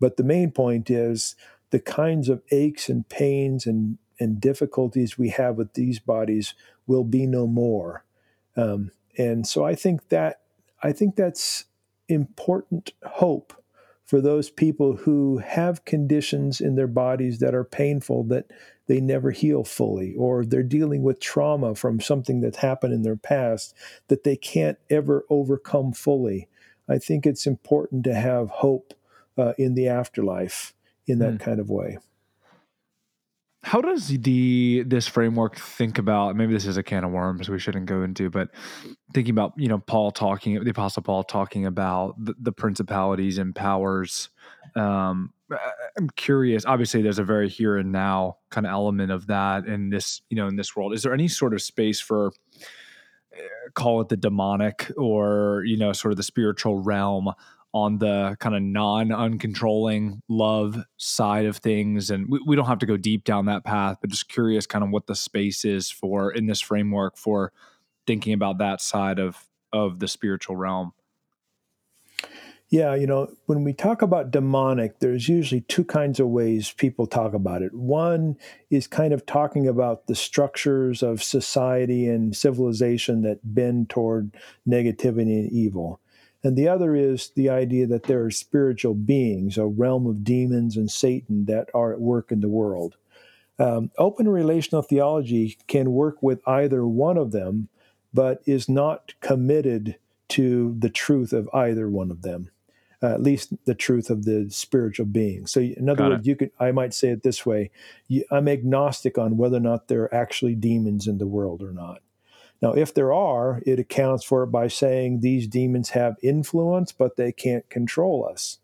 But 0.00 0.16
the 0.16 0.24
main 0.24 0.50
point 0.50 0.90
is 0.90 1.36
the 1.70 1.80
kinds 1.80 2.28
of 2.28 2.42
aches 2.50 2.88
and 2.88 3.08
pains 3.08 3.66
and, 3.66 3.98
and 4.18 4.40
difficulties 4.40 5.18
we 5.18 5.30
have 5.30 5.56
with 5.56 5.74
these 5.74 5.98
bodies 5.98 6.54
will 6.86 7.04
be 7.04 7.26
no 7.26 7.46
more. 7.46 8.04
Um, 8.56 8.90
and 9.16 9.46
so 9.46 9.64
I 9.64 9.74
think 9.74 10.08
that 10.08 10.40
I 10.82 10.92
think 10.92 11.14
that's 11.14 11.66
important 12.08 12.92
hope 13.04 13.52
for 14.04 14.20
those 14.20 14.50
people 14.50 14.96
who 14.96 15.38
have 15.38 15.84
conditions 15.84 16.60
in 16.60 16.74
their 16.74 16.88
bodies 16.88 17.38
that 17.38 17.54
are 17.54 17.64
painful 17.64 18.24
that 18.24 18.50
they 18.88 19.00
never 19.00 19.30
heal 19.30 19.62
fully, 19.62 20.16
or 20.16 20.44
they're 20.44 20.64
dealing 20.64 21.04
with 21.04 21.20
trauma 21.20 21.76
from 21.76 22.00
something 22.00 22.40
that's 22.40 22.56
happened 22.56 22.92
in 22.92 23.02
their 23.02 23.14
past 23.14 23.72
that 24.08 24.24
they 24.24 24.34
can't 24.34 24.78
ever 24.90 25.24
overcome 25.30 25.92
fully. 25.92 26.48
I 26.88 26.98
think 26.98 27.24
it's 27.24 27.46
important 27.46 28.02
to 28.04 28.14
have 28.14 28.48
hope 28.50 28.94
uh, 29.38 29.52
in 29.56 29.74
the 29.74 29.86
afterlife 29.86 30.74
in 31.06 31.18
that 31.18 31.34
mm. 31.34 31.40
kind 31.40 31.60
of 31.60 31.68
way. 31.68 31.98
How 33.62 33.82
does 33.82 34.08
the 34.08 34.84
this 34.86 35.06
framework 35.06 35.56
think 35.56 35.98
about? 35.98 36.34
Maybe 36.34 36.54
this 36.54 36.64
is 36.64 36.78
a 36.78 36.82
can 36.82 37.04
of 37.04 37.10
worms 37.10 37.50
we 37.50 37.58
shouldn't 37.58 37.86
go 37.86 38.02
into, 38.02 38.30
but 38.30 38.48
thinking 39.12 39.32
about 39.32 39.52
you 39.56 39.68
know 39.68 39.78
Paul 39.78 40.12
talking, 40.12 40.64
the 40.64 40.70
Apostle 40.70 41.02
Paul 41.02 41.24
talking 41.24 41.66
about 41.66 42.14
the, 42.18 42.34
the 42.40 42.52
principalities 42.52 43.36
and 43.36 43.54
powers. 43.54 44.30
Um, 44.74 45.34
I'm 45.98 46.08
curious. 46.16 46.64
Obviously, 46.64 47.02
there's 47.02 47.18
a 47.18 47.24
very 47.24 47.50
here 47.50 47.76
and 47.76 47.92
now 47.92 48.38
kind 48.48 48.66
of 48.66 48.72
element 48.72 49.12
of 49.12 49.26
that 49.26 49.66
in 49.66 49.90
this 49.90 50.22
you 50.30 50.36
know 50.36 50.48
in 50.48 50.56
this 50.56 50.74
world. 50.74 50.94
Is 50.94 51.02
there 51.02 51.12
any 51.12 51.28
sort 51.28 51.52
of 51.52 51.60
space 51.60 52.00
for 52.00 52.32
eh, 53.34 53.42
call 53.74 54.00
it 54.00 54.08
the 54.08 54.16
demonic 54.16 54.90
or 54.96 55.64
you 55.66 55.76
know 55.76 55.92
sort 55.92 56.12
of 56.12 56.16
the 56.16 56.22
spiritual 56.22 56.78
realm 56.78 57.34
on 57.72 57.98
the 57.98 58.36
kind 58.40 58.54
of 58.54 58.62
non 58.62 59.08
uncontrolling 59.08 60.20
love 60.28 60.84
side 60.96 61.46
of 61.46 61.58
things. 61.58 62.10
And 62.10 62.26
we, 62.28 62.40
we 62.46 62.56
don't 62.56 62.66
have 62.66 62.80
to 62.80 62.86
go 62.86 62.96
deep 62.96 63.24
down 63.24 63.46
that 63.46 63.64
path, 63.64 63.98
but 64.00 64.10
just 64.10 64.28
curious 64.28 64.66
kind 64.66 64.84
of 64.84 64.90
what 64.90 65.06
the 65.06 65.14
space 65.14 65.64
is 65.64 65.90
for 65.90 66.32
in 66.32 66.46
this 66.46 66.60
framework 66.60 67.16
for 67.16 67.52
thinking 68.06 68.32
about 68.32 68.58
that 68.58 68.80
side 68.80 69.18
of 69.18 69.46
of 69.72 70.00
the 70.00 70.08
spiritual 70.08 70.56
realm. 70.56 70.92
Yeah, 72.70 72.94
you 72.94 73.08
know, 73.08 73.32
when 73.46 73.64
we 73.64 73.72
talk 73.72 74.00
about 74.00 74.30
demonic, 74.30 75.00
there's 75.00 75.28
usually 75.28 75.62
two 75.62 75.84
kinds 75.84 76.20
of 76.20 76.28
ways 76.28 76.70
people 76.70 77.08
talk 77.08 77.34
about 77.34 77.62
it. 77.62 77.74
One 77.74 78.36
is 78.70 78.86
kind 78.86 79.12
of 79.12 79.26
talking 79.26 79.66
about 79.66 80.06
the 80.06 80.14
structures 80.14 81.02
of 81.02 81.20
society 81.20 82.08
and 82.08 82.34
civilization 82.34 83.22
that 83.22 83.40
bend 83.42 83.90
toward 83.90 84.36
negativity 84.68 85.40
and 85.40 85.50
evil. 85.50 86.00
And 86.42 86.56
the 86.56 86.68
other 86.68 86.94
is 86.94 87.30
the 87.36 87.50
idea 87.50 87.86
that 87.86 88.04
there 88.04 88.22
are 88.24 88.30
spiritual 88.30 88.94
beings, 88.94 89.58
a 89.58 89.66
realm 89.66 90.06
of 90.06 90.24
demons 90.24 90.76
and 90.76 90.90
Satan 90.90 91.44
that 91.46 91.68
are 91.74 91.92
at 91.92 92.00
work 92.00 92.32
in 92.32 92.40
the 92.40 92.48
world. 92.48 92.96
Um, 93.58 93.90
open 93.98 94.26
relational 94.26 94.82
theology 94.82 95.58
can 95.68 95.92
work 95.92 96.22
with 96.22 96.40
either 96.48 96.86
one 96.86 97.18
of 97.18 97.32
them, 97.32 97.68
but 98.14 98.42
is 98.46 98.68
not 98.68 99.12
committed 99.20 99.96
to 100.28 100.74
the 100.78 100.88
truth 100.88 101.32
of 101.34 101.48
either 101.52 101.88
one 101.90 102.10
of 102.10 102.22
them. 102.22 102.50
Uh, 103.02 103.14
at 103.14 103.22
least 103.22 103.52
the 103.64 103.74
truth 103.74 104.10
of 104.10 104.24
the 104.24 104.46
spiritual 104.50 105.06
being. 105.06 105.46
So, 105.46 105.60
in 105.60 105.88
other 105.88 106.02
Got 106.02 106.10
words, 106.10 106.26
it. 106.26 106.30
you 106.30 106.36
could 106.36 106.50
I 106.60 106.70
might 106.70 106.92
say 106.92 107.08
it 107.08 107.22
this 107.22 107.46
way: 107.46 107.70
I'm 108.30 108.46
agnostic 108.46 109.16
on 109.16 109.38
whether 109.38 109.56
or 109.56 109.60
not 109.60 109.88
there 109.88 110.02
are 110.02 110.14
actually 110.14 110.54
demons 110.54 111.06
in 111.06 111.16
the 111.16 111.26
world 111.26 111.62
or 111.62 111.72
not. 111.72 112.02
Now, 112.62 112.72
if 112.72 112.92
there 112.92 113.12
are, 113.12 113.62
it 113.64 113.78
accounts 113.78 114.24
for 114.24 114.42
it 114.42 114.48
by 114.48 114.68
saying 114.68 115.20
these 115.20 115.46
demons 115.46 115.90
have 115.90 116.16
influence, 116.22 116.92
but 116.92 117.16
they 117.16 117.32
can't 117.32 117.68
control 117.70 118.28
us. 118.30 118.58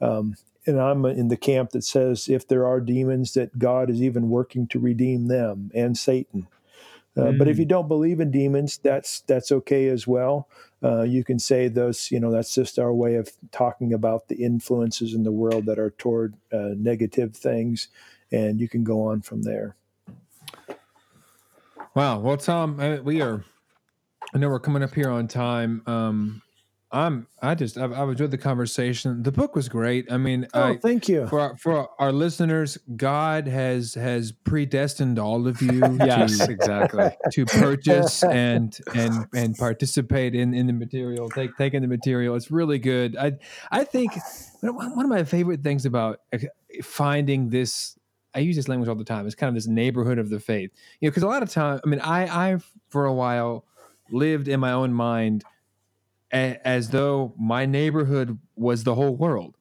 Um, 0.00 0.36
and 0.66 0.80
I'm 0.80 1.04
in 1.04 1.28
the 1.28 1.36
camp 1.36 1.70
that 1.70 1.84
says 1.84 2.28
if 2.28 2.46
there 2.48 2.66
are 2.66 2.80
demons, 2.80 3.34
that 3.34 3.58
God 3.58 3.90
is 3.90 4.00
even 4.00 4.30
working 4.30 4.66
to 4.68 4.78
redeem 4.78 5.26
them 5.28 5.70
and 5.74 5.98
Satan. 5.98 6.46
Uh, 7.16 7.24
mm. 7.24 7.38
But 7.38 7.48
if 7.48 7.58
you 7.58 7.66
mm. 7.66 7.70
don't 7.70 7.88
believe 7.88 8.20
in 8.20 8.30
demons, 8.30 8.78
that's 8.78 9.20
that's 9.22 9.52
okay 9.52 9.88
as 9.88 10.06
well. 10.06 10.48
Uh, 10.82 11.02
you 11.02 11.24
can 11.24 11.38
say 11.38 11.68
those, 11.68 12.10
you 12.10 12.18
know, 12.18 12.30
that's 12.30 12.54
just 12.54 12.78
our 12.78 12.92
way 12.92 13.16
of 13.16 13.30
talking 13.52 13.92
about 13.92 14.28
the 14.28 14.36
influences 14.36 15.14
in 15.14 15.22
the 15.22 15.32
world 15.32 15.66
that 15.66 15.78
are 15.78 15.90
toward 15.90 16.34
uh, 16.52 16.70
negative 16.76 17.36
things, 17.36 17.88
and 18.30 18.60
you 18.60 18.68
can 18.68 18.82
go 18.82 19.02
on 19.02 19.20
from 19.20 19.42
there. 19.42 19.76
Wow. 21.94 22.20
Well, 22.20 22.36
Tom, 22.36 23.02
we 23.04 23.20
are. 23.20 23.44
I 24.34 24.38
know 24.38 24.48
we're 24.48 24.60
coming 24.60 24.82
up 24.82 24.94
here 24.94 25.10
on 25.10 25.28
time. 25.28 25.82
Um, 25.86 26.40
I'm. 26.90 27.26
I 27.42 27.54
just. 27.54 27.76
I've, 27.76 27.92
I've 27.92 28.08
enjoyed 28.08 28.30
the 28.30 28.38
conversation. 28.38 29.22
The 29.22 29.32
book 29.32 29.54
was 29.54 29.68
great. 29.68 30.10
I 30.10 30.16
mean, 30.16 30.46
Oh, 30.54 30.62
I, 30.62 30.76
thank 30.78 31.08
you. 31.08 31.26
for 31.26 31.40
our, 31.40 31.56
for 31.56 31.88
our 31.98 32.12
listeners, 32.12 32.78
God 32.96 33.46
has 33.46 33.94
has 33.94 34.32
predestined 34.32 35.18
all 35.18 35.46
of 35.48 35.60
you 35.60 35.80
Yes, 36.00 36.38
to, 36.38 36.50
exactly. 36.50 37.10
to 37.32 37.44
purchase 37.46 38.22
and 38.24 38.78
and 38.94 39.26
and 39.34 39.56
participate 39.56 40.34
in 40.34 40.54
in 40.54 40.66
the 40.66 40.72
material. 40.74 41.28
Take 41.30 41.74
in 41.74 41.82
the 41.82 41.88
material. 41.88 42.34
It's 42.36 42.50
really 42.50 42.78
good. 42.78 43.16
I 43.16 43.32
I 43.70 43.84
think 43.84 44.12
one 44.60 44.94
one 44.96 45.04
of 45.04 45.10
my 45.10 45.24
favorite 45.24 45.62
things 45.62 45.84
about 45.86 46.20
uh, 46.32 46.38
finding 46.82 47.48
this. 47.50 47.98
I 48.34 48.40
use 48.40 48.56
this 48.56 48.68
language 48.68 48.88
all 48.88 48.94
the 48.94 49.04
time. 49.04 49.26
It's 49.26 49.34
kind 49.34 49.48
of 49.48 49.54
this 49.54 49.66
neighborhood 49.66 50.18
of 50.18 50.30
the 50.30 50.40
faith, 50.40 50.70
you 51.00 51.08
know, 51.08 51.10
because 51.10 51.22
a 51.22 51.28
lot 51.28 51.42
of 51.42 51.50
time. 51.50 51.80
I 51.84 51.88
mean, 51.88 52.00
I 52.00 52.52
I 52.52 52.58
for 52.88 53.04
a 53.06 53.12
while 53.12 53.66
lived 54.10 54.48
in 54.48 54.60
my 54.60 54.72
own 54.72 54.92
mind 54.92 55.44
a, 56.32 56.58
as 56.66 56.90
though 56.90 57.34
my 57.38 57.66
neighborhood 57.66 58.38
was 58.56 58.84
the 58.84 58.94
whole 58.94 59.16
world. 59.16 59.56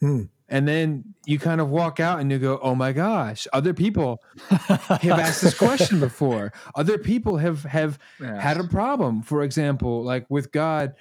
Hmm. 0.00 0.24
And 0.48 0.68
then 0.68 1.14
you 1.24 1.38
kind 1.38 1.62
of 1.62 1.70
walk 1.70 1.98
out 1.98 2.20
and 2.20 2.30
you 2.30 2.38
go, 2.38 2.58
"Oh 2.62 2.74
my 2.74 2.92
gosh, 2.92 3.46
other 3.54 3.72
people 3.72 4.22
have 4.50 5.06
asked 5.06 5.40
this 5.40 5.56
question 5.56 5.98
before. 5.98 6.52
Other 6.74 6.98
people 6.98 7.38
have 7.38 7.62
have 7.64 7.98
had 8.20 8.58
a 8.58 8.64
problem. 8.64 9.22
For 9.22 9.42
example, 9.42 10.02
like 10.04 10.26
with 10.28 10.52
God 10.52 10.94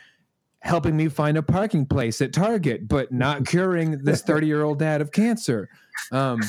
helping 0.62 0.96
me 0.96 1.10
find 1.10 1.38
a 1.38 1.44
parking 1.44 1.86
place 1.86 2.22
at 2.22 2.34
Target, 2.34 2.88
but 2.88 3.12
not 3.12 3.46
curing 3.48 4.04
this 4.04 4.22
30 4.22 4.48
year 4.48 4.64
old 4.64 4.80
dad 4.80 5.02
of 5.02 5.12
cancer. 5.12 5.70
Um, 6.12 6.42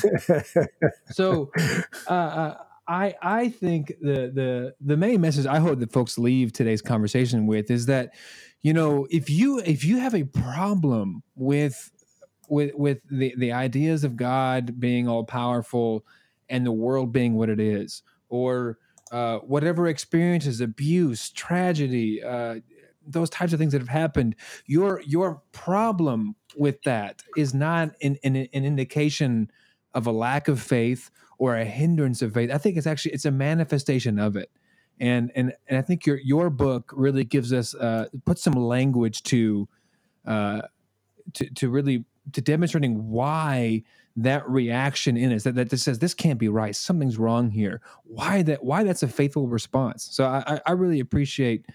so 1.11 1.51
uh, 2.07 2.13
uh, 2.13 2.57
I 2.87 3.15
I 3.21 3.49
think 3.49 3.93
the 4.01 4.31
the 4.33 4.75
the 4.81 4.97
main 4.97 5.21
message 5.21 5.45
I 5.45 5.59
hope 5.59 5.79
that 5.79 5.91
folks 5.91 6.17
leave 6.17 6.53
today's 6.53 6.81
conversation 6.81 7.47
with 7.47 7.71
is 7.71 7.85
that 7.87 8.13
you 8.61 8.73
know 8.73 9.07
if 9.09 9.29
you 9.29 9.59
if 9.59 9.83
you 9.83 9.97
have 9.97 10.15
a 10.15 10.23
problem 10.23 11.23
with 11.35 11.91
with 12.49 12.73
with 12.75 12.99
the 13.09 13.33
the 13.37 13.51
ideas 13.51 14.03
of 14.03 14.17
God 14.17 14.79
being 14.79 15.07
all 15.07 15.23
powerful 15.23 16.05
and 16.49 16.65
the 16.65 16.71
world 16.71 17.11
being 17.11 17.35
what 17.35 17.49
it 17.49 17.59
is 17.59 18.03
or 18.29 18.77
uh, 19.11 19.37
whatever 19.39 19.87
experiences 19.87 20.59
abuse 20.59 21.29
tragedy 21.29 22.21
uh, 22.21 22.55
those 23.05 23.29
types 23.29 23.53
of 23.53 23.59
things 23.59 23.71
that 23.73 23.81
have 23.81 23.89
happened 23.89 24.35
your 24.65 25.01
your 25.01 25.41
problem 25.51 26.35
with 26.55 26.81
that 26.83 27.23
is 27.35 27.53
not 27.53 27.91
an, 28.01 28.17
an, 28.23 28.35
an 28.35 28.65
indication 28.65 29.49
of 29.93 30.07
a 30.07 30.11
lack 30.11 30.47
of 30.47 30.61
faith 30.61 31.09
or 31.37 31.55
a 31.55 31.65
hindrance 31.65 32.21
of 32.21 32.33
faith. 32.33 32.51
I 32.51 32.57
think 32.57 32.77
it's 32.77 32.87
actually 32.87 33.13
it's 33.13 33.25
a 33.25 33.31
manifestation 33.31 34.19
of 34.19 34.35
it. 34.35 34.49
And 34.99 35.31
and 35.35 35.53
and 35.67 35.77
i 35.77 35.81
think 35.81 36.05
your 36.05 36.17
your 36.17 36.51
book 36.51 36.93
really 36.95 37.23
gives 37.23 37.51
us 37.51 37.73
uh 37.73 38.05
put 38.25 38.37
some 38.37 38.53
language 38.53 39.23
to 39.23 39.67
uh 40.27 40.61
to 41.33 41.49
to 41.55 41.69
really 41.69 42.05
to 42.31 42.41
demonstrating 42.41 43.09
why 43.09 43.83
that 44.15 44.47
reaction 44.47 45.17
in 45.17 45.33
us 45.33 45.43
that, 45.43 45.55
that 45.55 45.75
says 45.79 45.97
this 45.97 46.13
can't 46.13 46.37
be 46.37 46.47
right. 46.47 46.75
Something's 46.75 47.17
wrong 47.17 47.49
here. 47.49 47.81
Why 48.03 48.43
that 48.43 48.63
why 48.63 48.83
that's 48.83 49.01
a 49.01 49.07
faithful 49.07 49.47
response. 49.47 50.07
So 50.11 50.25
i 50.25 50.61
I 50.65 50.71
really 50.73 50.99
appreciate 50.99 51.65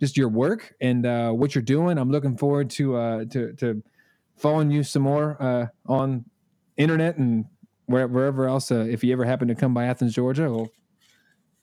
just 0.00 0.16
your 0.16 0.28
work 0.28 0.74
and 0.80 1.06
uh 1.06 1.30
what 1.30 1.54
you're 1.54 1.62
doing 1.62 1.98
i'm 1.98 2.10
looking 2.10 2.36
forward 2.36 2.70
to 2.70 2.96
uh 2.96 3.24
to 3.26 3.52
to 3.54 3.82
following 4.36 4.70
you 4.70 4.82
some 4.82 5.02
more 5.02 5.36
uh 5.42 5.66
on 5.86 6.24
internet 6.76 7.16
and 7.16 7.44
where, 7.86 8.06
wherever 8.06 8.46
else 8.46 8.70
uh, 8.70 8.80
if 8.80 9.02
you 9.02 9.12
ever 9.12 9.24
happen 9.24 9.48
to 9.48 9.54
come 9.54 9.74
by 9.74 9.84
athens 9.84 10.14
georgia 10.14 10.50
well 10.50 10.68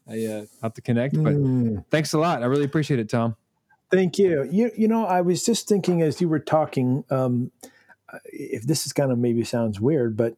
i 0.10 0.26
uh 0.26 0.46
have 0.62 0.74
to 0.74 0.82
connect 0.82 1.14
but 1.24 1.34
Mm. 1.34 1.86
thanks 1.90 2.14
a 2.14 2.20
lot 2.20 2.44
i 2.44 2.46
really 2.46 2.66
appreciate 2.66 3.00
it 3.00 3.10
tom 3.10 3.36
Thank 3.92 4.18
you. 4.18 4.44
You 4.52 4.72
you 4.76 4.88
know, 4.88 5.06
I 5.06 5.22
was 5.22 5.46
just 5.46 5.68
thinking 5.68 6.02
as 6.02 6.20
you 6.20 6.28
were 6.28 6.40
talking, 6.40 7.06
um, 7.12 7.52
if 8.26 8.64
this 8.64 8.88
is 8.88 8.92
kind 8.94 9.12
of 9.12 9.20
maybe 9.20 9.44
sounds 9.44 9.80
weird, 9.80 10.18
but 10.18 10.36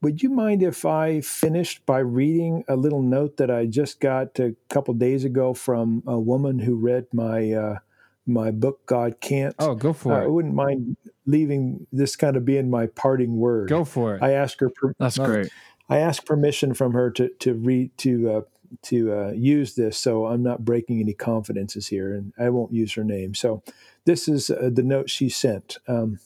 would 0.00 0.22
you 0.22 0.30
mind 0.30 0.62
if 0.62 0.84
I 0.84 1.20
finished 1.20 1.84
by 1.86 1.98
reading 1.98 2.64
a 2.68 2.76
little 2.76 3.02
note 3.02 3.36
that 3.38 3.50
I 3.50 3.66
just 3.66 4.00
got 4.00 4.38
a 4.38 4.54
couple 4.68 4.94
days 4.94 5.24
ago 5.24 5.54
from 5.54 6.02
a 6.06 6.18
woman 6.18 6.60
who 6.60 6.76
read 6.76 7.06
my 7.12 7.52
uh, 7.52 7.78
my 8.26 8.50
book 8.50 8.84
God 8.86 9.20
Can't? 9.20 9.54
oh 9.58 9.74
go 9.74 9.90
Uh, 9.90 10.10
it. 10.10 10.24
I 10.24 10.26
wouldn't 10.26 10.54
mind 10.54 10.96
leaving 11.26 11.86
this 11.92 12.16
kind 12.16 12.36
of 12.36 12.44
being 12.44 12.70
my 12.70 12.86
parting 12.86 13.36
word. 13.38 13.68
go 13.68 13.84
for 13.84 14.16
it 14.16 14.22
I 14.22 14.32
asked 14.32 14.60
her 14.60 14.70
per- 14.70 14.94
That's 14.98 15.18
great. 15.18 15.50
I 15.88 15.98
asked 15.98 16.26
permission 16.26 16.74
from 16.74 16.92
her 16.92 17.10
to 17.12 17.28
to 17.40 17.54
read 17.54 17.96
to 17.98 18.30
uh, 18.30 18.40
to 18.82 19.12
uh, 19.12 19.30
use 19.30 19.74
this, 19.76 19.96
so 19.96 20.26
I'm 20.26 20.42
not 20.42 20.64
breaking 20.64 21.00
any 21.00 21.14
confidences 21.14 21.86
here, 21.86 22.12
and 22.14 22.34
I 22.38 22.50
won't 22.50 22.72
use 22.72 22.92
her 22.94 23.04
name. 23.04 23.34
So 23.34 23.62
this 24.04 24.28
is 24.28 24.50
uh, 24.50 24.68
the 24.70 24.82
note 24.82 25.08
she 25.08 25.30
sent. 25.30 25.78
Um, 25.88 26.18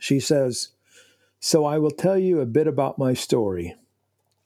she 0.00 0.18
says, 0.18 0.68
"So 1.44 1.64
I 1.64 1.76
will 1.78 1.90
tell 1.90 2.16
you 2.16 2.38
a 2.38 2.46
bit 2.46 2.68
about 2.68 2.98
my 2.98 3.14
story. 3.14 3.74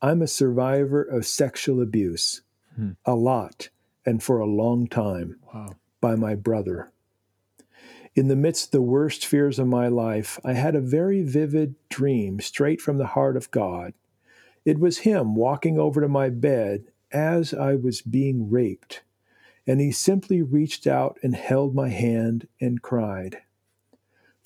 I'm 0.00 0.22
a 0.22 0.26
survivor 0.26 1.02
of 1.02 1.26
sexual 1.26 1.82
abuse, 1.82 2.40
Hmm. 2.74 2.92
a 3.04 3.14
lot, 3.14 3.68
and 4.06 4.22
for 4.22 4.38
a 4.38 4.46
long 4.46 4.86
time, 4.86 5.36
Wow. 5.52 5.74
by 6.00 6.16
my 6.16 6.34
brother." 6.34 6.90
In 8.14 8.28
the 8.28 8.34
midst 8.34 8.68
of 8.68 8.70
the 8.70 8.80
worst 8.80 9.26
fears 9.26 9.58
of 9.58 9.66
my 9.66 9.88
life, 9.88 10.40
I 10.42 10.54
had 10.54 10.74
a 10.74 10.80
very 10.80 11.20
vivid 11.22 11.74
dream 11.90 12.40
straight 12.40 12.80
from 12.80 12.96
the 12.96 13.08
heart 13.08 13.36
of 13.36 13.50
God. 13.50 13.92
It 14.64 14.78
was 14.78 15.00
him 15.00 15.34
walking 15.34 15.78
over 15.78 16.00
to 16.00 16.08
my 16.08 16.30
bed 16.30 16.86
as 17.12 17.52
I 17.52 17.74
was 17.74 18.00
being 18.00 18.48
raped, 18.48 19.02
and 19.66 19.82
he 19.82 19.92
simply 19.92 20.40
reached 20.40 20.86
out 20.86 21.18
and 21.22 21.34
held 21.34 21.74
my 21.74 21.90
hand 21.90 22.48
and 22.58 22.80
cried. 22.80 23.42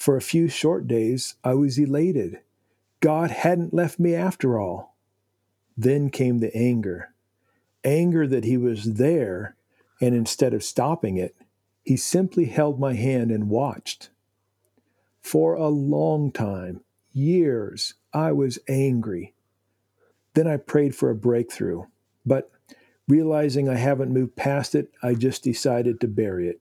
For 0.00 0.16
a 0.16 0.22
few 0.22 0.48
short 0.48 0.88
days, 0.88 1.34
I 1.44 1.52
was 1.52 1.78
elated. 1.78 2.40
God 3.00 3.30
hadn't 3.30 3.74
left 3.74 3.98
me 3.98 4.14
after 4.14 4.58
all. 4.58 4.96
Then 5.76 6.08
came 6.08 6.38
the 6.38 6.56
anger 6.56 7.12
anger 7.82 8.26
that 8.26 8.44
he 8.44 8.58
was 8.58 8.94
there, 8.94 9.56
and 10.02 10.14
instead 10.14 10.52
of 10.52 10.62
stopping 10.62 11.16
it, 11.16 11.34
he 11.82 11.96
simply 11.96 12.46
held 12.46 12.78
my 12.78 12.92
hand 12.92 13.30
and 13.30 13.48
watched. 13.48 14.10
For 15.22 15.54
a 15.54 15.68
long 15.68 16.30
time, 16.30 16.82
years, 17.12 17.94
I 18.12 18.32
was 18.32 18.58
angry. 18.68 19.32
Then 20.34 20.46
I 20.46 20.58
prayed 20.58 20.94
for 20.94 21.08
a 21.08 21.14
breakthrough, 21.14 21.84
but 22.26 22.50
realizing 23.08 23.66
I 23.66 23.76
haven't 23.76 24.12
moved 24.12 24.36
past 24.36 24.74
it, 24.74 24.90
I 25.02 25.14
just 25.14 25.42
decided 25.42 26.00
to 26.00 26.08
bury 26.08 26.48
it. 26.48 26.60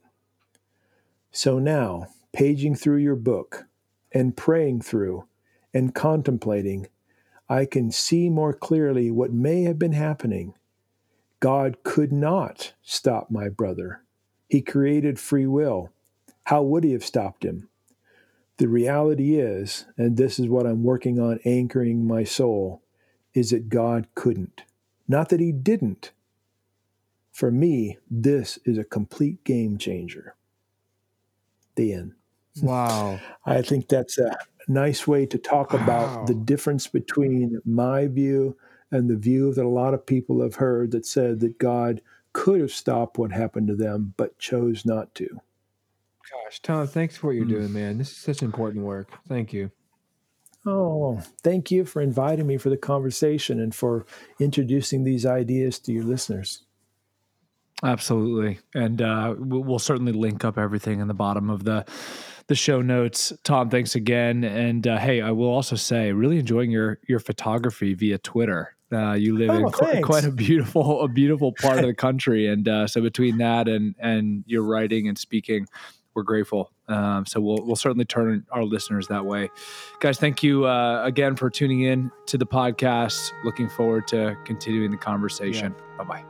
So 1.31 1.59
now, 1.59 2.07
paging 2.33 2.75
through 2.75 2.97
your 2.97 3.15
book 3.15 3.65
and 4.11 4.35
praying 4.37 4.81
through 4.81 5.25
and 5.73 5.95
contemplating, 5.95 6.87
I 7.47 7.65
can 7.65 7.91
see 7.91 8.29
more 8.29 8.53
clearly 8.53 9.09
what 9.11 9.31
may 9.31 9.63
have 9.63 9.79
been 9.79 9.93
happening. 9.93 10.53
God 11.39 11.83
could 11.83 12.11
not 12.11 12.73
stop 12.81 13.31
my 13.31 13.49
brother. 13.49 14.03
He 14.47 14.61
created 14.61 15.19
free 15.19 15.47
will. 15.47 15.91
How 16.45 16.63
would 16.63 16.83
he 16.83 16.91
have 16.91 17.05
stopped 17.05 17.43
him? 17.43 17.69
The 18.57 18.67
reality 18.67 19.39
is, 19.39 19.85
and 19.97 20.17
this 20.17 20.37
is 20.37 20.47
what 20.47 20.65
I'm 20.65 20.83
working 20.83 21.19
on 21.19 21.39
anchoring 21.45 22.05
my 22.05 22.23
soul, 22.23 22.83
is 23.33 23.51
that 23.51 23.69
God 23.69 24.07
couldn't. 24.15 24.63
Not 25.07 25.29
that 25.29 25.39
he 25.39 25.51
didn't. 25.51 26.11
For 27.31 27.51
me, 27.51 27.97
this 28.11 28.59
is 28.65 28.77
a 28.77 28.83
complete 28.83 29.43
game 29.45 29.77
changer. 29.77 30.35
The 31.75 31.93
end. 31.93 32.15
Wow 32.63 33.19
I 33.45 33.61
think 33.61 33.87
that's 33.87 34.17
a 34.17 34.37
nice 34.67 35.07
way 35.07 35.25
to 35.25 35.37
talk 35.37 35.73
Wow. 35.73 35.79
about 35.83 36.27
the 36.27 36.35
difference 36.35 36.87
between 36.87 37.59
my 37.65 38.07
view 38.07 38.55
and 38.91 39.09
the 39.09 39.15
view 39.17 39.53
that 39.53 39.65
a 39.65 39.67
lot 39.69 39.93
of 39.93 40.05
people 40.05 40.41
have 40.41 40.55
heard 40.55 40.91
that 40.91 41.05
said 41.05 41.39
that 41.41 41.57
God 41.57 42.01
could 42.33 42.59
have 42.61 42.71
stopped 42.71 43.17
what 43.17 43.31
happened 43.31 43.67
to 43.67 43.75
them, 43.75 44.13
but 44.17 44.37
chose 44.39 44.85
not 44.85 45.13
to. 45.15 45.41
gosh 46.45 46.59
tom 46.61 46.85
thanks 46.87 47.17
for 47.17 47.27
what 47.27 47.35
you're 47.35 47.45
Mm. 47.45 47.49
doing 47.49 47.73
man 47.73 47.97
this 47.97 48.11
is 48.11 48.17
such 48.17 48.43
important 48.43 48.85
work 48.85 49.09
thank 49.27 49.51
you 49.53 49.71
Oh, 50.65 51.21
thank 51.41 51.71
you 51.71 51.85
for 51.85 52.01
inviting 52.01 52.45
me 52.45 52.57
for 52.57 52.69
the 52.69 52.77
conversation 52.77 53.59
and 53.61 53.73
for 53.73 54.05
introducing 54.39 55.05
these 55.05 55.25
ideas 55.25 55.79
to 55.79 55.93
your 55.93 56.03
listeners. 56.03 56.63
Absolutely, 57.81 58.59
and 58.75 59.01
uh, 59.01 59.35
we'll 59.39 59.63
we'll 59.63 59.79
certainly 59.79 60.11
link 60.11 60.43
up 60.43 60.57
everything 60.57 60.99
in 60.99 61.07
the 61.07 61.13
bottom 61.13 61.49
of 61.49 61.63
the 61.63 61.85
the 62.49 62.55
show 62.55 62.81
notes. 62.81 63.31
Tom, 63.45 63.69
thanks 63.69 63.95
again, 63.95 64.43
and 64.43 64.85
uh, 64.85 64.97
hey, 64.97 65.21
I 65.21 65.31
will 65.31 65.47
also 65.49 65.77
say, 65.77 66.11
really 66.11 66.39
enjoying 66.39 66.69
your 66.71 66.99
your 67.07 67.19
photography 67.19 67.93
via 67.93 68.17
Twitter. 68.17 68.75
Uh, 68.91 69.13
you 69.13 69.37
live 69.37 69.51
in 69.51 69.65
Oh, 69.65 69.69
qu- 69.69 70.01
quite 70.01 70.25
a 70.25 70.31
beautiful 70.31 71.01
a 71.03 71.07
beautiful 71.07 71.53
part 71.53 71.77
of 71.79 71.85
the 71.85 71.93
country, 72.07 72.47
and 72.47 72.67
uh, 72.67 72.87
so 72.87 73.01
between 73.01 73.37
that 73.37 73.67
and 73.67 73.95
and 73.99 74.43
your 74.47 74.63
writing 74.63 75.07
and 75.07 75.17
speaking, 75.17 75.67
we're 76.15 76.23
grateful. 76.23 76.71
Um, 76.87 77.25
so 77.27 77.39
we'll 77.39 77.63
we'll 77.65 77.75
certainly 77.75 78.05
turn 78.05 78.45
our 78.51 78.63
listeners 78.63 79.07
that 79.09 79.25
way, 79.25 79.49
guys. 80.01 80.17
Thank 80.19 80.41
you 80.41 80.65
uh, 80.65 81.03
again 81.05 81.35
for 81.35 81.49
tuning 81.51 81.81
in 81.81 82.11
to 82.25 82.37
the 82.39 82.47
podcast. 82.47 83.31
Looking 83.45 83.69
forward 83.69 84.07
to 84.07 84.35
continuing 84.45 84.89
the 84.91 84.97
conversation. 84.97 85.75
Bye 85.97 86.03
bye. 86.03 86.28